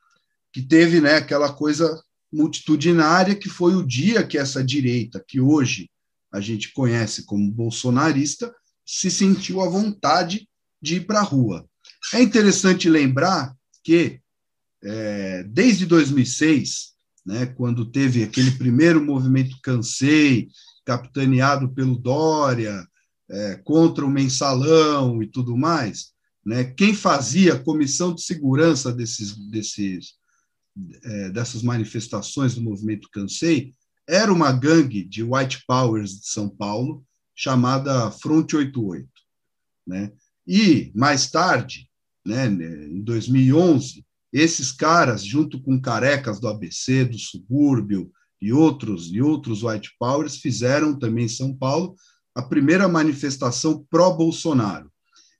que 0.52 0.62
teve 0.62 1.00
né, 1.00 1.14
aquela 1.14 1.52
coisa 1.52 2.02
multitudinária, 2.32 3.34
que 3.34 3.48
foi 3.48 3.74
o 3.74 3.86
dia 3.86 4.26
que 4.26 4.36
essa 4.36 4.64
direita, 4.64 5.24
que 5.26 5.40
hoje 5.40 5.88
a 6.32 6.40
gente 6.40 6.72
conhece 6.72 7.24
como 7.24 7.50
bolsonarista, 7.50 8.52
se 8.84 9.10
sentiu 9.10 9.60
à 9.60 9.68
vontade 9.68 10.48
de 10.80 10.96
ir 10.96 11.06
para 11.06 11.20
a 11.20 11.24
rua. 11.24 11.68
É 12.14 12.22
interessante 12.22 12.88
lembrar 12.88 13.54
que, 13.82 14.20
é, 14.82 15.44
desde 15.44 15.86
2006, 15.86 16.94
né, 17.24 17.46
quando 17.46 17.90
teve 17.90 18.22
aquele 18.22 18.52
primeiro 18.52 19.02
movimento 19.04 19.58
Cansei, 19.62 20.48
capitaneado 20.84 21.68
pelo 21.74 21.96
Dória, 21.96 22.86
é, 23.28 23.56
contra 23.56 24.04
o 24.04 24.10
mensalão 24.10 25.22
e 25.22 25.26
tudo 25.26 25.56
mais, 25.56 26.12
né, 26.44 26.64
quem 26.64 26.94
fazia 26.94 27.54
a 27.54 27.58
comissão 27.58 28.14
de 28.14 28.22
segurança 28.22 28.92
desses, 28.92 29.36
desses, 29.50 30.14
é, 31.02 31.30
dessas 31.30 31.62
manifestações 31.62 32.54
do 32.54 32.62
movimento 32.62 33.10
Cansei 33.10 33.74
era 34.08 34.32
uma 34.32 34.52
gangue 34.52 35.04
de 35.04 35.24
white 35.24 35.64
powers 35.66 36.20
de 36.20 36.28
São 36.28 36.48
Paulo 36.48 37.04
chamada 37.34 38.10
Front 38.12 38.54
88. 38.54 39.08
Né? 39.86 40.12
E, 40.46 40.92
mais 40.94 41.28
tarde, 41.28 41.88
né, 42.24 42.46
em 42.46 43.02
2011, 43.02 44.04
esses 44.32 44.70
caras, 44.70 45.24
junto 45.24 45.60
com 45.60 45.80
carecas 45.80 46.38
do 46.38 46.48
ABC, 46.48 47.04
do 47.04 47.18
subúrbio 47.18 48.10
e 48.40 48.52
outros 48.52 49.12
e 49.12 49.20
outros 49.20 49.62
white 49.62 49.90
powers 49.98 50.36
fizeram 50.36 50.96
também 50.98 51.24
em 51.24 51.28
São 51.28 51.54
Paulo 51.54 51.96
a 52.36 52.42
primeira 52.42 52.86
manifestação 52.86 53.82
pró-Bolsonaro. 53.90 54.92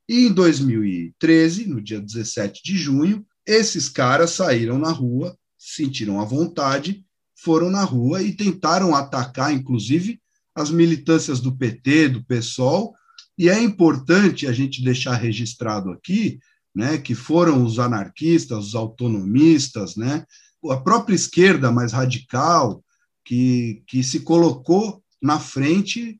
E 0.09 0.27
em 0.27 0.33
2013, 0.33 1.67
no 1.69 1.79
dia 1.79 2.01
17 2.01 2.63
de 2.65 2.79
junho, 2.79 3.23
esses 3.47 3.87
caras 3.87 4.31
saíram 4.31 4.79
na 4.79 4.91
rua, 4.91 5.37
sentiram 5.59 6.23
a 6.23 6.25
vontade, 6.25 7.05
foram 7.35 7.69
na 7.69 7.85
rua 7.85 8.23
e 8.23 8.33
tentaram 8.33 8.95
atacar, 8.95 9.53
inclusive, 9.53 10.19
as 10.55 10.71
militâncias 10.71 11.39
do 11.39 11.55
PT, 11.55 12.09
do 12.09 12.25
PSOL, 12.25 12.95
e 13.37 13.51
é 13.51 13.61
importante 13.61 14.47
a 14.47 14.53
gente 14.53 14.83
deixar 14.83 15.17
registrado 15.17 15.91
aqui, 15.91 16.39
né, 16.75 16.97
que 16.97 17.15
foram 17.15 17.63
os 17.63 17.79
anarquistas, 17.79 18.69
os 18.69 18.75
autonomistas, 18.75 19.97
né, 19.97 20.25
a 20.71 20.77
própria 20.79 21.15
esquerda 21.15 21.71
mais 21.71 21.93
radical, 21.93 22.83
que, 23.23 23.83
que 23.87 24.03
se 24.03 24.21
colocou 24.21 25.03
na 25.21 25.39
frente 25.39 26.19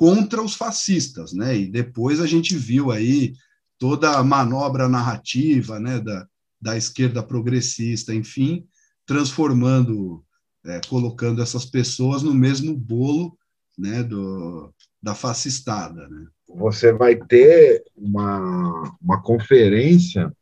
contra 0.00 0.40
os 0.40 0.54
fascistas, 0.54 1.34
né? 1.34 1.54
E 1.54 1.66
depois 1.66 2.20
a 2.20 2.26
gente 2.26 2.56
viu 2.56 2.90
aí 2.90 3.34
toda 3.78 4.16
a 4.16 4.24
manobra 4.24 4.88
narrativa, 4.88 5.78
né, 5.78 6.00
da, 6.00 6.26
da 6.58 6.74
esquerda 6.74 7.22
progressista, 7.22 8.14
enfim, 8.14 8.64
transformando, 9.04 10.24
é, 10.64 10.80
colocando 10.88 11.42
essas 11.42 11.66
pessoas 11.66 12.22
no 12.22 12.32
mesmo 12.32 12.74
bolo, 12.74 13.36
né, 13.76 14.02
do, 14.02 14.72
da 15.02 15.14
fascistada, 15.14 16.08
né? 16.08 16.26
Você 16.48 16.94
vai 16.94 17.14
ter 17.14 17.84
uma, 17.94 18.96
uma 19.02 19.22
conferência 19.22 20.32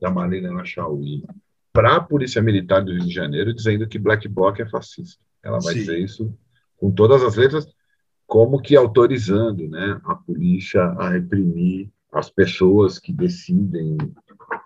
da 0.00 0.12
Marina 0.12 0.64
Chauí 0.64 1.24
para 1.72 1.96
a 1.96 2.00
Polícia 2.00 2.40
Militar 2.40 2.84
do 2.84 2.92
Rio 2.92 3.04
de 3.04 3.14
Janeiro 3.14 3.52
dizendo 3.52 3.88
que 3.88 3.98
Black 3.98 4.28
Bloc 4.28 4.60
é 4.60 4.68
fascista. 4.68 5.20
Ela 5.42 5.58
vai 5.58 5.74
Sim. 5.74 5.80
dizer 5.80 5.98
isso 5.98 6.32
com 6.76 6.92
todas 6.92 7.20
as 7.24 7.34
letras, 7.34 7.66
como 8.28 8.60
que 8.60 8.76
autorizando 8.76 9.66
né, 9.68 9.98
a 10.04 10.14
polícia 10.14 10.82
a 10.82 11.08
reprimir 11.08 11.90
as 12.12 12.28
pessoas 12.28 12.98
que 12.98 13.10
decidem 13.10 13.96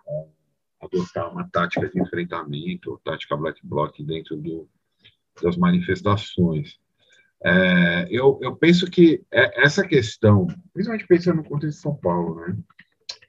é, 0.09 0.25
adotar 0.81 1.31
uma 1.31 1.49
tática 1.49 1.89
de 1.89 2.01
enfrentamento, 2.01 3.01
tática 3.05 3.37
black 3.37 3.65
bloc 3.65 3.97
dentro 4.03 4.37
do, 4.37 4.69
das 5.41 5.57
manifestações. 5.57 6.81
É, 7.45 8.09
eu, 8.11 8.37
eu 8.43 8.57
penso 8.57 8.91
que 8.91 9.23
é, 9.31 9.63
essa 9.65 9.87
questão, 9.87 10.49
principalmente 10.75 11.07
pensando 11.07 11.37
no 11.37 11.45
contexto 11.45 11.77
de 11.77 11.83
São 11.83 11.95
Paulo, 11.95 12.41
né, 12.41 12.57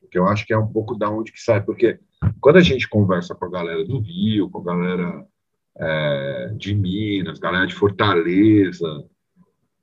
que 0.09 0.17
eu 0.17 0.27
acho 0.27 0.47
que 0.47 0.53
é 0.53 0.57
um 0.57 0.67
pouco 0.67 0.95
da 0.95 1.11
onde 1.11 1.31
que 1.31 1.39
sai, 1.39 1.61
porque 1.61 1.99
quando 2.41 2.57
a 2.57 2.61
gente 2.61 2.89
conversa 2.89 3.36
com 3.36 3.45
a 3.45 3.51
galera 3.51 3.86
do 3.86 3.99
Rio, 3.99 4.49
com 4.49 4.61
a 4.61 4.63
galera 4.63 5.27
é, 5.77 6.53
de 6.57 6.73
Minas, 6.73 7.38
galera 7.38 7.67
de 7.67 7.75
Fortaleza, 7.75 8.88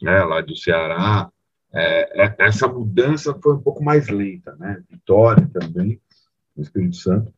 né, 0.02 0.22
lá 0.22 0.40
do 0.40 0.56
Ceará, 0.56 1.30
é, 1.72 2.24
é, 2.24 2.36
essa 2.38 2.66
mudança 2.66 3.38
foi 3.42 3.54
um 3.54 3.60
pouco 3.60 3.82
mais 3.82 4.08
lenta, 4.08 4.56
né? 4.56 4.82
Vitória 4.90 5.48
também, 5.52 6.00
no 6.56 6.62
Espírito 6.62 6.96
Santo. 6.96 7.32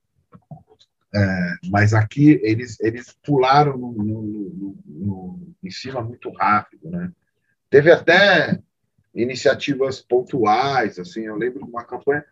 É, 1.15 1.55
mas 1.71 1.93
aqui 1.93 2.41
eles, 2.43 2.81
eles 2.81 3.15
pularam 3.23 3.77
no, 3.77 3.93
no, 3.93 4.77
no, 4.87 5.55
em 5.63 5.71
cima 5.71 6.01
muito 6.01 6.31
rápido, 6.31 6.91
né? 6.91 7.13
Teve 7.69 7.93
até 7.93 8.59
iniciativas 9.15 10.01
pontuais, 10.01 10.99
assim, 10.99 11.23
eu 11.23 11.37
lembro 11.37 11.65
de 11.65 11.71
uma 11.71 11.85
campanha, 11.85 12.25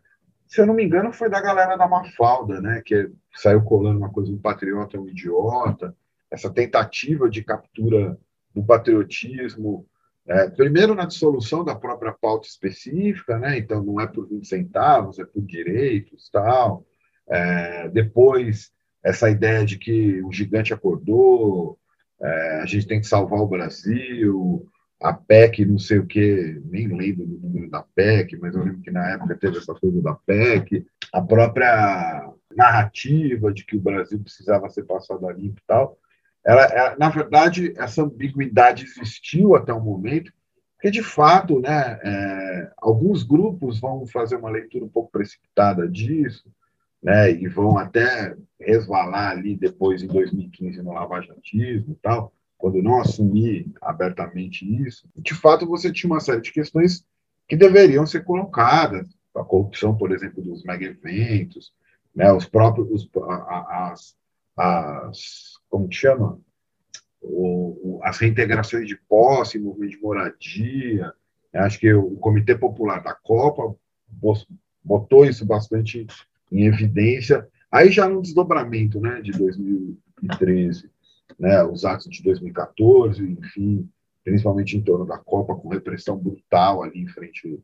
se 0.46 0.60
eu 0.60 0.66
não 0.66 0.72
me 0.72 0.82
engano, 0.82 1.12
foi 1.12 1.28
da 1.28 1.40
galera 1.40 1.76
da 1.76 1.86
Mafalda, 1.86 2.60
né? 2.62 2.80
Que 2.84 3.10
saiu 3.34 3.62
colando 3.62 3.98
uma 3.98 4.10
coisa, 4.10 4.32
um 4.32 4.38
patriota 4.38 4.98
um 4.98 5.06
idiota, 5.06 5.94
essa 6.30 6.50
tentativa 6.50 7.28
de 7.28 7.44
captura 7.44 8.18
do 8.54 8.64
patriotismo 8.64 9.86
é, 10.30 10.48
primeiro, 10.48 10.94
na 10.94 11.06
dissolução 11.06 11.64
da 11.64 11.74
própria 11.74 12.12
pauta 12.12 12.46
específica, 12.46 13.36
né? 13.36 13.58
então 13.58 13.82
não 13.82 14.00
é 14.00 14.06
por 14.06 14.28
20 14.28 14.46
centavos, 14.46 15.18
é 15.18 15.24
por 15.24 15.42
direitos 15.42 16.30
tal. 16.30 16.86
É, 17.28 17.88
depois, 17.88 18.70
essa 19.02 19.28
ideia 19.28 19.64
de 19.64 19.76
que 19.76 20.22
o 20.22 20.30
gigante 20.30 20.72
acordou, 20.72 21.76
é, 22.22 22.60
a 22.62 22.66
gente 22.66 22.86
tem 22.86 23.00
que 23.00 23.08
salvar 23.08 23.40
o 23.40 23.48
Brasil, 23.48 24.64
a 25.02 25.12
PEC, 25.12 25.64
não 25.64 25.80
sei 25.80 25.98
o 25.98 26.06
que, 26.06 26.62
nem 26.64 26.86
lembro 26.86 27.26
do 27.26 27.36
número 27.40 27.68
da 27.68 27.82
PEC, 27.82 28.36
mas 28.36 28.54
eu 28.54 28.62
lembro 28.62 28.82
que 28.82 28.90
na 28.92 29.10
época 29.10 29.36
teve 29.36 29.58
essa 29.58 29.74
coisa 29.74 30.00
da 30.00 30.14
PEC, 30.14 30.86
a 31.12 31.20
própria 31.20 32.32
narrativa 32.54 33.52
de 33.52 33.64
que 33.64 33.76
o 33.76 33.80
Brasil 33.80 34.20
precisava 34.20 34.68
ser 34.68 34.84
passado 34.84 35.26
a 35.26 35.32
limpo 35.32 35.60
e 35.60 35.66
tal 35.66 35.98
ela, 36.44 36.64
ela, 36.64 36.96
na 36.98 37.08
verdade, 37.08 37.74
essa 37.76 38.02
ambiguidade 38.02 38.84
existiu 38.84 39.54
até 39.54 39.72
o 39.72 39.80
momento, 39.80 40.32
porque, 40.76 40.90
de 40.90 41.02
fato, 41.02 41.60
né, 41.60 41.98
é, 42.02 42.72
alguns 42.78 43.22
grupos 43.22 43.78
vão 43.78 44.06
fazer 44.06 44.36
uma 44.36 44.50
leitura 44.50 44.84
um 44.84 44.88
pouco 44.88 45.12
precipitada 45.12 45.86
disso, 45.86 46.50
né, 47.02 47.30
e 47.32 47.46
vão 47.48 47.76
até 47.76 48.34
resvalar 48.58 49.32
ali 49.32 49.56
depois, 49.56 50.02
em 50.02 50.06
2015, 50.06 50.82
no 50.82 50.92
lavajatismo 50.92 51.92
e 51.92 51.96
tal, 51.96 52.32
quando 52.56 52.82
não 52.82 52.98
assumir 53.00 53.70
abertamente 53.80 54.64
isso. 54.86 55.06
De 55.16 55.34
fato, 55.34 55.66
você 55.66 55.92
tinha 55.92 56.10
uma 56.10 56.20
série 56.20 56.40
de 56.40 56.52
questões 56.52 57.04
que 57.46 57.56
deveriam 57.56 58.06
ser 58.06 58.24
colocadas, 58.24 59.08
a 59.36 59.44
corrupção, 59.44 59.96
por 59.96 60.12
exemplo, 60.12 60.42
dos 60.42 60.64
mega-eventos, 60.64 61.72
né, 62.14 62.32
os 62.32 62.46
próprios, 62.46 62.90
os, 62.90 63.10
as, 63.68 64.16
as 64.56 65.59
como 65.70 65.88
que 65.88 65.94
chama? 65.94 66.38
O, 67.22 67.98
o, 67.98 68.00
as 68.02 68.18
reintegrações 68.18 68.86
de 68.86 68.96
posse, 68.96 69.58
movimento 69.58 69.92
de 69.92 70.02
moradia. 70.02 71.12
Acho 71.54 71.78
que 71.78 71.92
o 71.94 72.16
Comitê 72.16 72.56
Popular 72.56 73.02
da 73.02 73.14
Copa 73.14 73.74
botou 74.84 75.24
isso 75.24 75.46
bastante 75.46 76.06
em 76.50 76.66
evidência. 76.66 77.48
Aí 77.70 77.90
já 77.90 78.08
no 78.08 78.20
desdobramento 78.20 79.00
né, 79.00 79.20
de 79.20 79.32
2013, 79.32 80.90
né, 81.38 81.62
os 81.62 81.84
atos 81.84 82.08
de 82.08 82.22
2014, 82.22 83.22
enfim, 83.22 83.88
principalmente 84.24 84.76
em 84.76 84.82
torno 84.82 85.06
da 85.06 85.18
Copa, 85.18 85.54
com 85.54 85.68
repressão 85.68 86.16
brutal 86.16 86.82
ali 86.82 87.00
em 87.00 87.08
frente 87.08 87.62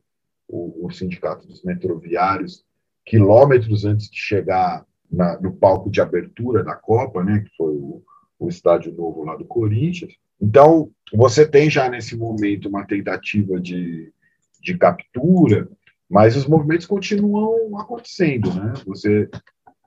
ao, 0.50 0.74
ao 0.82 0.90
sindicato 0.90 1.46
dos 1.46 1.62
metroviários, 1.62 2.64
quilômetros 3.04 3.84
antes 3.84 4.10
de 4.10 4.18
chegar 4.18 4.86
na, 5.10 5.40
no 5.40 5.52
palco 5.52 5.90
de 5.90 6.00
abertura 6.00 6.62
da 6.62 6.74
Copa, 6.74 7.22
né, 7.22 7.40
que 7.40 7.56
foi 7.56 7.74
o, 7.74 8.02
o 8.38 8.48
estádio 8.48 8.92
novo 8.92 9.24
lá 9.24 9.36
do 9.36 9.44
Corinthians. 9.44 10.14
Então, 10.40 10.90
você 11.12 11.46
tem 11.46 11.70
já 11.70 11.88
nesse 11.88 12.16
momento 12.16 12.68
uma 12.68 12.86
tentativa 12.86 13.60
de, 13.60 14.12
de 14.60 14.76
captura, 14.76 15.68
mas 16.08 16.36
os 16.36 16.46
movimentos 16.46 16.86
continuam 16.86 17.78
acontecendo. 17.78 18.52
Né? 18.52 18.74
Você, 18.86 19.28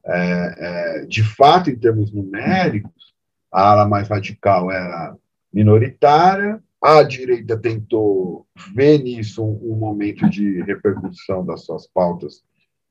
é, 0.05 0.55
é, 0.57 1.05
de 1.05 1.23
fato, 1.23 1.69
em 1.69 1.77
termos 1.77 2.11
numéricos, 2.11 3.13
a 3.51 3.71
ala 3.71 3.87
mais 3.87 4.07
radical 4.07 4.71
era 4.71 5.15
minoritária, 5.51 6.61
a 6.81 7.03
direita 7.03 7.57
tentou 7.57 8.47
ver 8.73 8.99
nisso 8.99 9.43
um, 9.43 9.73
um 9.73 9.75
momento 9.75 10.29
de 10.29 10.61
repercussão 10.61 11.45
das 11.45 11.65
suas 11.65 11.87
pautas 11.87 12.43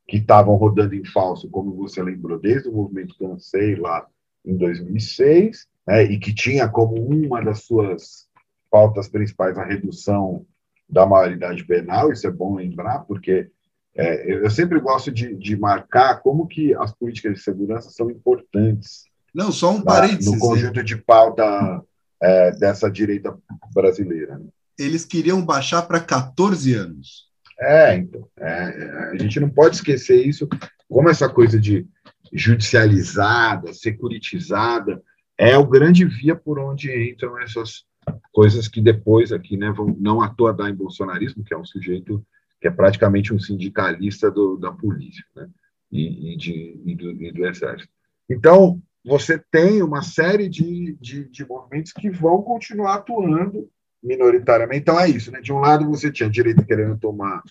que 0.09 0.16
estavam 0.16 0.56
rodando 0.56 0.94
em 0.94 1.04
falso, 1.04 1.50
como 1.50 1.76
você 1.76 2.02
lembrou, 2.02 2.38
desde 2.38 2.68
o 2.68 2.72
movimento 2.72 3.14
Cansei 3.18 3.76
lá 3.76 4.06
em 4.44 4.56
2006, 4.56 5.68
né, 5.86 6.04
e 6.04 6.18
que 6.18 6.34
tinha 6.34 6.66
como 6.66 6.94
uma 6.96 7.44
das 7.44 7.64
suas 7.64 8.26
pautas 8.70 9.06
principais 9.06 9.59
a 9.59 9.64
redução 9.64 10.46
da 10.88 11.04
maioridade 11.04 11.62
penal, 11.64 12.11
isso 12.11 12.26
é 12.26 12.30
bom 12.30 12.56
lembrar, 12.56 13.00
porque 13.00 13.50
é, 13.94 14.32
eu 14.32 14.48
sempre 14.48 14.80
gosto 14.80 15.11
de, 15.11 15.34
de, 15.34 15.56
marcar 15.56 16.22
como 16.22 16.46
que 16.46 16.74
as 16.74 16.92
políticas 16.94 17.34
de 17.34 17.40
segurança 17.42 17.90
são 17.90 18.11
importantes. 18.11 19.04
Não, 19.34 19.52
só 19.52 19.72
um 19.72 19.82
parênteses. 19.82 20.32
No 20.32 20.38
conjunto 20.38 20.82
de 20.82 20.96
pauta 20.96 21.82
é, 22.22 22.52
dessa 22.52 22.90
direita 22.90 23.36
brasileira. 23.74 24.38
Né? 24.38 24.46
Eles 24.78 25.04
queriam 25.04 25.44
baixar 25.44 25.82
para 25.82 26.00
14 26.00 26.74
anos. 26.74 27.28
É, 27.61 27.96
então, 27.96 28.28
é, 28.38 29.11
a 29.12 29.16
gente 29.16 29.40
não 29.40 29.50
pode 29.50 29.76
esquecer 29.76 30.24
isso, 30.24 30.48
como 30.88 31.09
essa 31.09 31.28
coisa 31.28 31.59
de 31.59 31.86
judicializada, 32.32 33.72
securitizada, 33.72 35.02
é 35.36 35.56
o 35.56 35.66
grande 35.66 36.04
via 36.04 36.36
por 36.36 36.59
onde 36.59 37.11
entram 37.11 37.38
essas 37.40 37.84
coisas 38.32 38.68
que 38.68 38.80
depois 38.80 39.32
aqui, 39.32 39.56
né, 39.56 39.70
vão 39.70 39.96
não 39.98 40.34
toa 40.34 40.52
dar 40.52 40.70
em 40.70 40.74
bolsonarismo, 40.74 41.44
que 41.44 41.52
é 41.52 41.59
um 41.59 41.64
sujeito 41.64 42.24
que 42.61 42.66
é 42.66 42.70
praticamente 42.70 43.32
um 43.32 43.38
sindicalista 43.38 44.30
do, 44.30 44.56
da 44.56 44.72
polícia, 44.72 45.24
né, 45.36 45.48
e, 45.90 46.32
e, 46.32 46.36
de, 46.36 46.80
e, 46.84 46.94
do, 46.94 47.11
e 47.11 47.32
do 47.32 47.46
exército. 47.46 47.92
Então, 48.28 48.80
você 49.04 49.42
tem 49.50 49.82
uma 49.82 50.02
série 50.02 50.48
de, 50.48 50.96
de, 51.00 51.24
de 51.28 51.46
movimentos 51.46 51.92
que 51.92 52.11
vão 52.11 52.42
continuar 52.42 52.96
atuando 52.96 53.70
minoritariamente. 54.09 54.80
Então 54.80 54.98
é 54.98 55.09
isso, 55.09 55.30
né? 55.30 55.40
De 55.40 55.52
um 55.52 55.59
lado 55.59 55.88
você 55.88 56.11
tinha 56.11 56.28
a 56.28 56.32
direita 56.32 56.64
querendo 56.64 56.98
tomar 56.98 57.42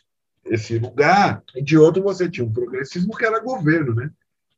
esse 0.43 0.79
lugar, 0.79 1.43
e 1.55 1.61
de 1.61 1.77
outro 1.77 2.01
você 2.01 2.29
tinha 2.29 2.45
um 2.45 2.51
progressismo 2.51 3.15
que 3.15 3.25
era 3.25 3.39
governo, 3.39 3.93
né? 3.93 4.09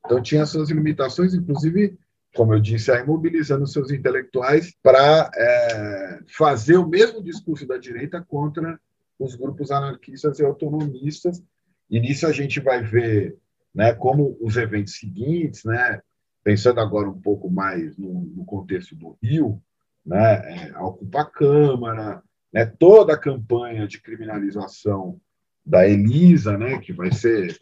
Então 0.05 0.21
tinha 0.21 0.45
suas 0.45 0.69
limitações, 0.69 1.33
inclusive 1.33 1.97
como 2.35 2.53
eu 2.53 2.59
disse, 2.59 2.91
aí 2.91 3.05
mobilizando 3.05 3.65
seus 3.65 3.91
intelectuais 3.91 4.73
para 4.83 5.31
é, 5.35 6.19
fazer 6.27 6.77
o 6.77 6.87
mesmo 6.87 7.23
discurso 7.23 7.65
da 7.65 7.77
direita 7.77 8.21
contra 8.21 8.79
os 9.17 9.35
grupos 9.35 9.71
anarquistas 9.71 10.39
e 10.39 10.45
autonomistas. 10.45 11.43
E 11.89 11.99
nisso 11.99 12.27
a 12.27 12.31
gente 12.31 12.59
vai 12.59 12.83
ver 12.83 13.35
né, 13.73 13.93
como 13.93 14.37
os 14.39 14.57
eventos 14.57 14.97
seguintes, 14.97 15.63
né, 15.65 16.01
pensando 16.43 16.79
agora 16.79 17.09
um 17.09 17.19
pouco 17.19 17.49
mais 17.49 17.97
no, 17.97 18.21
no 18.35 18.45
contexto 18.45 18.95
do 18.95 19.17
Rio, 19.21 19.61
né, 20.05 20.67
é, 20.67 20.71
a 20.71 20.83
Ocupa 20.83 21.25
Câmara, 21.25 22.23
né, 22.53 22.65
toda 22.65 23.13
a 23.13 23.17
campanha 23.17 23.87
de 23.87 24.01
criminalização 24.01 25.19
da 25.65 25.87
Elisa, 25.87 26.57
né, 26.57 26.79
que 26.79 26.91
vai 26.91 27.11
ser 27.11 27.57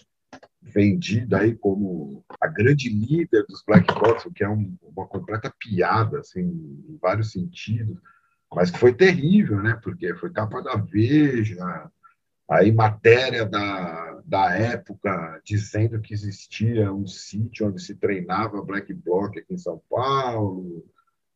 vendida 0.61 1.39
aí 1.39 1.55
como 1.55 2.23
a 2.41 2.47
grande 2.47 2.89
líder 2.89 3.45
dos 3.47 3.63
black 3.65 3.93
blocs, 3.93 4.25
o 4.25 4.31
que 4.31 4.43
é 4.43 4.49
um, 4.49 4.75
uma 4.81 5.07
completa 5.07 5.53
piada, 5.59 6.19
assim, 6.19 6.41
em 6.41 6.97
vários 7.01 7.31
sentidos, 7.31 7.97
mas 8.53 8.71
que 8.71 8.79
foi 8.79 8.93
terrível, 8.93 9.61
né, 9.61 9.79
porque 9.83 10.13
foi 10.15 10.31
capa 10.31 10.61
da 10.61 10.75
Veja, 10.75 11.91
aí 12.49 12.71
matéria 12.71 13.45
da, 13.45 14.21
da 14.25 14.51
época 14.55 15.41
dizendo 15.43 15.99
que 15.99 16.13
existia 16.13 16.93
um 16.93 17.05
sítio 17.05 17.67
onde 17.67 17.81
se 17.81 17.95
treinava 17.95 18.63
black 18.63 18.93
bloc 18.93 19.37
aqui 19.37 19.53
em 19.53 19.57
São 19.57 19.81
Paulo, 19.89 20.85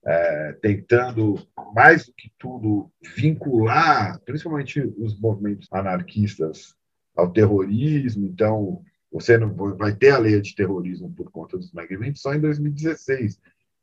é, 0.05 0.53
tentando, 0.61 1.35
mais 1.73 2.05
do 2.05 2.13
que 2.13 2.31
tudo, 2.37 2.91
vincular, 3.15 4.19
principalmente 4.25 4.81
os 4.97 5.19
movimentos 5.19 5.67
anarquistas, 5.71 6.75
ao 7.15 7.31
terrorismo. 7.31 8.25
Então, 8.25 8.81
você 9.11 9.37
não 9.37 9.53
vai 9.53 9.93
ter 9.93 10.11
a 10.11 10.17
lei 10.17 10.39
de 10.41 10.55
terrorismo 10.55 11.13
por 11.13 11.29
conta 11.31 11.57
dos 11.57 11.71
mega 11.73 11.93
eventos 11.93 12.21
só 12.21 12.33
em 12.33 12.39
2016. 12.39 13.39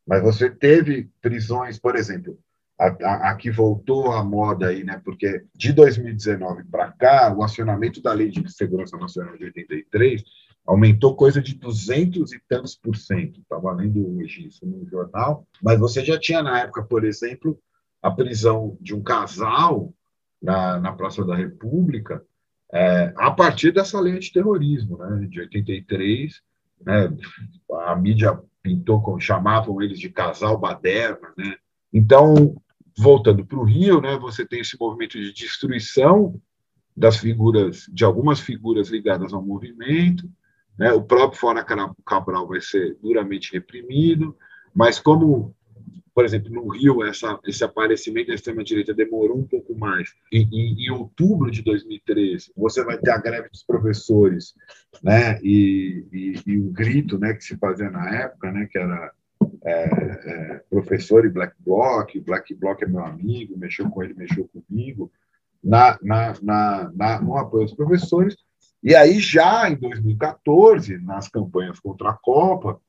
Mas 0.06 0.22
você 0.22 0.50
teve 0.50 1.10
prisões, 1.20 1.78
por 1.78 1.94
exemplo, 1.94 2.38
aqui 2.78 3.50
voltou 3.50 4.12
a 4.12 4.24
moda 4.24 4.68
aí, 4.68 4.84
né? 4.84 5.00
Porque 5.04 5.44
de 5.54 5.72
2019 5.72 6.64
para 6.64 6.92
cá, 6.92 7.34
o 7.34 7.42
acionamento 7.42 8.00
da 8.00 8.12
Lei 8.12 8.30
de 8.30 8.50
Segurança 8.50 8.96
Nacional 8.96 9.36
de 9.36 9.44
83 9.44 10.24
aumentou 10.68 11.16
coisa 11.16 11.40
de 11.40 11.54
200 11.54 12.30
e 12.34 12.40
tantos 12.46 12.76
por 12.76 12.94
cento. 12.94 13.40
Estava 13.40 13.72
lendo 13.72 14.18
hoje 14.18 14.48
isso 14.48 14.66
no 14.66 14.86
jornal. 14.86 15.46
Mas 15.62 15.80
você 15.80 16.04
já 16.04 16.20
tinha 16.20 16.42
na 16.42 16.60
época, 16.60 16.82
por 16.82 17.06
exemplo, 17.06 17.58
a 18.02 18.10
prisão 18.10 18.76
de 18.78 18.94
um 18.94 19.02
casal 19.02 19.94
na, 20.42 20.78
na 20.78 20.92
Praça 20.92 21.24
da 21.24 21.34
República 21.34 22.22
é, 22.70 23.14
a 23.16 23.30
partir 23.30 23.72
dessa 23.72 23.98
lei 23.98 24.18
de 24.18 24.30
terrorismo, 24.30 24.98
né, 24.98 25.26
de 25.26 25.40
83, 25.40 26.42
né, 26.84 27.16
a 27.86 27.96
mídia 27.96 28.38
pintou, 28.62 29.00
com, 29.00 29.18
chamavam 29.18 29.80
eles 29.80 29.98
de 29.98 30.10
casal 30.10 30.58
baderna, 30.58 31.32
né, 31.34 31.56
então, 31.90 32.60
voltando 32.94 33.46
para 33.46 33.58
o 33.58 33.64
Rio, 33.64 34.02
né, 34.02 34.18
você 34.18 34.46
tem 34.46 34.60
esse 34.60 34.78
movimento 34.78 35.18
de 35.18 35.32
destruição 35.32 36.38
das 36.94 37.16
figuras, 37.16 37.86
de 37.90 38.04
algumas 38.04 38.38
figuras 38.38 38.90
ligadas 38.90 39.32
ao 39.32 39.42
movimento, 39.42 40.28
né, 40.78 40.92
o 40.92 41.02
próprio 41.02 41.40
Fora 41.40 41.64
Cabral 42.04 42.46
vai 42.46 42.60
ser 42.60 42.96
duramente 43.02 43.52
reprimido, 43.52 44.36
mas 44.74 44.98
como 44.98 45.54
por 46.18 46.24
exemplo, 46.24 46.50
no 46.50 46.66
Rio, 46.66 47.04
essa, 47.04 47.38
esse 47.46 47.62
aparecimento 47.62 48.26
da 48.26 48.34
extrema-direita 48.34 48.92
demorou 48.92 49.38
um 49.38 49.46
pouco 49.46 49.72
mais. 49.78 50.16
E, 50.32 50.48
e, 50.50 50.88
em 50.88 50.90
outubro 50.90 51.48
de 51.48 51.62
2013, 51.62 52.50
você 52.56 52.82
vai 52.82 52.98
ter 52.98 53.12
a 53.12 53.18
greve 53.18 53.48
dos 53.48 53.62
professores, 53.62 54.52
né? 55.00 55.38
E, 55.44 56.04
e, 56.12 56.42
e 56.44 56.58
o 56.58 56.72
grito, 56.72 57.20
né, 57.20 57.34
que 57.34 57.44
se 57.44 57.56
fazia 57.56 57.88
na 57.88 58.12
época, 58.16 58.50
né, 58.50 58.66
que 58.68 58.76
era 58.76 59.12
é, 59.64 59.84
é, 59.84 60.62
professor 60.68 61.24
e 61.24 61.30
Black 61.30 61.54
Bloc, 61.60 62.18
Black 62.18 62.52
Bloc 62.52 62.82
é 62.82 62.86
meu 62.86 63.04
amigo, 63.04 63.56
mexeu 63.56 63.88
com 63.88 64.02
ele, 64.02 64.14
mexeu 64.14 64.48
comigo, 64.48 65.12
na, 65.62 65.96
na, 66.02 66.34
na, 66.42 66.92
na, 66.96 67.20
no 67.20 67.36
apoio 67.36 67.62
aos 67.62 67.74
professores. 67.74 68.36
E 68.82 68.94
aí, 68.94 69.18
já 69.18 69.68
em 69.68 69.76
2014, 69.76 70.98
nas 70.98 71.28
campanhas 71.28 71.80
contra 71.80 72.10
a 72.10 72.14
Copa, 72.14 72.80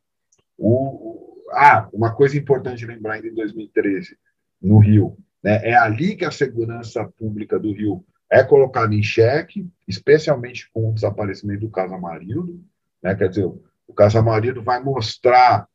o, 0.58 1.44
ah, 1.52 1.88
uma 1.92 2.14
coisa 2.14 2.38
importante 2.38 2.86
lembrar 2.86 3.14
ainda 3.14 3.28
em 3.28 3.34
2013, 3.34 4.18
no 4.62 4.78
Rio, 4.78 5.18
né, 5.44 5.62
é 5.64 5.76
ali 5.76 6.16
que 6.16 6.26
a 6.26 6.32
segurança 6.32 7.06
pública 7.18 7.58
do 7.58 7.72
Rio 7.72 8.04
é 8.30 8.44
colocada 8.44 8.94
em 8.94 9.02
xeque, 9.02 9.68
especialmente 9.88 10.70
com 10.72 10.90
o 10.90 10.94
desaparecimento 10.94 11.62
do 11.62 11.72
caso 11.72 11.94
Amarildo. 11.94 12.64
Né, 13.02 13.16
quer 13.16 13.30
dizer, 13.30 13.46
o 13.46 13.94
caso 13.94 14.20
Amarildo 14.20 14.62
vai 14.62 14.84
mostrar 14.84 15.68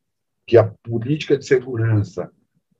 que 0.45 0.57
a 0.57 0.63
política 0.63 1.37
de 1.37 1.45
segurança, 1.45 2.31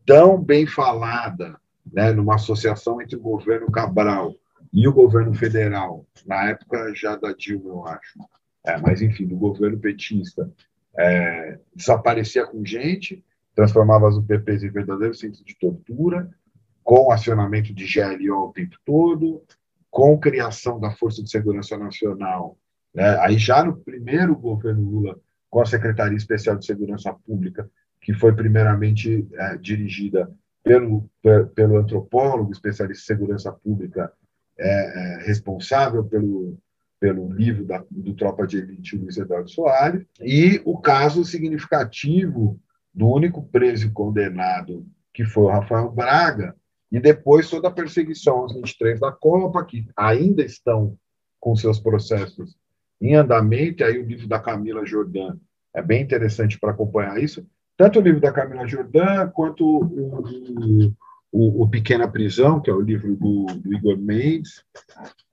tão 0.05 0.41
bem 0.41 0.67
falada, 0.67 1.59
né, 1.91 2.11
numa 2.13 2.35
associação 2.35 3.01
entre 3.01 3.15
o 3.15 3.21
governo 3.21 3.71
Cabral 3.71 4.33
e 4.73 4.87
o 4.87 4.93
governo 4.93 5.33
federal, 5.33 6.05
na 6.25 6.49
época 6.49 6.93
já 6.95 7.15
da 7.15 7.33
Dilma, 7.33 7.69
eu 7.69 7.87
acho, 7.87 8.19
é, 8.65 8.77
mas 8.77 9.01
enfim, 9.01 9.27
do 9.27 9.35
governo 9.35 9.77
petista, 9.77 10.51
é, 10.97 11.59
desaparecia 11.75 12.45
com 12.45 12.65
gente, 12.65 13.23
transformava 13.55 14.07
as 14.07 14.17
UPPs 14.17 14.63
em 14.63 14.69
verdadeiros 14.69 15.19
centros 15.19 15.43
de 15.43 15.57
tortura, 15.57 16.29
com 16.83 17.11
acionamento 17.11 17.73
de 17.73 17.85
GLO 17.85 18.49
o 18.49 18.53
tempo 18.53 18.77
todo, 18.85 19.43
com 19.89 20.19
criação 20.19 20.79
da 20.79 20.91
Força 20.91 21.23
de 21.23 21.29
Segurança 21.29 21.77
Nacional, 21.77 22.57
né? 22.93 23.17
aí 23.19 23.37
já 23.37 23.63
no 23.63 23.77
primeiro 23.77 24.35
governo 24.35 24.89
Lula, 24.89 25.19
com 25.49 25.61
a 25.61 25.65
Secretaria 25.65 26.17
Especial 26.17 26.57
de 26.57 26.65
Segurança 26.65 27.13
Pública, 27.25 27.69
que 28.01 28.13
foi 28.13 28.35
primeiramente 28.35 29.27
é, 29.33 29.57
dirigida 29.57 30.29
pelo, 30.63 31.09
pelo 31.53 31.77
antropólogo, 31.77 32.51
especialista 32.51 33.03
em 33.03 33.15
segurança 33.15 33.51
pública, 33.51 34.11
é, 34.57 34.69
é, 34.69 35.25
responsável 35.25 36.03
pelo 36.03 36.57
pelo 36.99 37.31
livro 37.31 37.65
da, 37.65 37.83
do 37.91 38.13
Tropa 38.13 38.47
de 38.47 38.57
Elite, 38.57 38.97
Luiz 38.97 39.17
Eduardo 39.17 39.49
Soares, 39.49 40.03
e 40.19 40.61
o 40.65 40.77
caso 40.77 41.23
significativo 41.23 42.59
do 42.93 43.07
único 43.07 43.43
preso 43.43 43.91
condenado, 43.91 44.87
que 45.13 45.25
foi 45.25 45.43
o 45.43 45.49
Rafael 45.49 45.91
Braga, 45.91 46.55
e 46.91 46.99
depois 46.99 47.49
toda 47.49 47.67
a 47.67 47.71
perseguição 47.71 48.37
aos 48.37 48.53
23 48.53 48.99
da 48.99 49.11
Copa, 49.11 49.63
que 49.65 49.85
ainda 49.95 50.43
estão 50.43 50.97
com 51.39 51.55
seus 51.55 51.79
processos 51.79 52.55
em 53.01 53.13
andamento, 53.15 53.83
aí 53.83 53.99
o 53.99 54.05
livro 54.05 54.27
da 54.27 54.39
Camila 54.39 54.85
Jordan 54.85 55.37
é 55.75 55.81
bem 55.81 56.01
interessante 56.01 56.57
para 56.57 56.71
acompanhar 56.71 57.21
isso, 57.21 57.45
tanto 57.77 57.99
o 57.99 58.01
livro 58.01 58.21
da 58.21 58.31
Camila 58.31 58.65
Jordan, 58.65 59.27
quanto 59.27 59.63
o, 59.63 60.93
o, 61.35 61.63
o, 61.63 61.69
Pequena 61.69 62.07
Prisão, 62.07 62.61
que 62.61 62.69
é 62.69 62.73
o 62.73 62.79
livro 62.79 63.13
do, 63.17 63.45
do 63.45 63.73
Igor 63.73 63.97
Mendes, 63.97 64.63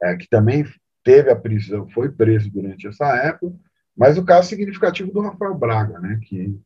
é, 0.03 0.17
que 0.17 0.29
também 0.29 0.65
teve 1.05 1.31
a 1.31 1.37
prisão, 1.37 1.89
foi 1.91 2.11
preso 2.11 2.51
durante 2.51 2.89
essa 2.89 3.07
época, 3.19 3.55
mas 3.97 4.19
o 4.19 4.25
caso 4.25 4.49
significativo 4.49 5.13
do 5.13 5.21
Rafael 5.21 5.55
Braga, 5.55 6.01
né, 6.01 6.19
que 6.25 6.59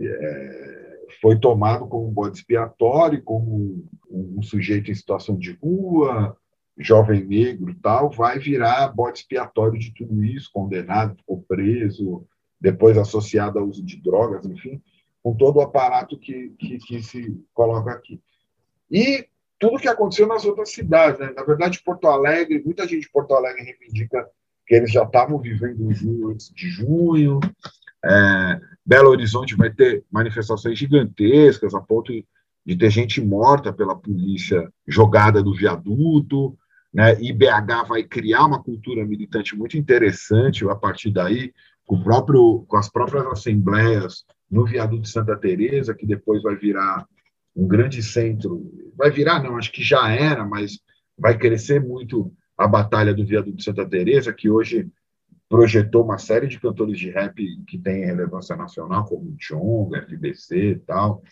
é, 0.00 1.00
foi 1.20 1.38
tomado 1.38 1.86
como 1.86 2.08
um 2.08 2.12
bode 2.12 2.38
expiatório, 2.38 3.22
como 3.22 3.86
um, 4.10 4.36
um, 4.38 4.42
sujeito 4.42 4.90
em 4.90 4.94
situação 4.94 5.36
de 5.36 5.52
rua, 5.62 6.34
jovem 6.78 7.26
negro 7.26 7.76
tal, 7.82 8.08
vai 8.08 8.38
virar 8.38 8.88
bode 8.88 9.18
expiatório 9.18 9.78
de 9.78 9.92
tudo 9.92 10.24
isso, 10.24 10.48
condenado, 10.50 11.16
ficou 11.16 11.44
preso, 11.46 12.26
depois 12.58 12.96
associado 12.96 13.58
ao 13.58 13.66
uso 13.66 13.84
de 13.84 14.00
drogas, 14.00 14.46
enfim, 14.46 14.80
com 15.22 15.34
todo 15.34 15.56
o 15.56 15.60
aparato 15.60 16.18
que, 16.18 16.54
que, 16.58 16.78
que 16.78 17.02
se 17.02 17.38
coloca 17.52 17.90
aqui. 17.90 18.18
E 18.90 19.26
tudo 19.58 19.78
que 19.78 19.88
aconteceu 19.88 20.26
nas 20.26 20.44
outras 20.44 20.70
cidades. 20.70 21.18
Né? 21.18 21.32
Na 21.34 21.42
verdade, 21.42 21.82
Porto 21.84 22.06
Alegre, 22.06 22.62
muita 22.64 22.86
gente 22.86 23.02
de 23.02 23.10
Porto 23.10 23.34
Alegre 23.34 23.62
reivindica 23.62 24.26
que 24.66 24.74
eles 24.74 24.92
já 24.92 25.02
estavam 25.02 25.38
vivendo 25.38 25.86
o 25.86 25.92
junho 25.92 26.28
antes 26.30 26.52
de 26.54 26.68
junho. 26.68 27.40
É, 28.04 28.60
Belo 28.84 29.10
Horizonte 29.10 29.56
vai 29.56 29.70
ter 29.70 30.04
manifestações 30.10 30.78
gigantescas, 30.78 31.74
a 31.74 31.80
ponto 31.80 32.12
de 32.64 32.76
ter 32.76 32.90
gente 32.90 33.20
morta 33.20 33.72
pela 33.72 33.96
polícia 33.96 34.70
jogada 34.86 35.42
do 35.42 35.54
viaduto. 35.54 36.56
Né? 36.92 37.20
E 37.20 37.32
BH 37.32 37.88
vai 37.88 38.02
criar 38.04 38.46
uma 38.46 38.62
cultura 38.62 39.04
militante 39.04 39.56
muito 39.56 39.76
interessante 39.76 40.68
a 40.68 40.74
partir 40.74 41.10
daí, 41.10 41.52
com, 41.84 42.02
próprio, 42.02 42.64
com 42.68 42.76
as 42.76 42.90
próprias 42.90 43.26
assembleias 43.26 44.24
no 44.50 44.64
viaduto 44.64 45.02
de 45.02 45.10
Santa 45.10 45.36
Teresa, 45.36 45.94
que 45.94 46.06
depois 46.06 46.42
vai 46.42 46.56
virar 46.56 47.06
um 47.58 47.66
grande 47.66 48.00
centro. 48.02 48.72
Vai 48.96 49.10
virar, 49.10 49.42
não, 49.42 49.56
acho 49.56 49.72
que 49.72 49.82
já 49.82 50.08
era, 50.10 50.44
mas 50.44 50.78
vai 51.18 51.36
crescer 51.36 51.80
muito 51.80 52.32
a 52.56 52.68
Batalha 52.68 53.12
do 53.12 53.26
Viaduto 53.26 53.56
de 53.56 53.64
Santa 53.64 53.84
Teresa, 53.84 54.32
que 54.32 54.48
hoje 54.48 54.88
projetou 55.48 56.04
uma 56.04 56.18
série 56.18 56.46
de 56.46 56.60
cantores 56.60 56.98
de 56.98 57.10
rap 57.10 57.34
que 57.66 57.78
têm 57.78 58.04
relevância 58.04 58.54
nacional, 58.54 59.04
como 59.04 59.34
Chong, 59.38 59.96
FBC 59.96 60.72
e 60.72 60.78
tal. 60.80 61.22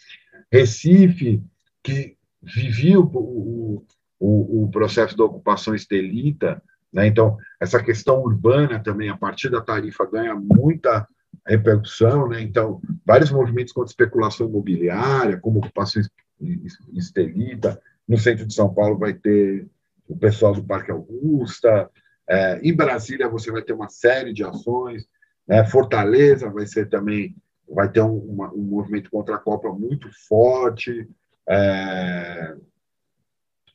Recife, 0.51 1.43
que 1.83 2.17
vivia 2.43 2.99
o, 2.99 3.85
o, 4.19 4.65
o 4.65 4.71
processo 4.71 5.17
da 5.17 5.25
ocupação 5.25 5.75
estelita, 5.75 6.61
né? 6.93 7.07
então 7.07 7.37
essa 7.61 7.83
questão 7.83 8.21
urbana 8.23 8.83
também, 8.83 9.11
a 9.11 9.17
partir 9.17 9.49
da 9.51 9.61
tarifa, 9.61 10.07
ganha 10.07 10.35
muita 10.35 11.07
repercussão, 11.47 12.29
né? 12.29 12.41
Então, 12.41 12.81
vários 13.05 13.31
movimentos 13.31 13.73
contra 13.73 13.91
especulação 13.91 14.49
imobiliária, 14.49 15.39
como 15.39 15.59
ocupação 15.59 16.03
estelita. 16.93 17.81
No 18.07 18.19
centro 18.19 18.47
de 18.47 18.55
São 18.55 18.73
Paulo 18.73 18.99
vai 18.99 19.15
ter 19.15 19.67
o 20.09 20.17
pessoal 20.17 20.55
do 20.55 20.65
Parque 20.65 20.91
Augusta. 20.91 21.91
É, 22.29 22.61
em 22.63 22.75
Brasília 22.75 23.29
você 23.29 23.51
vai 23.51 23.63
ter 23.63 23.73
uma 23.73 23.89
série 23.89 24.33
de 24.33 24.45
ações. 24.45 25.07
Né? 25.47 25.65
Fortaleza 25.65 26.51
vai 26.51 26.67
ser 26.67 26.89
também 26.89 27.35
vai 27.69 27.91
ter 27.91 28.01
um, 28.01 28.17
uma, 28.17 28.53
um 28.53 28.63
movimento 28.63 29.11
contra 29.11 29.37
a 29.37 29.41
Copa 29.41 29.73
muito 29.73 30.09
forte. 30.29 31.09
É, 31.49 32.55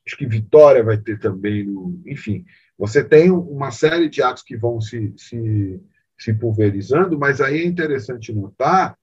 acho 0.05 0.17
que 0.17 0.25
Vitória 0.25 0.83
vai 0.83 0.97
ter 0.97 1.19
também, 1.19 1.65
no, 1.65 2.01
enfim, 2.05 2.45
você 2.77 3.03
tem 3.03 3.31
uma 3.31 3.71
série 3.71 4.09
de 4.09 4.21
atos 4.21 4.43
que 4.43 4.57
vão 4.57 4.81
se, 4.81 5.13
se, 5.17 5.79
se 6.21 6.33
pulverizando, 6.33 7.17
mas 7.17 7.41
aí 7.41 7.61
é 7.61 7.65
interessante 7.65 8.31
notar 8.31 8.95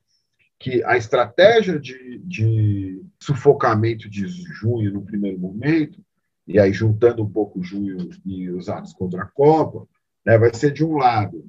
que 0.59 0.83
a 0.85 0.97
estratégia 0.97 1.79
de, 1.79 2.19
de 2.25 3.03
sufocamento 3.21 4.09
de 4.09 4.27
junho 4.29 4.93
no 4.93 5.03
primeiro 5.03 5.39
momento, 5.39 6.01
e 6.47 6.59
aí 6.59 6.73
juntando 6.73 7.23
um 7.23 7.31
pouco 7.31 7.63
junho 7.63 8.09
e 8.25 8.49
os 8.51 8.69
atos 8.69 8.93
contra 8.93 9.23
a 9.23 9.27
Copa, 9.27 9.87
né, 10.25 10.39
vai 10.39 10.55
ser 10.55 10.73
de 10.73 10.85
um 10.85 10.97
lado 10.97 11.45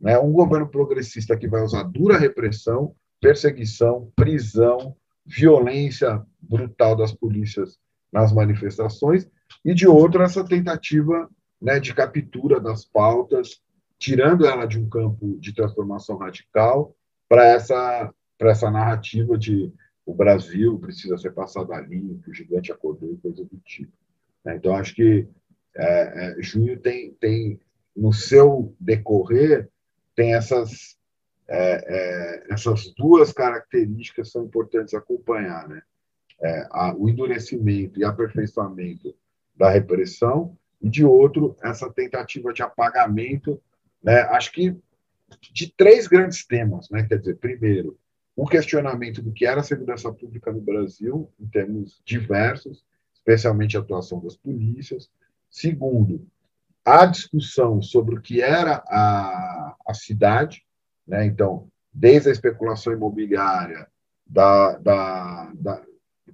né, 0.00 0.18
um 0.18 0.32
governo 0.32 0.68
progressista 0.68 1.36
que 1.36 1.46
vai 1.46 1.62
usar 1.62 1.84
dura 1.84 2.18
repressão, 2.18 2.94
perseguição, 3.20 4.10
prisão, 4.16 4.96
violência 5.24 6.20
brutal 6.40 6.96
das 6.96 7.12
polícias 7.12 7.78
nas 8.12 8.32
manifestações, 8.32 9.28
e 9.64 9.72
de 9.72 9.86
outro 9.86 10.22
essa 10.22 10.44
tentativa 10.44 11.30
né, 11.60 11.78
de 11.78 11.94
captura 11.94 12.58
das 12.58 12.84
pautas, 12.84 13.60
tirando 14.02 14.44
ela 14.44 14.66
de 14.66 14.80
um 14.80 14.88
campo 14.88 15.38
de 15.38 15.54
transformação 15.54 16.16
radical 16.16 16.92
para 17.28 17.46
essa, 17.46 18.12
essa 18.40 18.68
narrativa 18.68 19.38
de 19.38 19.72
o 20.04 20.12
Brasil 20.12 20.76
precisa 20.80 21.16
ser 21.16 21.30
passado 21.30 21.72
a 21.72 21.80
limpo, 21.80 22.28
o 22.28 22.34
gigante 22.34 22.72
acordou 22.72 23.12
e 23.12 23.16
coisa 23.18 23.44
do 23.44 23.56
tipo. 23.64 23.92
Né? 24.44 24.56
Então, 24.56 24.74
acho 24.74 24.96
que 24.96 25.28
é, 25.76 26.36
é, 26.36 26.42
junho 26.42 26.80
tem, 26.80 27.12
tem, 27.12 27.60
no 27.96 28.12
seu 28.12 28.74
decorrer, 28.80 29.70
tem 30.16 30.34
essas, 30.34 30.98
é, 31.46 32.48
é 32.48 32.52
essas 32.52 32.92
duas 32.96 33.32
características 33.32 34.26
que 34.26 34.32
são 34.32 34.44
importantes 34.46 34.94
acompanhar. 34.94 35.68
Né? 35.68 35.80
É, 36.42 36.66
a, 36.72 36.92
o 36.92 37.08
endurecimento 37.08 38.00
e 38.00 38.04
aperfeiçoamento 38.04 39.14
da 39.54 39.70
repressão 39.70 40.58
e 40.80 40.90
de 40.90 41.04
outro, 41.04 41.56
essa 41.62 41.88
tentativa 41.88 42.52
de 42.52 42.64
apagamento, 42.64 43.62
né, 44.02 44.22
acho 44.22 44.52
que 44.52 44.76
de 45.52 45.72
três 45.72 46.06
grandes 46.06 46.44
temas, 46.44 46.88
né, 46.90 47.04
quer 47.04 47.18
dizer, 47.18 47.36
primeiro, 47.36 47.98
o 48.36 48.46
questionamento 48.46 49.22
do 49.22 49.32
que 49.32 49.46
era 49.46 49.60
a 49.60 49.64
segurança 49.64 50.12
pública 50.12 50.52
no 50.52 50.60
Brasil, 50.60 51.30
em 51.38 51.46
termos 51.46 52.00
diversos, 52.04 52.84
especialmente 53.14 53.76
a 53.76 53.80
atuação 53.80 54.20
das 54.20 54.36
polícias. 54.36 55.10
Segundo, 55.50 56.26
a 56.84 57.06
discussão 57.06 57.80
sobre 57.82 58.16
o 58.16 58.20
que 58.20 58.40
era 58.40 58.82
a, 58.88 59.76
a 59.86 59.94
cidade, 59.94 60.64
né? 61.06 61.24
então, 61.26 61.68
desde 61.92 62.30
a 62.30 62.32
especulação 62.32 62.92
imobiliária, 62.92 63.86
da, 64.26 64.78
da, 64.78 65.52
da 65.54 65.82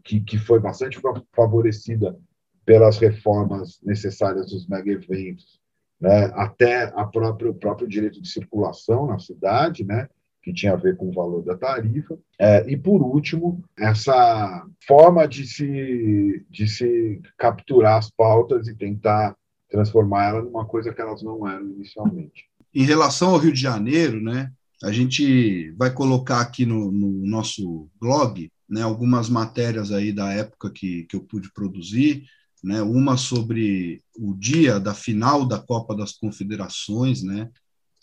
que, 0.04 0.20
que 0.20 0.38
foi 0.38 0.60
bastante 0.60 1.00
favorecida 1.32 2.16
pelas 2.64 2.98
reformas 2.98 3.80
necessárias 3.82 4.50
dos 4.50 4.68
mega-eventos, 4.68 5.60
né, 6.00 6.30
até 6.34 6.92
a 6.94 7.04
própria, 7.04 7.50
o 7.50 7.54
próprio 7.54 7.88
direito 7.88 8.20
de 8.20 8.28
circulação 8.28 9.06
na 9.06 9.18
cidade, 9.18 9.84
né, 9.84 10.08
que 10.42 10.52
tinha 10.52 10.72
a 10.72 10.76
ver 10.76 10.96
com 10.96 11.08
o 11.08 11.12
valor 11.12 11.42
da 11.42 11.56
tarifa. 11.56 12.18
É, 12.38 12.68
e, 12.70 12.76
por 12.76 13.02
último, 13.02 13.62
essa 13.76 14.64
forma 14.86 15.26
de 15.26 15.46
se, 15.46 16.46
de 16.48 16.68
se 16.68 17.20
capturar 17.36 17.98
as 17.98 18.10
pautas 18.10 18.68
e 18.68 18.74
tentar 18.74 19.36
transformar 19.70 20.28
elas 20.30 20.44
numa 20.44 20.64
coisa 20.64 20.92
que 20.92 21.00
elas 21.00 21.22
não 21.22 21.46
eram 21.46 21.66
inicialmente. 21.66 22.48
Em 22.74 22.84
relação 22.84 23.30
ao 23.30 23.38
Rio 23.38 23.52
de 23.52 23.60
Janeiro, 23.60 24.20
né, 24.20 24.50
a 24.82 24.92
gente 24.92 25.70
vai 25.72 25.92
colocar 25.92 26.40
aqui 26.40 26.64
no, 26.64 26.90
no 26.90 27.26
nosso 27.26 27.88
blog 28.00 28.50
né, 28.68 28.82
algumas 28.82 29.28
matérias 29.28 29.90
aí 29.90 30.12
da 30.12 30.32
época 30.32 30.70
que, 30.70 31.04
que 31.04 31.16
eu 31.16 31.20
pude 31.20 31.52
produzir, 31.52 32.24
né, 32.62 32.82
uma 32.82 33.16
sobre 33.16 34.02
o 34.16 34.34
dia 34.34 34.80
da 34.80 34.94
final 34.94 35.46
da 35.46 35.58
Copa 35.58 35.94
das 35.94 36.12
Confederações, 36.12 37.22
né? 37.22 37.50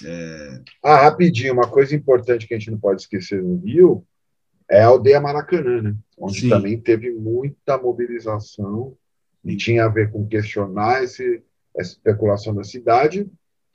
É... 0.04 0.62
Ah, 0.84 1.04
rapidinho, 1.04 1.54
uma 1.54 1.70
coisa 1.70 1.96
importante 1.96 2.48
que 2.48 2.54
a 2.54 2.60
gente 2.60 2.72
não 2.72 2.80
pode 2.80 3.02
esquecer 3.02 3.42
no 3.42 3.58
Rio 3.58 4.06
é 4.70 4.82
a 4.82 4.88
aldeia 4.88 5.22
Maracanã, 5.22 5.82
né? 5.82 5.96
Onde 6.18 6.42
Sim. 6.42 6.50
também 6.50 6.80
teve 6.80 7.12
muita 7.12 7.78
mobilização 7.78 8.98
e 9.44 9.56
tinha 9.56 9.86
a 9.86 9.90
ver 9.90 10.12
com 10.12 10.28
questionar 10.28 11.04
esse, 11.04 11.44
essa 11.76 11.92
especulação 11.92 12.54
da 12.54 12.64
cidade 12.64 13.30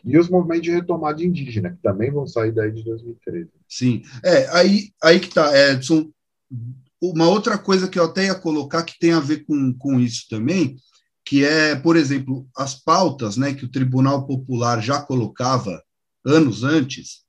e 0.04 0.18
os 0.18 0.28
movimentos 0.28 0.62
de 0.62 0.72
retomada 0.72 1.22
indígena, 1.22 1.70
que 1.70 1.82
também 1.82 2.10
vão 2.10 2.26
sair 2.26 2.52
daí 2.52 2.72
de 2.72 2.82
2013. 2.82 3.48
Sim, 3.68 4.02
é, 4.24 4.48
aí, 4.48 4.90
aí 5.02 5.20
que 5.20 5.28
tá, 5.28 5.52
Edson, 5.70 6.10
uma 7.00 7.28
outra 7.28 7.56
coisa 7.56 7.88
que 7.88 7.98
eu 7.98 8.04
até 8.04 8.26
ia 8.26 8.34
colocar 8.34 8.82
que 8.82 8.98
tem 8.98 9.12
a 9.12 9.20
ver 9.20 9.44
com, 9.44 9.72
com 9.72 9.98
isso 9.98 10.26
também, 10.28 10.76
que 11.24 11.44
é, 11.44 11.74
por 11.74 11.96
exemplo, 11.96 12.46
as 12.56 12.74
pautas 12.74 13.36
né, 13.36 13.54
que 13.54 13.64
o 13.64 13.70
Tribunal 13.70 14.26
Popular 14.26 14.82
já 14.82 15.00
colocava 15.00 15.82
anos 16.24 16.62
antes, 16.62 17.20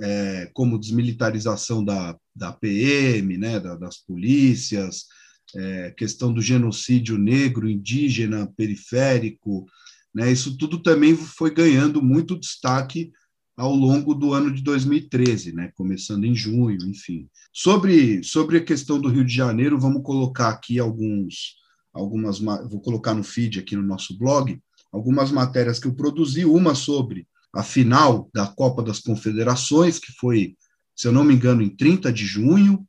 é, 0.00 0.50
como 0.54 0.78
desmilitarização 0.78 1.84
da, 1.84 2.16
da 2.34 2.52
PM, 2.52 3.36
né, 3.36 3.60
da, 3.60 3.74
das 3.74 3.98
polícias, 3.98 5.06
é, 5.54 5.90
questão 5.96 6.32
do 6.32 6.40
genocídio 6.40 7.18
negro, 7.18 7.68
indígena, 7.68 8.50
periférico, 8.56 9.66
né, 10.14 10.30
isso 10.30 10.56
tudo 10.56 10.82
também 10.82 11.16
foi 11.16 11.52
ganhando 11.52 12.00
muito 12.00 12.38
destaque 12.38 13.12
ao 13.58 13.74
longo 13.74 14.14
do 14.14 14.32
ano 14.32 14.54
de 14.54 14.62
2013, 14.62 15.52
né, 15.52 15.72
começando 15.74 16.24
em 16.24 16.32
junho, 16.32 16.78
enfim. 16.88 17.28
Sobre, 17.52 18.22
sobre 18.22 18.58
a 18.58 18.64
questão 18.64 19.00
do 19.00 19.08
Rio 19.08 19.24
de 19.24 19.34
Janeiro, 19.34 19.80
vamos 19.80 20.04
colocar 20.04 20.50
aqui 20.50 20.78
alguns, 20.78 21.56
algumas, 21.92 22.38
vou 22.38 22.80
colocar 22.80 23.14
no 23.14 23.24
feed 23.24 23.58
aqui 23.58 23.74
no 23.74 23.82
nosso 23.82 24.16
blog, 24.16 24.56
algumas 24.92 25.32
matérias 25.32 25.80
que 25.80 25.88
eu 25.88 25.94
produzi, 25.94 26.44
uma 26.44 26.76
sobre 26.76 27.26
a 27.52 27.64
final 27.64 28.30
da 28.32 28.46
Copa 28.46 28.80
das 28.80 29.00
Confederações, 29.00 29.98
que 29.98 30.12
foi, 30.12 30.54
se 30.94 31.08
eu 31.08 31.12
não 31.12 31.24
me 31.24 31.34
engano, 31.34 31.60
em 31.60 31.68
30 31.68 32.12
de 32.12 32.24
junho, 32.24 32.86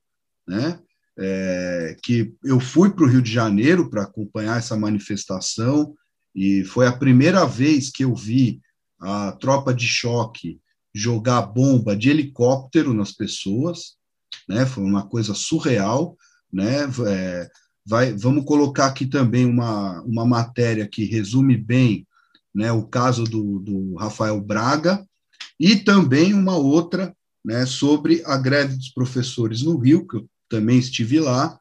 né, 0.47 0.79
é, 1.17 1.97
que 2.03 2.31
eu 2.43 2.59
fui 2.59 2.91
para 2.91 3.05
o 3.05 3.09
Rio 3.09 3.23
de 3.23 3.31
Janeiro 3.31 3.89
para 3.89 4.03
acompanhar 4.03 4.59
essa 4.59 4.77
manifestação, 4.77 5.95
e 6.35 6.63
foi 6.63 6.85
a 6.85 6.95
primeira 6.95 7.43
vez 7.43 7.89
que 7.89 8.03
eu 8.03 8.13
vi 8.13 8.61
a 8.99 9.31
tropa 9.33 9.73
de 9.73 9.87
choque 9.87 10.59
jogar 10.93 11.41
bomba 11.43 11.95
de 11.95 12.09
helicóptero 12.09 12.93
nas 12.93 13.11
pessoas, 13.11 13.95
né? 14.47 14.65
Foi 14.65 14.83
uma 14.83 15.07
coisa 15.07 15.33
surreal, 15.33 16.17
né? 16.51 16.89
É, 17.07 17.49
vai, 17.85 18.13
vamos 18.13 18.45
colocar 18.45 18.87
aqui 18.87 19.05
também 19.05 19.45
uma, 19.45 20.01
uma 20.03 20.25
matéria 20.25 20.87
que 20.87 21.05
resume 21.05 21.55
bem, 21.55 22.07
né? 22.53 22.71
O 22.71 22.83
caso 22.83 23.23
do, 23.23 23.59
do 23.59 23.95
Rafael 23.95 24.39
Braga 24.41 25.05
e 25.59 25.75
também 25.75 26.33
uma 26.33 26.55
outra, 26.55 27.15
né? 27.45 27.65
Sobre 27.65 28.21
a 28.25 28.37
greve 28.37 28.75
dos 28.75 28.89
professores 28.89 29.61
no 29.61 29.77
Rio, 29.77 30.07
que 30.07 30.17
eu 30.17 30.29
também 30.49 30.79
estive 30.79 31.19
lá 31.19 31.57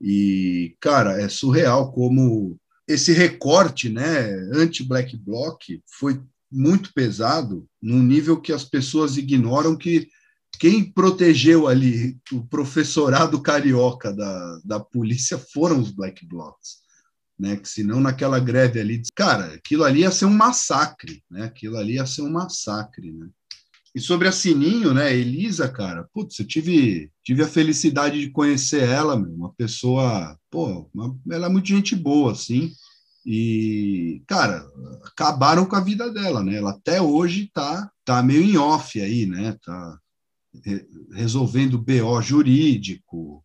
e 0.00 0.74
cara 0.80 1.20
é 1.20 1.28
surreal 1.28 1.92
como 1.92 2.58
esse 2.88 3.12
recorte, 3.12 3.88
né? 3.88 4.30
Anti-black 4.52 5.16
bloc 5.16 5.60
foi 5.86 6.20
muito 6.50 6.92
pesado, 6.92 7.66
num 7.80 8.02
nível 8.02 8.40
que 8.40 8.52
as 8.52 8.64
pessoas 8.64 9.16
ignoram 9.16 9.76
que 9.76 10.08
quem 10.58 10.84
protegeu 10.84 11.68
ali 11.68 12.18
o 12.32 12.44
professorado 12.44 13.40
carioca 13.40 14.12
da, 14.12 14.60
da 14.64 14.80
polícia 14.80 15.38
foram 15.38 15.80
os 15.80 15.90
black 15.90 16.26
blocs, 16.26 16.78
né? 17.38 17.56
Que 17.56 17.68
senão 17.68 18.00
naquela 18.00 18.38
greve 18.38 18.80
ali, 18.80 19.02
cara, 19.14 19.54
aquilo 19.54 19.84
ali 19.84 20.00
ia 20.00 20.10
ser 20.10 20.26
um 20.26 20.34
massacre, 20.34 21.22
né? 21.30 21.44
Aquilo 21.44 21.76
ali 21.76 21.94
ia 21.94 22.04
ser 22.04 22.22
um 22.22 22.30
massacre, 22.30 23.12
né? 23.12 23.28
E 23.94 24.00
sobre 24.00 24.28
a 24.28 24.32
Sininho, 24.32 24.94
né, 24.94 25.12
Elisa, 25.16 25.68
cara, 25.68 26.08
putz, 26.12 26.38
eu 26.38 26.46
tive, 26.46 27.10
tive 27.24 27.42
a 27.42 27.48
felicidade 27.48 28.20
de 28.20 28.30
conhecer 28.30 28.82
ela, 28.82 29.18
meu, 29.18 29.32
uma 29.32 29.52
pessoa, 29.54 30.38
pô, 30.48 30.88
uma, 30.94 31.18
ela 31.28 31.46
é 31.46 31.48
muito 31.48 31.66
gente 31.66 31.96
boa, 31.96 32.30
assim, 32.30 32.70
e, 33.24 34.22
cara, 34.26 34.66
acabaram 35.04 35.66
com 35.66 35.76
a 35.76 35.80
vida 35.80 36.10
dela, 36.10 36.42
né? 36.42 36.56
Ela 36.56 36.70
até 36.70 37.00
hoje 37.00 37.50
tá, 37.52 37.90
tá 38.04 38.22
meio 38.22 38.42
em 38.42 38.56
off 38.56 39.00
aí, 39.00 39.26
né? 39.26 39.56
Tá 39.64 39.98
resolvendo 41.12 41.78
BO 41.78 42.20
jurídico, 42.22 43.44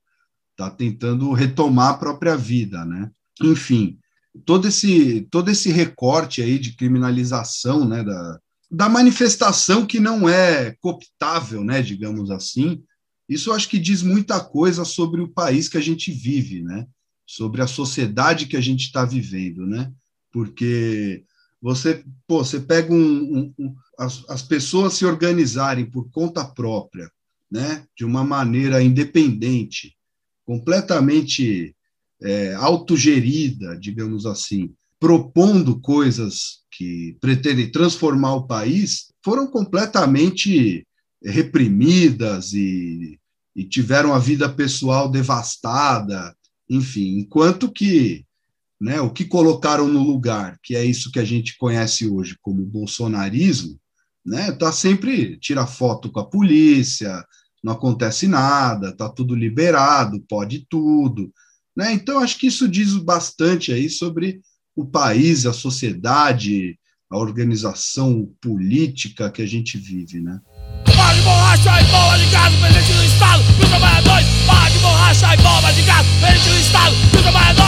tá 0.55 0.69
tentando 0.69 1.32
retomar 1.34 1.91
a 1.91 1.97
própria 1.97 2.36
vida, 2.38 2.86
né? 2.86 3.11
Enfim, 3.41 3.99
todo 4.45 4.67
esse 4.67 5.28
todo 5.30 5.51
esse 5.51 5.71
recorte 5.71 6.41
aí 6.41 6.57
de 6.57 6.76
criminalização, 6.76 7.88
né, 7.88 8.03
da, 8.03 8.39
da 8.71 8.89
manifestação 8.89 9.86
que 9.86 9.99
não 9.99 10.28
é 10.28 10.76
cooptável, 10.80 11.63
né, 11.63 11.82
digamos 11.82 12.32
assim. 12.32 12.82
Isso 13.28 13.51
acho 13.51 13.69
que 13.69 13.80
diz 13.80 14.01
muita 14.01 14.39
coisa 14.39 14.86
sobre 14.86 15.21
o 15.21 15.28
país 15.28 15.67
que 15.67 15.78
a 15.78 15.82
gente 15.82 16.11
vive, 16.11 16.61
né? 16.61 16.86
Sobre 17.26 17.61
a 17.61 17.67
sociedade 17.67 18.45
que 18.45 18.57
a 18.57 18.61
gente 18.61 18.86
está 18.86 19.03
vivendo, 19.03 19.65
né? 19.65 19.91
Porque 20.32 21.23
você, 21.61 22.03
pô, 22.28 22.43
você 22.43 22.59
pega 22.59 22.93
um, 22.93 22.97
um, 22.97 23.53
um, 23.57 23.76
as, 23.97 24.23
as 24.30 24.41
pessoas 24.41 24.93
se 24.93 25.05
organizarem 25.05 25.86
por 25.86 26.09
conta 26.11 26.45
própria, 26.45 27.09
né? 27.49 27.86
De 27.97 28.05
uma 28.05 28.23
maneira 28.23 28.84
independente, 28.84 29.95
completamente 30.45 31.76
é, 32.21 32.53
autogerida, 32.53 33.78
digamos 33.78 34.26
assim, 34.26 34.73
propondo 34.99 35.80
coisas 35.80 36.59
que 36.71 37.17
pretendem 37.19 37.71
transformar 37.71 38.36
o 38.36 38.47
país, 38.47 39.11
foram 39.23 39.47
completamente 39.47 40.86
reprimidas 41.23 42.53
e, 42.53 43.19
e 43.55 43.63
tiveram 43.63 44.13
a 44.13 44.19
vida 44.19 44.47
pessoal 44.47 45.09
devastada, 45.09 46.36
enfim, 46.70 47.20
enquanto 47.20 47.72
que 47.72 48.26
né, 48.80 48.99
o 48.99 49.09
que 49.09 49.26
colocaram 49.26 49.88
no 49.88 50.03
lugar, 50.03 50.59
que 50.61 50.76
é 50.76 50.84
isso 50.84 51.11
que 51.11 51.20
a 51.20 51.24
gente 51.24 51.57
conhece 51.57 52.07
hoje 52.07 52.38
como 52.41 52.66
bolsonarismo, 52.66 53.80
né, 54.26 54.51
tá 54.51 54.72
sempre 54.72 55.38
tira 55.39 55.66
foto 55.66 56.11
com 56.11 56.20
a 56.20 56.30
polícia, 56.30 57.24
não 57.63 57.74
acontece 57.74 58.28
nada, 58.28 58.95
tá 58.95 59.09
tudo 59.09 59.36
liberado, 59.36 60.24
pode 60.28 60.68
tudo, 60.70 61.32
né? 61.76 61.91
Então 61.93 62.20
acho 62.20 62.38
que 62.38 62.47
isso 62.47 62.68
diz 62.68 62.95
bastante 62.95 63.72
aí 63.72 63.89
sobre 63.89 64.39
o 64.76 64.86
país, 64.86 65.45
a 65.45 65.53
sociedade, 65.53 66.78
a 67.09 67.18
organização 67.18 68.32
política 68.41 69.32
que 69.32 69.41
a 69.41 69.45
gente 69.47 69.78
vive, 69.78 70.20
né? 70.20 70.39
Pode 70.86 71.21
borracha 71.21 71.81
e 71.81 71.83
bola 71.86 72.17
de 72.17 72.25
gás, 72.27 72.53
presente 72.55 72.93
no 72.93 73.03
Estado, 73.03 73.43
para 73.57 73.69
trabalhadores. 73.69 74.27
Pode 74.45 74.77
borracha 74.79 75.33
e 75.33 75.38
bomba 75.38 75.73
de 75.73 75.81
gás, 75.81 76.05
presente 76.19 76.49
no 76.49 76.59
Estado, 76.59 76.95
para 77.11 77.21
trabalhadores. 77.21 77.64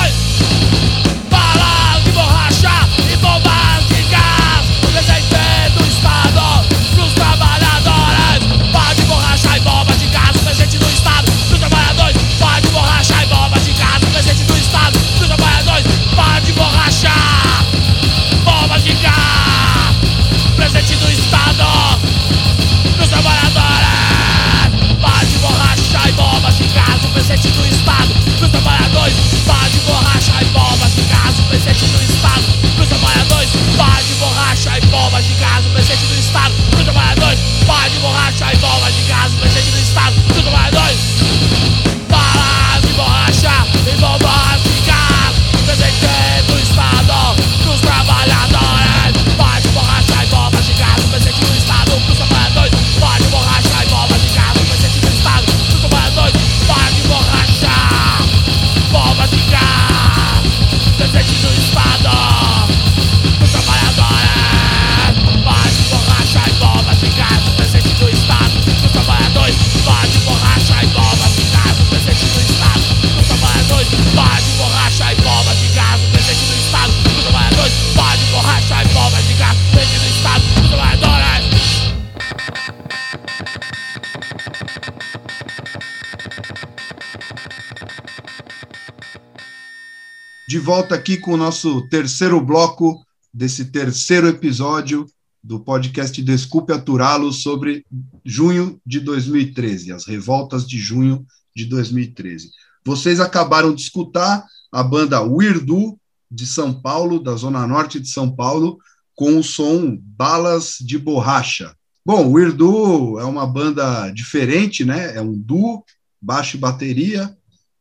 Volta 90.67 90.95
aqui 90.95 91.15
com 91.15 91.31
o 91.31 91.37
nosso 91.37 91.87
terceiro 91.87 92.41
bloco 92.41 93.01
desse 93.33 93.71
terceiro 93.71 94.27
episódio 94.27 95.05
do 95.41 95.61
podcast 95.61 96.21
Desculpe 96.21 96.73
Aturá-lo 96.73 97.31
sobre 97.31 97.85
junho 98.25 98.77
de 98.85 98.99
2013, 98.99 99.93
as 99.93 100.05
revoltas 100.05 100.67
de 100.67 100.77
junho 100.77 101.25
de 101.55 101.63
2013. 101.63 102.51
Vocês 102.85 103.21
acabaram 103.21 103.73
de 103.73 103.81
escutar 103.81 104.43
a 104.69 104.83
banda 104.83 105.21
Weirdo 105.21 105.97
de 106.29 106.45
São 106.45 106.73
Paulo, 106.81 107.21
da 107.21 107.37
zona 107.37 107.65
norte 107.65 107.97
de 107.97 108.09
São 108.09 108.29
Paulo, 108.29 108.77
com 109.15 109.39
o 109.39 109.43
som 109.45 109.97
Balas 109.97 110.79
de 110.81 110.97
Borracha. 110.97 111.73
Bom, 112.05 112.33
Weirdo 112.33 113.17
é 113.19 113.23
uma 113.23 113.47
banda 113.47 114.09
diferente, 114.09 114.83
né? 114.83 115.15
É 115.15 115.21
um 115.21 115.31
duo, 115.31 115.81
baixo 116.21 116.57
e 116.57 116.59
bateria, 116.59 117.33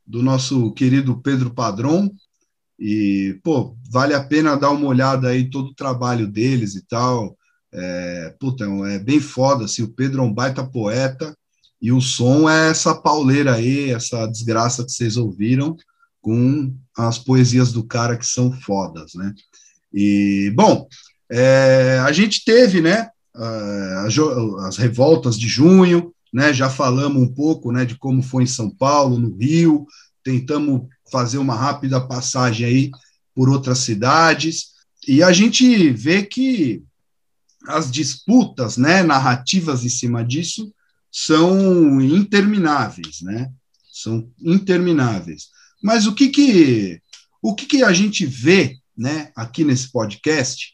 do 0.07 0.23
nosso 0.23 0.71
querido 0.71 1.21
Pedro 1.21 1.51
Padron, 1.51 2.09
e, 2.79 3.39
pô, 3.43 3.77
vale 3.91 4.15
a 4.15 4.23
pena 4.23 4.57
dar 4.57 4.71
uma 4.71 4.87
olhada 4.87 5.29
aí 5.29 5.49
todo 5.49 5.69
o 5.69 5.75
trabalho 5.75 6.27
deles 6.27 6.75
e 6.75 6.87
tal. 6.87 7.37
É, 7.73 8.35
puta, 8.39 8.65
é 8.89 8.99
bem 8.99 9.21
foda, 9.21 9.65
assim, 9.65 9.83
o 9.83 9.93
Pedro 9.93 10.23
é 10.23 10.25
um 10.25 10.33
baita 10.33 10.65
poeta 10.65 11.37
e 11.81 11.93
o 11.93 12.01
som 12.01 12.49
é 12.49 12.71
essa 12.71 12.95
pauleira 12.95 13.55
aí, 13.55 13.91
essa 13.91 14.27
desgraça 14.27 14.85
que 14.85 14.93
vocês 14.93 15.17
ouviram 15.17 15.77
com 16.21 16.75
as 16.97 17.19
poesias 17.19 17.73
do 17.73 17.85
cara 17.85 18.17
que 18.17 18.27
são 18.27 18.51
fodas, 18.51 19.13
né? 19.15 19.33
E, 19.93 20.53
bom, 20.55 20.89
é, 21.31 22.01
a 22.05 22.13
gente 22.13 22.45
teve, 22.45 22.81
né, 22.81 23.09
as 24.67 24.77
revoltas 24.77 25.39
de 25.39 25.47
junho, 25.47 26.13
né, 26.33 26.53
já 26.53 26.69
falamos 26.69 27.23
um 27.23 27.33
pouco, 27.33 27.71
né, 27.71 27.85
de 27.85 27.97
como 27.97 28.23
foi 28.23 28.45
em 28.45 28.49
São 28.49 28.71
Paulo, 28.71 29.19
no 29.19 29.37
Rio, 29.37 29.87
tentamos 30.27 30.89
fazer 31.09 31.39
uma 31.39 31.55
rápida 31.55 32.01
passagem 32.01 32.67
aí 32.67 32.91
por 33.33 33.49
outras 33.49 33.79
cidades, 33.79 34.73
e 35.07 35.23
a 35.23 35.31
gente 35.31 35.91
vê 35.91 36.25
que 36.25 36.83
as 37.69 37.93
disputas, 37.93 38.77
né, 38.77 39.05
narrativas 39.05 39.85
em 39.85 39.89
cima 39.89 40.25
disso 40.25 40.75
são 41.13 42.01
intermináveis, 42.01 43.21
né? 43.23 43.53
São 43.93 44.29
intermináveis. 44.41 45.45
Mas 45.81 46.07
o 46.07 46.15
que 46.15 46.29
que 46.29 47.01
o 47.41 47.55
que 47.55 47.67
que 47.67 47.85
a 47.85 47.93
gente 47.93 48.27
vê, 48.27 48.77
né, 48.99 49.31
aqui 49.37 49.63
nesse 49.63 49.93
podcast, 49.93 50.73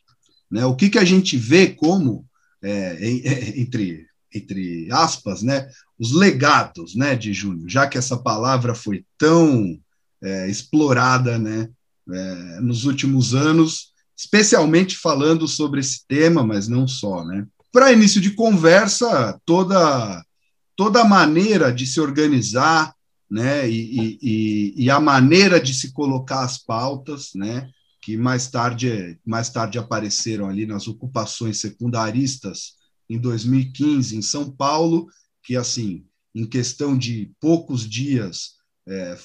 né? 0.51 0.65
O 0.65 0.75
que 0.75 0.89
que 0.89 0.99
a 0.99 1.05
gente 1.05 1.37
vê 1.37 1.69
como 1.69 2.25
é, 2.63 2.97
entre 3.61 4.07
entre 4.35 4.89
aspas, 4.91 5.43
né, 5.43 5.69
os 5.99 6.13
legados, 6.13 6.95
né, 6.95 7.15
de 7.15 7.33
Júnior, 7.33 7.69
já 7.69 7.87
que 7.87 7.99
essa 7.99 8.17
palavra 8.17 8.75
foi 8.75 9.05
tão 9.19 9.79
é, 10.23 10.49
explorada, 10.49 11.39
né, 11.39 11.69
é, 12.11 12.61
nos 12.61 12.85
últimos 12.85 13.35
anos, 13.35 13.93
especialmente 14.17 14.97
falando 14.97 15.47
sobre 15.47 15.81
esse 15.81 16.07
tema, 16.07 16.45
mas 16.45 16.69
não 16.69 16.87
só, 16.87 17.25
né. 17.25 17.47
Para 17.71 17.93
início 17.93 18.21
de 18.21 18.33
conversa, 18.33 19.41
toda 19.47 20.23
toda 20.75 21.03
a 21.03 21.05
maneira 21.05 21.73
de 21.73 21.87
se 21.87 22.01
organizar, 22.01 22.95
né, 23.31 23.69
e, 23.69 24.19
e, 24.21 24.75
e 24.85 24.91
a 24.91 24.99
maneira 24.99 25.61
de 25.61 25.73
se 25.73 25.93
colocar 25.93 26.41
as 26.41 26.59
pautas, 26.59 27.31
né, 27.35 27.69
que 28.01 28.17
mais 28.17 28.49
tarde 28.49 29.19
mais 29.25 29.49
tarde 29.49 29.79
apareceram 29.79 30.49
ali 30.49 30.67
nas 30.67 30.89
ocupações 30.89 31.61
secundaristas 31.61 32.82
em 33.09 33.19
2015 33.19 34.17
em 34.17 34.23
São 34.23 34.51
Paulo, 34.51 35.09
que 35.43 35.57
assim, 35.57 36.05
em 36.35 36.47
questão 36.47 36.97
de 36.97 37.33
poucos 37.41 37.89
dias, 37.89 38.53
é, 38.87 39.17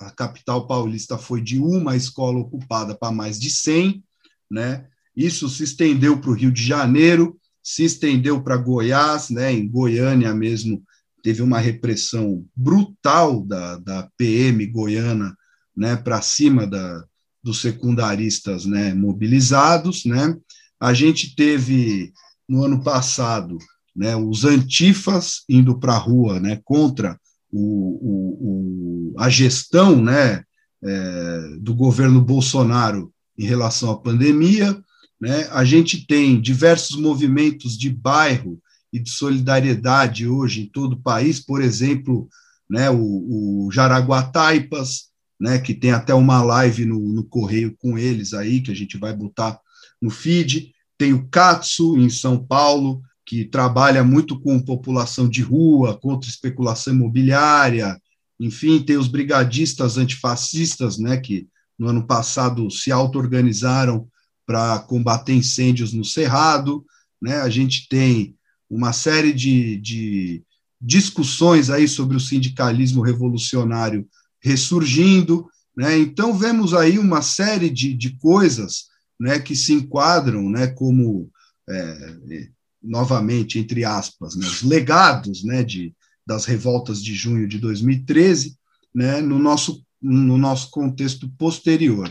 a 0.00 0.10
capital 0.10 0.66
paulista 0.66 1.18
foi 1.18 1.40
de 1.40 1.58
uma 1.58 1.96
escola 1.96 2.38
ocupada 2.38 2.94
para 2.94 3.12
mais 3.12 3.38
de 3.38 3.50
100, 3.50 4.02
né? 4.50 4.86
Isso 5.14 5.48
se 5.48 5.64
estendeu 5.64 6.20
para 6.20 6.30
o 6.30 6.34
Rio 6.34 6.52
de 6.52 6.64
Janeiro, 6.64 7.38
se 7.62 7.84
estendeu 7.84 8.42
para 8.42 8.56
Goiás, 8.56 9.30
né? 9.30 9.52
Em 9.52 9.68
Goiânia 9.68 10.34
mesmo 10.34 10.82
teve 11.22 11.42
uma 11.42 11.58
repressão 11.58 12.46
brutal 12.54 13.44
da, 13.44 13.76
da 13.78 14.08
PM 14.16 14.64
goiana, 14.66 15.36
né? 15.76 15.96
Para 15.96 16.22
cima 16.22 16.66
da, 16.66 17.04
dos 17.42 17.60
secundaristas, 17.60 18.64
né? 18.64 18.94
Mobilizados, 18.94 20.04
né? 20.04 20.36
a 20.80 20.94
gente 20.94 21.34
teve 21.34 22.12
no 22.48 22.64
ano 22.64 22.82
passado 22.82 23.58
né, 23.98 24.14
os 24.14 24.44
antifas 24.44 25.42
indo 25.48 25.76
para 25.78 25.94
a 25.94 25.98
rua 25.98 26.38
né, 26.38 26.60
contra 26.64 27.18
o, 27.50 27.60
o, 27.60 29.12
o, 29.12 29.14
a 29.18 29.28
gestão 29.28 30.00
né, 30.00 30.44
é, 30.82 31.56
do 31.60 31.74
governo 31.74 32.20
Bolsonaro 32.20 33.12
em 33.36 33.44
relação 33.44 33.90
à 33.90 33.98
pandemia. 33.98 34.80
Né? 35.20 35.48
A 35.50 35.64
gente 35.64 36.06
tem 36.06 36.40
diversos 36.40 36.96
movimentos 36.96 37.76
de 37.76 37.90
bairro 37.90 38.60
e 38.92 39.00
de 39.00 39.10
solidariedade 39.10 40.28
hoje 40.28 40.62
em 40.62 40.66
todo 40.66 40.92
o 40.92 41.02
país, 41.02 41.40
por 41.40 41.60
exemplo, 41.60 42.28
né, 42.70 42.88
o, 42.90 43.66
o 43.66 43.70
Jaraguataipas, 43.72 45.08
né, 45.40 45.58
que 45.58 45.74
tem 45.74 45.90
até 45.90 46.14
uma 46.14 46.42
live 46.42 46.84
no, 46.84 47.00
no 47.00 47.24
Correio 47.24 47.74
com 47.78 47.98
eles 47.98 48.32
aí, 48.32 48.60
que 48.60 48.70
a 48.70 48.74
gente 48.74 48.96
vai 48.96 49.14
botar 49.14 49.58
no 50.00 50.10
feed. 50.10 50.72
Tem 50.98 51.12
o 51.12 51.28
Katsu, 51.28 51.96
em 51.96 52.10
São 52.10 52.44
Paulo, 52.44 53.00
que 53.24 53.44
trabalha 53.44 54.02
muito 54.02 54.40
com 54.40 54.58
população 54.58 55.28
de 55.28 55.42
rua, 55.42 55.96
contra 55.96 56.28
especulação 56.28 56.92
imobiliária. 56.92 58.00
Enfim, 58.40 58.82
tem 58.82 58.96
os 58.96 59.06
brigadistas 59.06 59.96
antifascistas, 59.96 60.98
né, 60.98 61.16
que 61.18 61.46
no 61.78 61.88
ano 61.88 62.06
passado 62.06 62.70
se 62.70 62.90
auto-organizaram 62.90 64.08
para 64.44 64.78
combater 64.80 65.34
incêndios 65.34 65.92
no 65.92 66.04
Cerrado. 66.04 66.84
Né? 67.20 67.36
A 67.40 67.50
gente 67.50 67.86
tem 67.88 68.34
uma 68.68 68.92
série 68.92 69.32
de, 69.32 69.76
de 69.76 70.42
discussões 70.80 71.70
aí 71.70 71.86
sobre 71.86 72.16
o 72.16 72.20
sindicalismo 72.20 73.02
revolucionário 73.02 74.08
ressurgindo. 74.40 75.46
Né? 75.76 75.98
Então, 75.98 76.32
vemos 76.32 76.74
aí 76.74 76.98
uma 76.98 77.22
série 77.22 77.68
de, 77.68 77.94
de 77.94 78.16
coisas 78.16 78.86
né, 79.18 79.38
que 79.38 79.56
se 79.56 79.72
enquadram 79.72 80.48
né, 80.48 80.68
como, 80.68 81.30
é, 81.68 82.48
novamente, 82.82 83.58
entre 83.58 83.84
aspas, 83.84 84.36
né, 84.36 84.46
os 84.46 84.62
legados 84.62 85.44
né, 85.44 85.62
de, 85.62 85.94
das 86.26 86.44
revoltas 86.44 87.02
de 87.02 87.14
junho 87.14 87.48
de 87.48 87.58
2013 87.58 88.56
né, 88.94 89.20
no, 89.20 89.38
nosso, 89.38 89.84
no 90.00 90.38
nosso 90.38 90.70
contexto 90.70 91.28
posterior. 91.38 92.10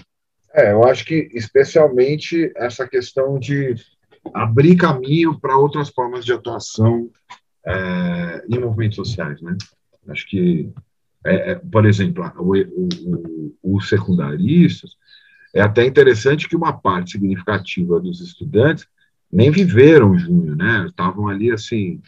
É, 0.53 0.71
eu 0.71 0.83
acho 0.85 1.05
que 1.05 1.29
especialmente 1.33 2.51
essa 2.55 2.87
questão 2.87 3.37
de 3.39 3.75
abrir 4.33 4.75
caminho 4.75 5.39
para 5.39 5.57
outras 5.57 5.89
formas 5.89 6.25
de 6.25 6.33
atuação 6.33 7.09
é, 7.65 8.45
em 8.49 8.59
movimentos 8.59 8.95
sociais, 8.95 9.41
né? 9.41 9.55
Acho 10.07 10.27
que, 10.27 10.69
é, 11.25 11.51
é, 11.51 11.55
por 11.55 11.85
exemplo, 11.85 12.23
o, 12.39 13.75
os 13.75 13.89
secundaristas, 13.89 14.91
é 15.53 15.61
até 15.61 15.85
interessante 15.85 16.47
que 16.47 16.55
uma 16.55 16.73
parte 16.73 17.11
significativa 17.11 17.99
dos 17.99 18.21
estudantes 18.21 18.85
nem 19.31 19.51
viveram 19.51 20.17
junho, 20.17 20.55
né? 20.55 20.85
Estavam 20.87 21.27
ali, 21.27 21.51
assim, 21.51 22.01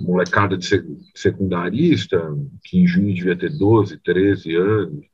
molecada 0.00 0.56
de 0.56 0.84
secundarista, 1.14 2.20
que 2.64 2.78
em 2.78 2.86
junho 2.86 3.14
devia 3.14 3.36
ter 3.36 3.50
12, 3.56 3.98
13 3.98 4.56
anos, 4.56 5.04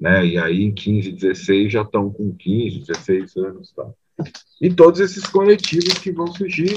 né? 0.00 0.26
E 0.26 0.38
aí, 0.38 0.72
15, 0.72 1.12
16 1.12 1.72
já 1.72 1.82
estão 1.82 2.10
com 2.10 2.34
15, 2.34 2.80
16 2.86 3.36
anos, 3.36 3.72
tá? 3.72 3.88
E 4.60 4.72
todos 4.72 5.00
esses 5.00 5.24
coletivos 5.24 5.94
que 5.94 6.12
vão 6.12 6.26
surgir 6.28 6.76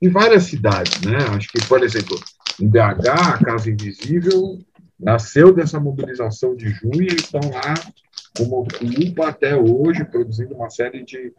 em 0.00 0.08
várias 0.08 0.44
cidades, 0.44 1.00
né? 1.02 1.16
Acho 1.34 1.48
que, 1.48 1.66
por 1.66 1.82
exemplo, 1.82 2.18
em 2.60 2.68
BH, 2.68 3.08
a 3.08 3.38
Casa 3.38 3.70
Invisível 3.70 4.58
nasceu 4.98 5.52
dessa 5.52 5.80
mobilização 5.80 6.54
de 6.54 6.70
junho 6.70 7.02
e 7.02 7.14
estão 7.14 7.40
lá 7.50 7.74
como 8.36 8.66
culpa 8.66 9.28
até 9.28 9.56
hoje, 9.56 10.04
produzindo 10.04 10.54
uma 10.54 10.70
série 10.70 11.04
de, 11.04 11.32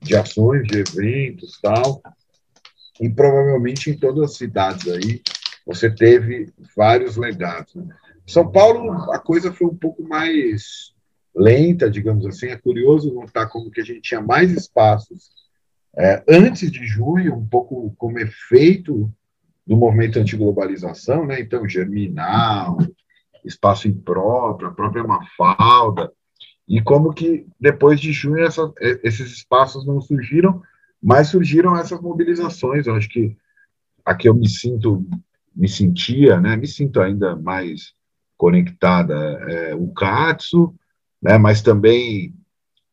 de 0.00 0.16
ações, 0.16 0.66
de 0.66 0.78
eventos 0.78 1.58
tal. 1.60 2.02
E 3.00 3.08
provavelmente 3.08 3.90
em 3.90 3.98
todas 3.98 4.30
as 4.30 4.36
cidades 4.36 4.88
aí 4.88 5.20
você 5.66 5.90
teve 5.90 6.52
vários 6.76 7.16
legados. 7.16 7.74
Né? 7.74 7.94
São 8.26 8.50
Paulo, 8.50 9.12
a 9.12 9.18
coisa 9.18 9.52
foi 9.52 9.66
um 9.66 9.76
pouco 9.76 10.02
mais 10.02 10.94
lenta, 11.34 11.90
digamos 11.90 12.24
assim. 12.24 12.46
É 12.46 12.56
curioso 12.56 13.12
notar 13.12 13.48
como 13.48 13.70
que 13.70 13.80
a 13.80 13.84
gente 13.84 14.00
tinha 14.00 14.20
mais 14.20 14.52
espaços 14.52 15.30
é, 15.98 16.22
antes 16.28 16.70
de 16.70 16.86
junho, 16.86 17.34
um 17.34 17.46
pouco 17.46 17.94
como 17.96 18.18
efeito 18.18 19.10
do 19.66 19.76
movimento 19.76 20.18
antiglobalização, 20.18 21.26
né? 21.26 21.40
Então, 21.40 21.68
Germinal, 21.68 22.78
Espaço 23.44 23.88
Impróprio, 23.88 24.68
a 24.68 24.74
própria 24.74 25.02
Mafalda, 25.02 26.12
e 26.68 26.80
como 26.80 27.12
que 27.12 27.46
depois 27.60 28.00
de 28.00 28.12
junho 28.12 28.44
essa, 28.44 28.72
esses 28.80 29.32
espaços 29.32 29.86
não 29.86 30.00
surgiram, 30.00 30.60
mas 31.00 31.28
surgiram 31.28 31.76
essas 31.76 32.00
mobilizações. 32.00 32.86
Eu 32.86 32.94
acho 32.94 33.08
que 33.08 33.36
aqui 34.04 34.28
eu 34.28 34.34
me 34.34 34.48
sinto, 34.48 35.06
me 35.54 35.68
sentia, 35.68 36.40
né? 36.40 36.56
Me 36.56 36.66
sinto 36.66 37.00
ainda 37.00 37.36
mais 37.36 37.94
conectada 38.36 39.14
é, 39.48 39.74
o 39.74 39.88
Katsu, 39.88 40.74
né? 41.22 41.38
Mas 41.38 41.62
também 41.62 42.34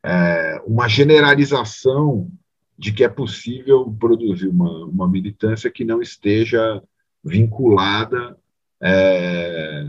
é, 0.04 0.62
uma 0.68 0.88
generalização 0.88 2.30
de 2.78 2.92
que 2.92 3.04
é 3.04 3.10
possível 3.10 3.96
produzir 4.00 4.50
uma, 4.50 4.86
uma 4.86 5.08
militância 5.08 5.72
que 5.72 5.84
não 5.84 6.02
esteja 6.02 6.82
vinculada 7.24 8.38
é, 8.82 9.86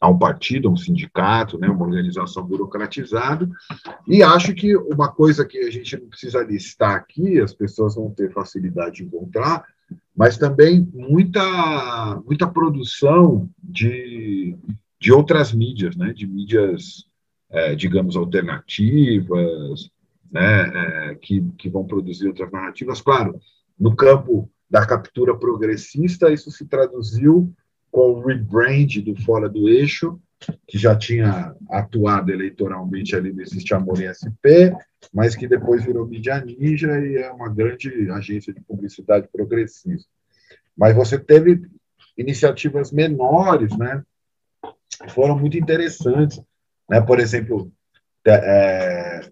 a 0.00 0.08
um 0.08 0.18
partido, 0.18 0.68
a 0.68 0.70
um 0.70 0.76
sindicato, 0.76 1.58
né, 1.58 1.68
uma 1.68 1.84
organização 1.84 2.44
burocratizada, 2.44 3.48
e 4.06 4.22
acho 4.22 4.54
que 4.54 4.76
uma 4.76 5.08
coisa 5.08 5.44
que 5.44 5.58
a 5.58 5.70
gente 5.70 5.96
não 5.96 6.08
precisa 6.08 6.42
listar 6.42 6.94
aqui, 6.94 7.40
as 7.40 7.52
pessoas 7.52 7.96
vão 7.96 8.10
ter 8.10 8.32
facilidade 8.32 8.96
de 8.96 9.04
encontrar, 9.04 9.64
mas 10.16 10.36
também 10.36 10.88
muita, 10.92 12.22
muita 12.24 12.46
produção 12.46 13.48
de, 13.62 14.56
de 15.00 15.12
outras 15.12 15.52
mídias, 15.52 15.96
né, 15.96 16.12
de 16.12 16.26
mídias, 16.26 17.04
é, 17.50 17.74
digamos, 17.74 18.16
alternativas, 18.16 19.90
né, 20.30 21.10
é, 21.10 21.14
que, 21.16 21.42
que 21.56 21.68
vão 21.68 21.84
produzir 21.84 22.28
outras 22.28 22.52
narrativas. 22.52 23.00
Claro, 23.00 23.40
no 23.78 23.96
campo 23.96 24.48
da 24.70 24.86
captura 24.86 25.36
progressista, 25.36 26.30
isso 26.30 26.50
se 26.50 26.66
traduziu 26.66 27.52
com 27.90 28.12
o 28.12 28.26
rebrand 28.26 29.00
do 29.04 29.14
Fora 29.22 29.48
do 29.48 29.68
Eixo, 29.68 30.20
que 30.66 30.78
já 30.78 30.96
tinha 30.96 31.54
atuado 31.68 32.30
eleitoralmente 32.30 33.16
ali 33.16 33.32
no 33.32 33.42
Existe 33.42 33.74
Amor 33.74 34.00
em 34.00 34.06
SP, 34.12 34.72
mas 35.12 35.34
que 35.34 35.48
depois 35.48 35.84
virou 35.84 36.06
Mídia 36.06 36.44
Ninja 36.44 36.98
e 37.00 37.16
é 37.16 37.30
uma 37.30 37.48
grande 37.48 38.10
agência 38.10 38.52
de 38.52 38.60
publicidade 38.60 39.28
progressista. 39.32 40.08
Mas 40.76 40.94
você 40.94 41.18
teve 41.18 41.62
iniciativas 42.16 42.92
menores, 42.92 43.76
né, 43.76 44.02
foram 45.08 45.38
muito 45.38 45.56
interessantes, 45.56 46.40
né, 46.88 47.00
por 47.00 47.18
exemplo, 47.18 47.72
é, 48.26 49.30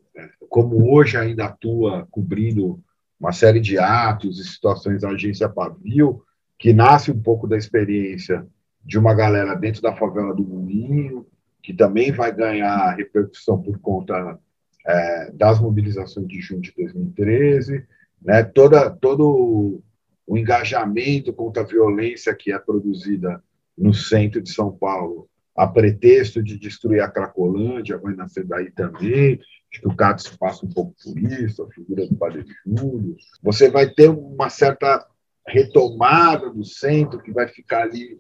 como 0.48 0.92
hoje 0.92 1.16
ainda 1.16 1.46
atua 1.46 2.07
cobrindo 2.11 2.82
uma 3.18 3.32
série 3.32 3.61
de 3.61 3.78
atos 3.78 4.38
e 4.38 4.44
situações 4.44 5.02
da 5.02 5.11
agência 5.11 5.48
Pavio, 5.48 6.22
que 6.59 6.72
nasce 6.72 7.11
um 7.11 7.20
pouco 7.20 7.46
da 7.46 7.57
experiência 7.57 8.46
de 8.84 8.98
uma 8.98 9.14
galera 9.14 9.54
dentro 9.54 9.82
da 9.82 9.94
favela 9.94 10.34
do 10.34 10.44
Moinho, 10.44 11.26
que 11.62 11.74
também 11.74 12.12
vai 12.12 12.32
ganhar 12.32 12.94
repercussão 12.94 13.61
por 13.61 13.78
conta 13.80 14.38
é, 14.86 15.32
das 15.32 15.61
mobilizações 15.61 16.28
de 16.28 16.40
junho 16.40 16.61
de 16.61 16.72
2013, 16.76 17.84
né? 18.22 18.44
Toda, 18.44 18.88
todo 18.90 19.82
o 20.26 20.38
engajamento 20.38 21.32
contra 21.32 21.62
a 21.62 21.66
violência 21.66 22.34
que 22.34 22.52
é 22.52 22.59
produzida 22.59 23.42
no 23.76 23.92
centro 23.92 24.40
de 24.40 24.50
São 24.50 24.72
Paulo, 24.72 25.28
a 25.57 25.66
pretexto 25.66 26.42
de 26.42 26.59
destruir 26.59 27.00
a 27.00 27.09
Cracolândia, 27.09 27.98
vai 27.98 28.14
nascer 28.14 28.44
daí 28.44 28.70
também. 28.70 29.40
Acho 29.72 29.80
que 29.80 29.88
o 29.88 29.96
Cato 29.96 30.38
passa 30.38 30.66
um 30.66 30.68
pouco 30.68 30.94
por 31.02 31.18
isso, 31.18 31.62
a 31.62 31.70
figura 31.70 32.07
do 32.07 32.14
Padre 32.14 32.44
Júlio. 32.64 33.16
Você 33.42 33.70
vai 33.70 33.88
ter 33.88 34.09
uma 34.09 34.50
certa 34.50 35.07
retomada 35.47 36.51
do 36.51 36.64
centro 36.64 37.22
que 37.22 37.32
vai 37.32 37.47
ficar 37.49 37.82
ali 37.82 38.18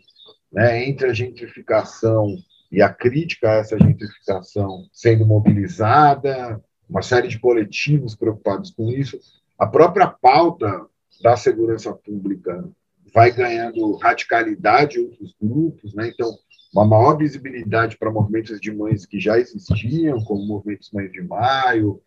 né, 0.52 0.88
entre 0.88 1.06
a 1.08 1.12
gentrificação 1.12 2.36
e 2.70 2.80
a 2.80 2.88
crítica 2.88 3.50
a 3.50 3.54
essa 3.54 3.78
gentrificação 3.78 4.86
sendo 4.92 5.26
mobilizada, 5.26 6.62
uma 6.88 7.02
série 7.02 7.28
de 7.28 7.38
coletivos 7.38 8.14
preocupados 8.14 8.70
com 8.70 8.90
isso. 8.90 9.18
A 9.58 9.66
própria 9.66 10.06
pauta 10.06 10.86
da 11.22 11.36
segurança 11.36 11.92
pública 11.92 12.64
vai 13.12 13.32
ganhando 13.32 13.96
radicalidade 13.96 14.98
em 14.98 15.04
outros 15.04 15.34
grupos, 15.40 15.94
né? 15.94 16.08
Então, 16.08 16.30
uma 16.72 16.84
maior 16.84 17.16
visibilidade 17.16 17.96
para 17.96 18.10
movimentos 18.10 18.60
de 18.60 18.70
mães 18.70 19.06
que 19.06 19.18
já 19.18 19.38
existiam, 19.38 20.22
como 20.24 20.46
movimentos 20.46 20.90
Mães 20.92 21.10
de 21.10 21.22
Maio, 21.22 22.00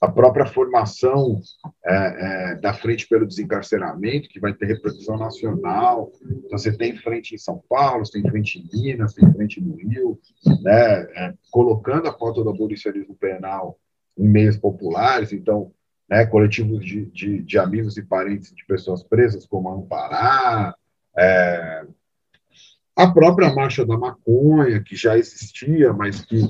a 0.00 0.08
própria 0.10 0.46
formação 0.46 1.42
é, 1.84 1.94
é, 1.94 2.54
da 2.56 2.72
Frente 2.72 3.06
pelo 3.06 3.26
Desencarceramento, 3.26 4.30
que 4.30 4.40
vai 4.40 4.54
ter 4.54 4.66
repercussão 4.66 5.18
nacional. 5.18 6.10
Então, 6.24 6.58
você 6.58 6.72
tem 6.72 6.96
frente 6.96 7.34
em 7.34 7.38
São 7.38 7.62
Paulo, 7.68 8.06
você 8.06 8.20
tem 8.20 8.30
frente 8.30 8.58
em 8.58 8.68
Minas, 8.72 9.12
tem 9.12 9.30
frente 9.30 9.60
no 9.60 9.76
Rio, 9.76 10.18
né, 10.62 11.02
é, 11.02 11.34
colocando 11.50 12.08
a 12.08 12.12
pauta 12.12 12.42
do 12.42 12.48
abolicionismo 12.48 13.14
penal 13.14 13.78
em 14.16 14.26
meios 14.26 14.56
populares. 14.56 15.34
Então, 15.34 15.70
né, 16.08 16.24
coletivos 16.24 16.82
de, 16.82 17.04
de, 17.06 17.42
de, 17.42 17.58
amigos 17.58 17.98
e 17.98 18.02
parentes 18.02 18.54
de 18.54 18.64
pessoas 18.64 19.02
presas, 19.02 19.46
como 19.46 19.68
a 19.68 19.74
Ampará, 19.74 20.74
é, 21.16 21.84
a 22.96 23.10
própria 23.12 23.54
Marcha 23.54 23.84
da 23.84 23.98
Maconha, 23.98 24.82
que 24.82 24.96
já 24.96 25.18
existia, 25.18 25.92
mas 25.92 26.24
que 26.24 26.42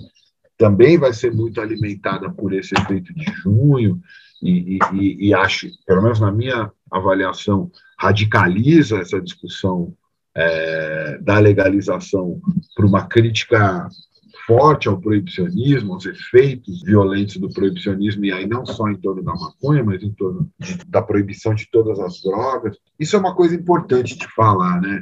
também 0.61 0.99
vai 0.99 1.15
ser 1.15 1.33
muito 1.33 1.59
alimentada 1.59 2.31
por 2.31 2.53
esse 2.53 2.75
efeito 2.79 3.15
de 3.15 3.25
junho, 3.43 3.99
e, 4.43 4.79
e, 4.93 5.29
e 5.29 5.35
acho, 5.35 5.69
pelo 5.87 6.03
menos 6.03 6.21
na 6.21 6.31
minha 6.31 6.71
avaliação, 6.91 7.71
radicaliza 7.99 8.99
essa 8.99 9.19
discussão 9.23 9.95
é, 10.37 11.19
da 11.23 11.39
legalização 11.39 12.43
para 12.77 12.87
uma 12.87 13.07
crítica 13.07 13.89
forte 14.47 14.87
ao 14.87 15.01
proibicionismo, 15.01 15.95
aos 15.95 16.05
efeitos 16.05 16.83
violentos 16.83 17.39
do 17.39 17.49
proibicionismo, 17.49 18.27
e 18.27 18.33
aí 18.33 18.47
não 18.47 18.67
só 18.67 18.87
em 18.89 18.97
torno 18.97 19.23
da 19.23 19.33
maconha, 19.33 19.83
mas 19.83 20.03
em 20.03 20.13
torno 20.13 20.47
da 20.89 21.01
proibição 21.01 21.55
de 21.55 21.71
todas 21.71 21.99
as 22.01 22.21
drogas. 22.21 22.77
Isso 22.99 23.17
é 23.17 23.19
uma 23.19 23.35
coisa 23.35 23.55
importante 23.55 24.19
de 24.19 24.29
falar, 24.35 24.79
né? 24.83 25.01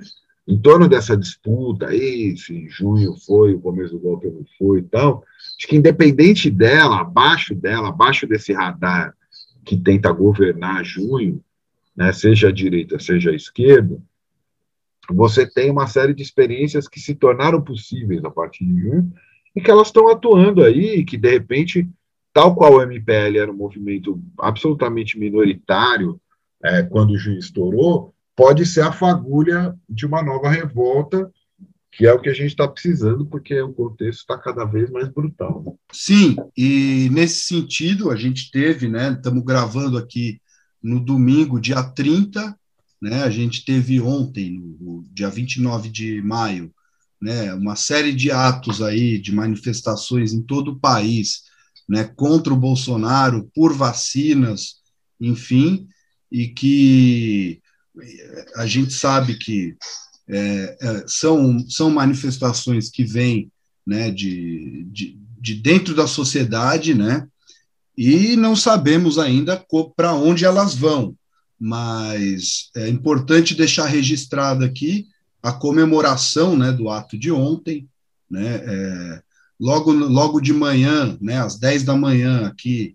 Em 0.48 0.58
torno 0.58 0.88
dessa 0.88 1.14
disputa 1.14 1.88
aí, 1.88 2.34
se 2.38 2.66
junho 2.70 3.14
foi, 3.26 3.52
o 3.52 3.60
começo 3.60 3.92
do 3.92 3.98
golpe 3.98 4.30
não 4.30 4.46
foi 4.56 4.78
e 4.78 4.82
tal, 4.82 5.22
acho 5.36 5.68
que 5.68 5.76
independente 5.76 6.48
dela, 6.48 7.02
abaixo 7.02 7.54
dela, 7.54 7.90
abaixo 7.90 8.26
desse 8.26 8.54
radar 8.54 9.14
que 9.62 9.76
tenta 9.76 10.10
governar 10.10 10.82
junho, 10.82 11.44
né, 11.94 12.14
seja 12.14 12.48
a 12.48 12.52
direita, 12.52 12.98
seja 12.98 13.30
a 13.30 13.34
esquerda, 13.34 14.00
você 15.10 15.46
tem 15.46 15.70
uma 15.70 15.86
série 15.86 16.14
de 16.14 16.22
experiências 16.22 16.88
que 16.88 16.98
se 16.98 17.14
tornaram 17.14 17.60
possíveis 17.60 18.24
a 18.24 18.30
partir 18.30 18.64
de 18.64 18.80
junho, 18.80 19.12
e 19.54 19.60
que 19.60 19.70
elas 19.70 19.88
estão 19.88 20.08
atuando 20.08 20.64
aí, 20.64 21.04
que 21.04 21.18
de 21.18 21.30
repente, 21.30 21.86
tal 22.32 22.54
qual 22.54 22.76
o 22.76 22.82
MPL 22.82 23.36
era 23.38 23.52
um 23.52 23.56
movimento 23.56 24.18
absolutamente 24.38 25.18
minoritário 25.18 26.18
é, 26.64 26.82
quando 26.84 27.10
o 27.10 27.18
juiz 27.18 27.44
estourou, 27.44 28.14
pode 28.38 28.64
ser 28.64 28.82
a 28.82 28.92
fagulha 28.92 29.76
de 29.90 30.06
uma 30.06 30.22
nova 30.22 30.48
revolta, 30.48 31.28
que 31.90 32.06
é 32.06 32.12
o 32.12 32.20
que 32.20 32.28
a 32.28 32.32
gente 32.32 32.50
está 32.50 32.68
precisando, 32.68 33.26
porque 33.26 33.60
o 33.60 33.72
contexto 33.72 34.20
está 34.20 34.38
cada 34.38 34.64
vez 34.64 34.88
mais 34.92 35.08
brutal. 35.08 35.76
Sim, 35.92 36.36
e 36.56 37.08
nesse 37.10 37.40
sentido, 37.40 38.12
a 38.12 38.14
gente 38.16 38.52
teve, 38.52 38.86
né? 38.86 39.10
Estamos 39.10 39.44
gravando 39.44 39.98
aqui 39.98 40.40
no 40.80 41.00
domingo, 41.00 41.60
dia 41.60 41.82
30, 41.82 42.56
né? 43.02 43.24
A 43.24 43.30
gente 43.30 43.64
teve 43.64 44.00
ontem, 44.00 44.76
no 44.80 45.04
dia 45.12 45.28
29 45.28 45.88
de 45.88 46.22
maio, 46.22 46.72
né, 47.20 47.52
uma 47.54 47.74
série 47.74 48.12
de 48.12 48.30
atos 48.30 48.80
aí, 48.80 49.18
de 49.18 49.34
manifestações 49.34 50.32
em 50.32 50.40
todo 50.40 50.70
o 50.70 50.78
país, 50.78 51.42
né, 51.88 52.04
contra 52.04 52.54
o 52.54 52.56
Bolsonaro, 52.56 53.50
por 53.52 53.72
vacinas, 53.72 54.76
enfim, 55.20 55.88
e 56.30 56.46
que 56.46 57.60
a 58.56 58.66
gente 58.66 58.92
sabe 58.92 59.34
que 59.34 59.76
é, 60.28 60.76
é, 60.80 61.04
são, 61.06 61.58
são 61.68 61.90
manifestações 61.90 62.90
que 62.90 63.02
vêm 63.02 63.50
né, 63.86 64.10
de, 64.10 64.86
de, 64.90 65.18
de 65.40 65.54
dentro 65.54 65.94
da 65.94 66.06
sociedade, 66.06 66.94
né, 66.94 67.26
e 67.96 68.36
não 68.36 68.54
sabemos 68.54 69.18
ainda 69.18 69.64
para 69.96 70.14
onde 70.14 70.44
elas 70.44 70.74
vão, 70.74 71.16
mas 71.58 72.70
é 72.76 72.88
importante 72.88 73.54
deixar 73.54 73.86
registrado 73.86 74.64
aqui 74.64 75.06
a 75.42 75.52
comemoração 75.52 76.56
né, 76.56 76.70
do 76.70 76.90
ato 76.90 77.18
de 77.18 77.32
ontem, 77.32 77.88
né, 78.30 78.62
é, 78.62 79.22
logo, 79.58 79.92
logo 79.92 80.40
de 80.40 80.52
manhã, 80.52 81.16
né, 81.20 81.40
às 81.40 81.58
10 81.58 81.84
da 81.84 81.96
manhã, 81.96 82.46
aqui 82.46 82.94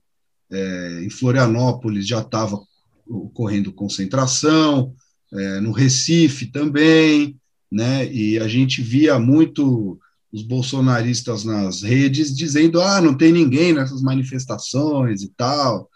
é, 0.51 1.03
em 1.03 1.09
Florianópolis 1.09 2.07
já 2.07 2.19
estava 2.19 2.61
ocorrendo 3.07 3.71
concentração, 3.73 4.93
é, 5.31 5.59
no 5.59 5.71
Recife 5.71 6.47
também, 6.47 7.35
né, 7.71 8.11
e 8.11 8.39
a 8.39 8.47
gente 8.47 8.81
via 8.81 9.17
muito 9.17 9.99
os 10.31 10.43
bolsonaristas 10.43 11.43
nas 11.43 11.81
redes 11.81 12.35
dizendo, 12.35 12.81
ah, 12.81 13.01
não 13.01 13.15
tem 13.15 13.31
ninguém 13.31 13.73
nessas 13.73 14.01
manifestações 14.01 15.21
e 15.21 15.31
tal, 15.35 15.89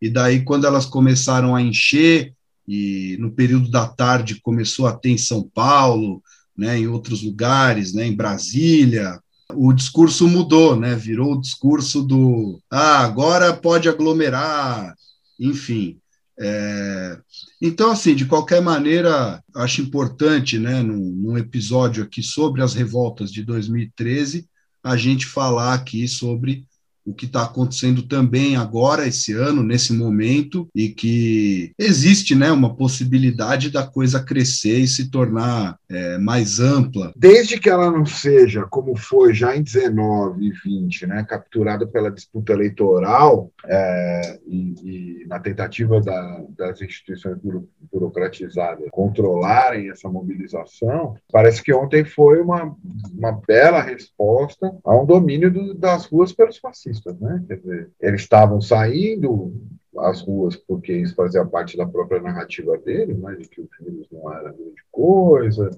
e 0.00 0.08
daí 0.08 0.44
quando 0.44 0.66
elas 0.66 0.86
começaram 0.86 1.54
a 1.54 1.62
encher, 1.62 2.34
e 2.66 3.16
no 3.20 3.32
período 3.32 3.70
da 3.70 3.86
tarde 3.86 4.40
começou 4.40 4.86
a 4.86 4.92
ter 4.92 5.10
em 5.10 5.18
São 5.18 5.42
Paulo, 5.42 6.22
né, 6.56 6.78
em 6.78 6.86
outros 6.86 7.22
lugares, 7.22 7.92
né, 7.92 8.06
em 8.06 8.14
Brasília. 8.14 9.20
O 9.54 9.72
discurso 9.72 10.26
mudou, 10.26 10.74
né, 10.74 10.94
virou 10.94 11.34
o 11.34 11.40
discurso 11.40 12.02
do 12.02 12.60
ah, 12.70 13.00
agora 13.00 13.52
pode 13.52 13.88
aglomerar, 13.88 14.94
enfim. 15.38 15.98
É, 16.38 17.18
então, 17.60 17.90
assim, 17.90 18.14
de 18.14 18.26
qualquer 18.26 18.60
maneira, 18.60 19.42
acho 19.54 19.80
importante, 19.80 20.58
né, 20.58 20.82
num, 20.82 20.96
num 20.96 21.38
episódio 21.38 22.02
aqui 22.02 22.22
sobre 22.22 22.62
as 22.62 22.74
revoltas 22.74 23.30
de 23.32 23.42
2013, 23.44 24.48
a 24.82 24.96
gente 24.96 25.26
falar 25.26 25.74
aqui 25.74 26.06
sobre 26.08 26.66
o 27.04 27.12
que 27.12 27.26
está 27.26 27.42
acontecendo 27.42 28.02
também 28.02 28.56
agora, 28.56 29.06
esse 29.06 29.32
ano, 29.32 29.62
nesse 29.62 29.92
momento, 29.92 30.68
e 30.74 30.88
que 30.88 31.72
existe 31.78 32.34
né, 32.34 32.50
uma 32.50 32.74
possibilidade 32.74 33.70
da 33.70 33.86
coisa 33.86 34.22
crescer 34.22 34.78
e 34.78 34.88
se 34.88 35.10
tornar 35.10 35.78
é, 35.88 36.18
mais 36.18 36.60
ampla. 36.60 37.12
Desde 37.14 37.60
que 37.60 37.68
ela 37.68 37.90
não 37.90 38.06
seja, 38.06 38.66
como 38.70 38.96
foi 38.96 39.34
já 39.34 39.54
em 39.54 39.62
19 39.62 40.46
e 40.46 40.50
20, 40.50 41.06
né, 41.06 41.26
capturada 41.28 41.86
pela 41.86 42.10
disputa 42.10 42.52
eleitoral 42.52 43.50
é, 43.66 44.40
e, 44.46 44.74
e, 44.82 45.26
na 45.26 45.38
tentativa 45.38 46.00
da, 46.00 46.42
das 46.56 46.80
instituições 46.80 47.36
buro, 47.38 47.68
burocratizadas 47.92 48.88
controlarem 48.90 49.90
essa 49.90 50.08
mobilização, 50.08 51.16
parece 51.30 51.62
que 51.62 51.72
ontem 51.72 52.04
foi 52.04 52.40
uma, 52.40 52.74
uma 53.12 53.32
bela 53.46 53.82
resposta 53.82 54.74
a 54.84 54.96
um 54.96 55.04
domínio 55.04 55.52
do, 55.52 55.74
das 55.74 56.06
ruas 56.06 56.32
pelos 56.32 56.58
fascistas 56.58 56.93
né? 57.20 57.44
Quer 57.46 57.56
dizer, 57.58 57.90
eles 58.00 58.20
estavam 58.22 58.60
saindo 58.60 59.52
às 59.98 60.20
ruas 60.20 60.56
porque 60.56 60.92
isso 60.92 61.14
fazia 61.14 61.44
parte 61.44 61.76
da 61.76 61.86
própria 61.86 62.20
narrativa 62.20 62.76
deles, 62.78 63.16
né? 63.18 63.36
De 63.36 63.48
que 63.48 63.60
o 63.60 63.68
vírus 63.80 64.06
não 64.10 64.32
era 64.32 64.52
grande 64.52 64.82
coisa, 64.90 65.70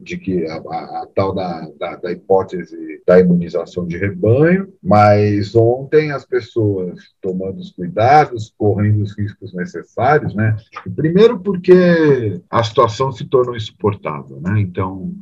de 0.00 0.16
que 0.16 0.46
a, 0.46 0.56
a, 0.56 1.02
a 1.02 1.06
tal 1.14 1.34
da, 1.34 1.68
da, 1.78 1.96
da, 1.96 2.12
hipótese 2.12 3.02
da 3.06 3.18
imunização 3.18 3.86
de 3.86 3.96
rebanho, 3.96 4.72
mas 4.82 5.56
ontem 5.56 6.12
as 6.12 6.24
pessoas 6.24 7.00
tomando 7.20 7.58
os 7.58 7.72
cuidados, 7.72 8.54
correndo 8.56 9.02
os 9.02 9.16
riscos 9.16 9.52
necessários, 9.52 10.34
né? 10.34 10.56
Primeiro 10.94 11.40
porque 11.40 12.40
a 12.48 12.62
situação 12.62 13.10
se 13.12 13.24
tornou 13.24 13.56
insuportável, 13.56 14.40
né? 14.40 14.60
Então, 14.60 15.12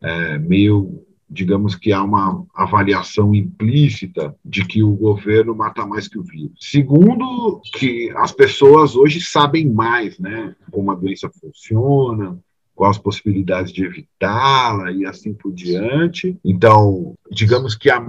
é, 0.00 0.38
meio 0.38 1.04
digamos 1.30 1.76
que 1.76 1.92
há 1.92 2.02
uma 2.02 2.44
avaliação 2.54 3.34
implícita 3.34 4.34
de 4.44 4.64
que 4.64 4.82
o 4.82 4.92
governo 4.92 5.54
mata 5.54 5.86
mais 5.86 6.08
que 6.08 6.18
o 6.18 6.22
vírus. 6.24 6.58
Segundo, 6.58 7.60
que 7.74 8.10
as 8.16 8.32
pessoas 8.32 8.96
hoje 8.96 9.20
sabem 9.20 9.70
mais, 9.70 10.18
né, 10.18 10.56
como 10.72 10.90
a 10.90 10.94
doença 10.94 11.30
funciona, 11.40 12.38
quais 12.80 12.96
as 12.96 13.02
possibilidades 13.02 13.72
de 13.72 13.84
evitá-la 13.84 14.90
e 14.90 15.04
assim 15.04 15.34
por 15.34 15.52
diante. 15.52 16.38
Então, 16.42 17.14
digamos 17.30 17.74
que 17.74 17.90
há, 17.90 18.02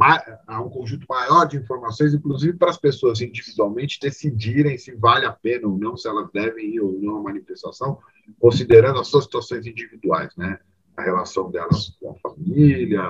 há, 0.48 0.62
um 0.62 0.70
conjunto 0.70 1.06
maior 1.10 1.46
de 1.46 1.58
informações, 1.58 2.14
inclusive 2.14 2.58
para 2.58 2.70
as 2.70 2.78
pessoas 2.78 3.20
individualmente 3.20 4.00
decidirem 4.02 4.78
se 4.78 4.96
vale 4.96 5.26
a 5.26 5.32
pena 5.32 5.68
ou 5.68 5.78
não, 5.78 5.98
se 5.98 6.08
elas 6.08 6.30
devem 6.34 6.76
ir 6.76 6.80
ou 6.80 6.98
não 7.02 7.18
à 7.18 7.22
manifestação, 7.22 8.00
considerando 8.40 9.00
as 9.00 9.08
suas 9.10 9.26
situações 9.26 9.68
individuais, 9.68 10.34
né? 10.38 10.58
A 11.02 11.06
relação 11.06 11.50
delas 11.52 11.90
com 12.00 12.12
a 12.12 12.30
família, 12.30 13.04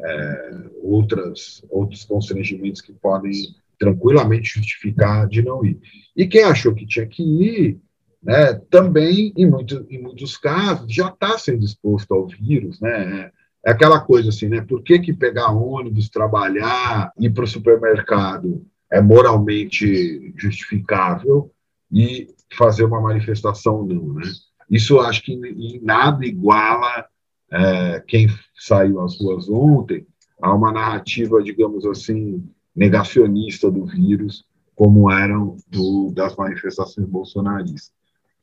é, 0.00 0.70
outras, 0.82 1.64
outros 1.70 2.04
constrangimentos 2.04 2.80
que 2.80 2.92
podem 2.92 3.32
tranquilamente 3.78 4.54
justificar 4.54 5.28
de 5.28 5.42
não 5.42 5.64
ir. 5.64 5.78
E 6.16 6.26
quem 6.26 6.44
achou 6.44 6.74
que 6.74 6.86
tinha 6.86 7.06
que 7.06 7.22
ir, 7.22 7.80
né, 8.22 8.54
também, 8.70 9.32
em, 9.36 9.48
muito, 9.48 9.86
em 9.90 10.00
muitos 10.00 10.36
casos, 10.36 10.92
já 10.92 11.08
está 11.08 11.36
sendo 11.38 11.64
exposto 11.64 12.14
ao 12.14 12.26
vírus, 12.26 12.80
né, 12.80 13.30
é 13.64 13.70
aquela 13.70 14.00
coisa 14.00 14.28
assim, 14.28 14.48
né, 14.48 14.60
por 14.60 14.82
que, 14.82 14.98
que 14.98 15.12
pegar 15.12 15.50
ônibus, 15.50 16.08
trabalhar, 16.08 17.12
ir 17.18 17.30
para 17.30 17.44
o 17.44 17.48
supermercado 17.48 18.64
é 18.90 19.00
moralmente 19.00 20.32
justificável 20.36 21.50
e 21.90 22.28
fazer 22.56 22.84
uma 22.84 23.00
manifestação 23.00 23.84
não, 23.84 24.14
né? 24.14 24.22
Isso 24.70 24.98
acho 25.00 25.22
que 25.22 25.32
em 25.32 25.80
nada 25.82 26.24
iguala 26.24 27.06
é, 27.52 28.02
quem 28.06 28.28
saiu 28.58 29.00
às 29.00 29.18
ruas 29.18 29.48
ontem 29.48 30.06
a 30.40 30.52
uma 30.52 30.72
narrativa, 30.72 31.42
digamos 31.42 31.86
assim, 31.86 32.44
negacionista 32.74 33.70
do 33.70 33.86
vírus, 33.86 34.44
como 34.74 35.10
eram 35.10 35.56
do, 35.68 36.10
das 36.12 36.34
manifestações 36.36 37.06
bolsonaristas. 37.06 37.92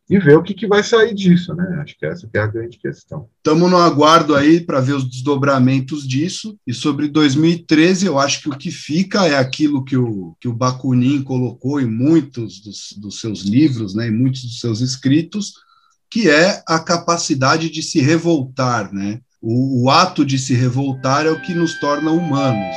e 0.10 0.18
ver 0.18 0.38
o 0.38 0.44
que, 0.44 0.54
que 0.54 0.68
vai 0.68 0.84
sair 0.84 1.14
disso, 1.14 1.54
né? 1.54 1.80
Acho 1.82 1.98
que 1.98 2.06
essa 2.06 2.28
que 2.28 2.38
é 2.38 2.42
a 2.42 2.48
grande 2.48 2.78
questão. 2.78 3.28
Estamos 3.38 3.70
no 3.70 3.78
aguardo 3.78 4.36
aí 4.36 4.62
para 4.62 4.82
ver 4.82 4.94
os 4.94 5.10
desdobramentos 5.10 6.08
disso. 6.08 6.58
E 6.66 6.74
sobre 6.74 7.08
2013, 7.08 8.08
eu 8.08 8.18
acho 8.18 8.42
que 8.42 8.50
o 8.50 8.58
que 8.58 8.72
fica 8.72 9.28
é 9.28 9.38
aquilo 9.38 9.84
que 9.84 9.98
o, 9.98 10.36
que 10.40 10.48
o 10.48 10.54
Bakunin 10.54 11.24
colocou 11.24 11.80
em 11.80 11.86
muitos 11.86 12.62
dos, 12.62 12.94
dos 12.98 13.20
seus 13.20 13.42
livros, 13.42 13.94
né, 13.94 14.08
em 14.08 14.12
muitos 14.12 14.44
dos 14.44 14.60
seus 14.60 14.82
escritos, 14.82 15.54
que 16.12 16.30
é 16.30 16.62
a 16.68 16.78
capacidade 16.78 17.70
de 17.70 17.82
se 17.82 18.02
revoltar, 18.02 18.94
né? 18.94 19.22
O, 19.42 19.86
o 19.86 19.90
ato 19.90 20.26
de 20.26 20.38
se 20.38 20.54
revoltar 20.54 21.26
é 21.26 21.32
o 21.32 21.42
que 21.42 21.54
nos 21.54 21.80
torna 21.80 22.12
humanos. 22.12 22.76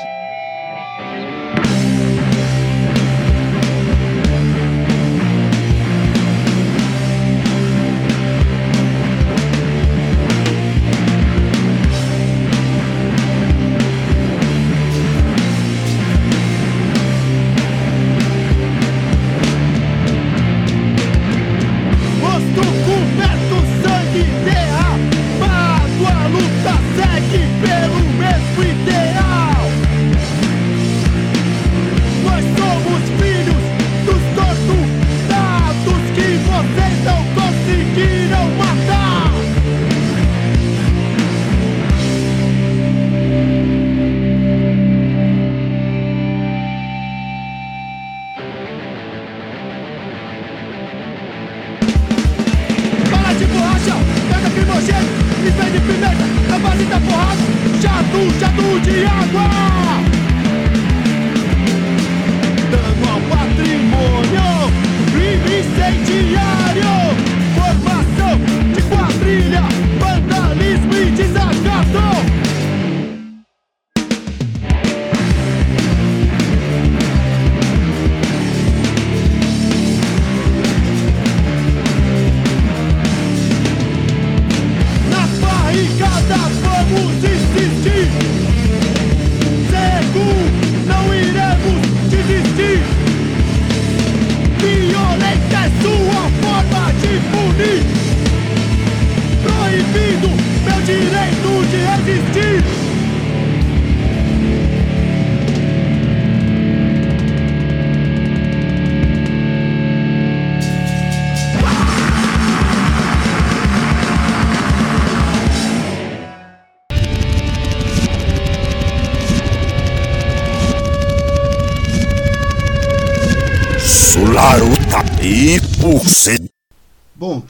Bom, 58.40 58.74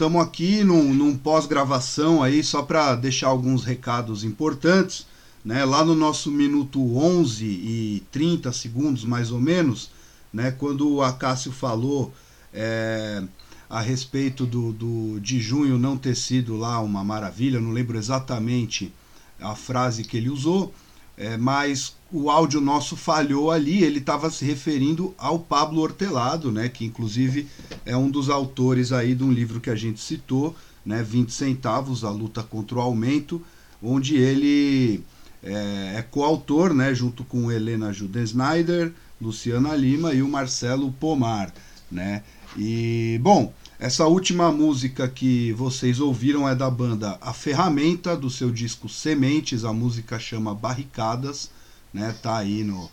estamos 0.05 0.21
aqui 0.21 0.63
num, 0.63 0.93
num 0.93 1.17
pós-gravação 1.17 2.23
aí, 2.23 2.45
só 2.45 2.63
para 2.63 2.95
deixar 2.95 3.29
alguns 3.29 3.65
recados 3.65 4.23
importantes. 4.23 5.07
Né? 5.43 5.65
Lá 5.65 5.83
no 5.83 5.95
nosso 5.95 6.31
minuto 6.31 6.79
11 6.99 7.47
e 7.47 8.03
30 8.13 8.53
segundos, 8.53 9.03
mais 9.03 9.31
ou 9.31 9.41
menos, 9.41 9.91
né? 10.31 10.51
quando 10.51 10.87
o 10.91 11.03
Acácio 11.03 11.51
falou 11.51 12.13
é, 12.53 13.23
a 13.69 13.81
respeito 13.81 14.45
do, 14.45 14.75
do, 14.75 15.21
de 15.21 15.41
junho 15.41 15.79
não 15.79 15.97
ter 15.97 16.15
sido 16.15 16.55
lá 16.55 16.81
uma 16.81 17.03
maravilha, 17.03 17.59
não 17.59 17.71
lembro 17.71 17.97
exatamente 17.97 18.93
a 19.41 19.55
frase 19.55 20.05
que 20.05 20.19
ele 20.19 20.29
usou, 20.29 20.75
é, 21.17 21.39
mas 21.39 21.97
o 22.17 22.31
áudio 22.31 22.61
nosso 22.61 22.97
falhou 22.97 23.51
ali, 23.51 23.83
ele 23.83 23.99
estava 23.99 24.31
se 24.31 24.45
referindo 24.45 25.13
ao 25.19 25.37
Pablo 25.37 25.81
Hortelado, 25.81 26.53
né, 26.53 26.69
que 26.69 26.85
inclusive 26.85 27.49
é 27.85 27.97
um 27.97 28.09
dos 28.09 28.31
autores 28.31 28.93
aí 28.93 29.17
de 29.17 29.25
um 29.25 29.33
livro 29.33 29.61
que 29.61 29.69
a 29.69 29.75
gente 29.75 29.99
citou, 29.99 30.55
né, 30.87 31.03
20 31.03 31.33
centavos, 31.33 32.05
a 32.05 32.11
luta 32.11 32.41
contra 32.41 32.79
o 32.79 32.81
aumento, 32.81 33.43
onde 33.83 34.17
ele 34.17 35.03
é, 35.43 35.95
é 35.97 36.03
coautor, 36.09 36.73
né, 36.73 36.95
junto 36.95 37.25
com 37.25 37.51
Helena 37.51 37.93
Juden 37.93 38.23
Snyder, 38.23 38.93
Luciana 39.21 39.75
Lima 39.75 40.15
e 40.15 40.23
o 40.23 40.29
Marcelo 40.29 40.93
Pomar, 40.93 41.53
né, 41.91 42.23
e 42.57 43.19
bom, 43.21 43.53
essa 43.77 44.07
última 44.07 44.53
música 44.53 45.09
que 45.09 45.53
vocês 45.55 45.99
ouviram 45.99 46.49
é 46.49 46.55
da 46.55 46.71
banda 46.71 47.19
A 47.21 47.33
Ferramenta, 47.33 48.17
do 48.17 48.31
seu 48.31 48.53
disco 48.53 48.89
Sementes. 48.89 49.65
A 49.65 49.73
música 49.73 50.17
chama 50.17 50.55
Barricadas, 50.55 51.51
né? 51.95 52.15
Tá 52.21 52.39
aí 52.39 52.65
no, 52.65 52.91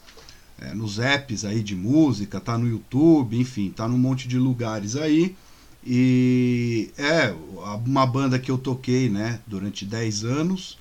é, 0.60 0.74
nos 0.74 1.00
apps 1.00 1.44
aí 1.44 1.64
de 1.64 1.76
música, 1.76 2.40
tá 2.40 2.58
no 2.58 2.70
YouTube, 2.70 3.38
enfim, 3.38 3.72
tá 3.72 3.88
num 3.88 3.98
monte 3.98 4.28
de 4.28 4.38
lugares 4.38 4.96
aí. 4.96 5.36
E 5.84 6.92
é 6.96 7.34
uma 7.84 8.06
banda 8.06 8.38
que 8.38 8.52
eu 8.52 8.58
toquei, 8.58 9.10
né, 9.10 9.40
durante 9.48 9.84
10 9.84 10.24
anos 10.24 10.78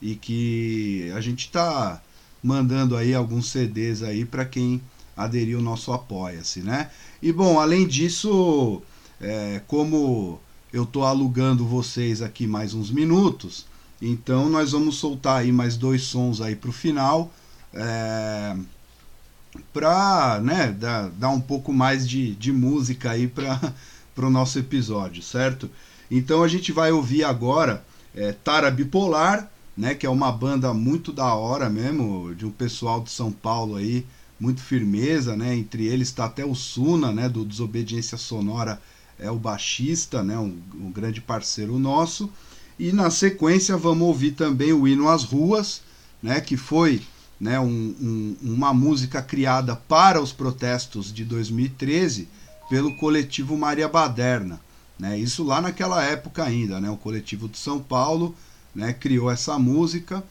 e 0.00 0.14
que 0.14 1.10
a 1.16 1.20
gente 1.22 1.50
tá 1.50 2.02
mandando 2.42 2.96
aí 2.96 3.14
alguns 3.14 3.50
CDs 3.50 4.02
aí 4.02 4.26
para 4.26 4.44
quem 4.44 4.82
aderiu 5.16 5.58
ao 5.58 5.64
nosso 5.64 5.92
apoia-se, 5.92 6.60
né? 6.60 6.90
E 7.22 7.32
bom, 7.32 7.58
além 7.58 7.86
disso, 7.86 8.82
é, 9.20 9.62
como 9.66 10.40
eu 10.72 10.82
estou 10.82 11.04
alugando 11.04 11.64
vocês 11.64 12.20
aqui 12.20 12.46
mais 12.46 12.74
uns 12.74 12.90
minutos, 12.90 13.64
então 14.00 14.48
nós 14.48 14.72
vamos 14.72 14.96
soltar 14.96 15.42
aí 15.42 15.52
mais 15.52 15.76
dois 15.76 16.02
sons 16.02 16.40
aí 16.40 16.56
para 16.56 16.70
o 16.70 16.72
final, 16.72 17.32
é, 17.74 18.56
para 19.72 20.40
né, 20.40 20.72
dar, 20.78 21.10
dar 21.10 21.30
um 21.30 21.40
pouco 21.40 21.72
mais 21.72 22.08
de, 22.08 22.34
de 22.34 22.52
música 22.52 23.10
aí 23.10 23.28
para 23.28 23.72
o 24.16 24.30
nosso 24.30 24.58
episódio, 24.58 25.22
certo? 25.22 25.70
Então 26.10 26.42
a 26.42 26.48
gente 26.48 26.72
vai 26.72 26.92
ouvir 26.92 27.24
agora 27.24 27.84
é, 28.14 28.32
Tara 28.32 28.70
Bipolar, 28.70 29.50
né, 29.76 29.94
que 29.94 30.04
é 30.04 30.10
uma 30.10 30.30
banda 30.30 30.74
muito 30.74 31.12
da 31.12 31.34
hora 31.34 31.70
mesmo, 31.70 32.34
de 32.34 32.44
um 32.44 32.50
pessoal 32.50 33.00
de 33.00 33.10
São 33.10 33.32
Paulo 33.32 33.76
aí, 33.76 34.06
muito 34.38 34.60
firmeza, 34.60 35.36
né? 35.36 35.54
Entre 35.54 35.86
eles 35.86 36.08
está 36.08 36.24
até 36.24 36.44
o 36.44 36.54
Suna, 36.54 37.12
né, 37.12 37.28
do 37.28 37.44
Desobediência 37.44 38.18
Sonora 38.18 38.80
é 39.18 39.30
o 39.30 39.36
baixista, 39.36 40.22
né, 40.22 40.36
um, 40.36 40.58
um 40.74 40.90
grande 40.90 41.20
parceiro 41.20 41.78
nosso. 41.78 42.28
E 42.78 42.92
na 42.92 43.10
sequência 43.10 43.76
vamos 43.76 44.06
ouvir 44.08 44.32
também 44.32 44.72
o 44.72 44.88
hino 44.88 45.08
às 45.08 45.22
ruas, 45.22 45.82
né, 46.22 46.40
que 46.40 46.56
foi 46.56 47.00
né, 47.42 47.58
um, 47.58 47.66
um, 48.00 48.36
uma 48.40 48.72
música 48.72 49.20
criada 49.20 49.74
para 49.74 50.22
os 50.22 50.32
protestos 50.32 51.12
de 51.12 51.24
2013 51.24 52.28
pelo 52.70 52.94
coletivo 52.94 53.58
Maria 53.58 53.88
Baderna. 53.88 54.60
Né, 54.96 55.18
isso 55.18 55.42
lá 55.42 55.60
naquela 55.60 56.04
época 56.04 56.44
ainda, 56.44 56.80
né, 56.80 56.88
o 56.88 56.96
coletivo 56.96 57.48
de 57.48 57.58
São 57.58 57.80
Paulo 57.80 58.32
né, 58.72 58.92
criou 58.92 59.28
essa 59.28 59.58
música. 59.58 60.22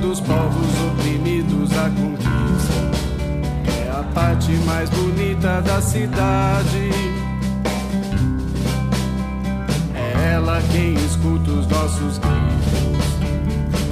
dos 0.00 0.20
povos 0.20 0.66
oprimidos 0.92 1.70
a 1.76 1.90
conquista. 1.90 2.90
É 3.84 3.90
a 3.90 4.02
parte 4.14 4.50
mais 4.64 4.88
bonita 4.90 5.60
da 5.60 5.80
cidade. 5.80 6.90
É 9.94 10.32
ela 10.34 10.60
quem 10.72 10.94
escuta 10.94 11.50
os 11.50 11.66
nossos 11.66 12.18
gritos. 12.18 12.80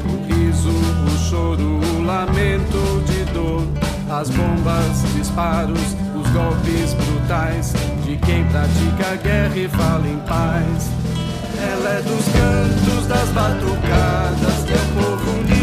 O 0.07 0.33
riso, 0.33 0.71
o 0.71 1.29
choro, 1.29 1.79
o 1.79 2.03
lamento 2.03 3.05
de 3.07 3.25
dor. 3.33 3.67
As 4.11 4.31
bombas, 4.31 5.05
disparos, 5.15 5.95
os 6.15 6.29
golpes 6.31 6.95
brutais 6.95 7.75
de 8.05 8.17
quem 8.17 8.45
pratica 8.47 9.13
a 9.13 9.17
guerra 9.17 9.57
e 9.57 9.69
fala 9.69 10.09
em 10.09 10.19
paz. 10.21 10.91
Ela 11.61 11.91
é 11.91 12.03
dos 12.03 12.25
cantos 12.25 13.07
das 13.07 13.29
batucadas, 13.31 14.65
teu 14.65 14.77
é 14.77 15.03
povo 15.03 15.31
unido. 15.41 15.58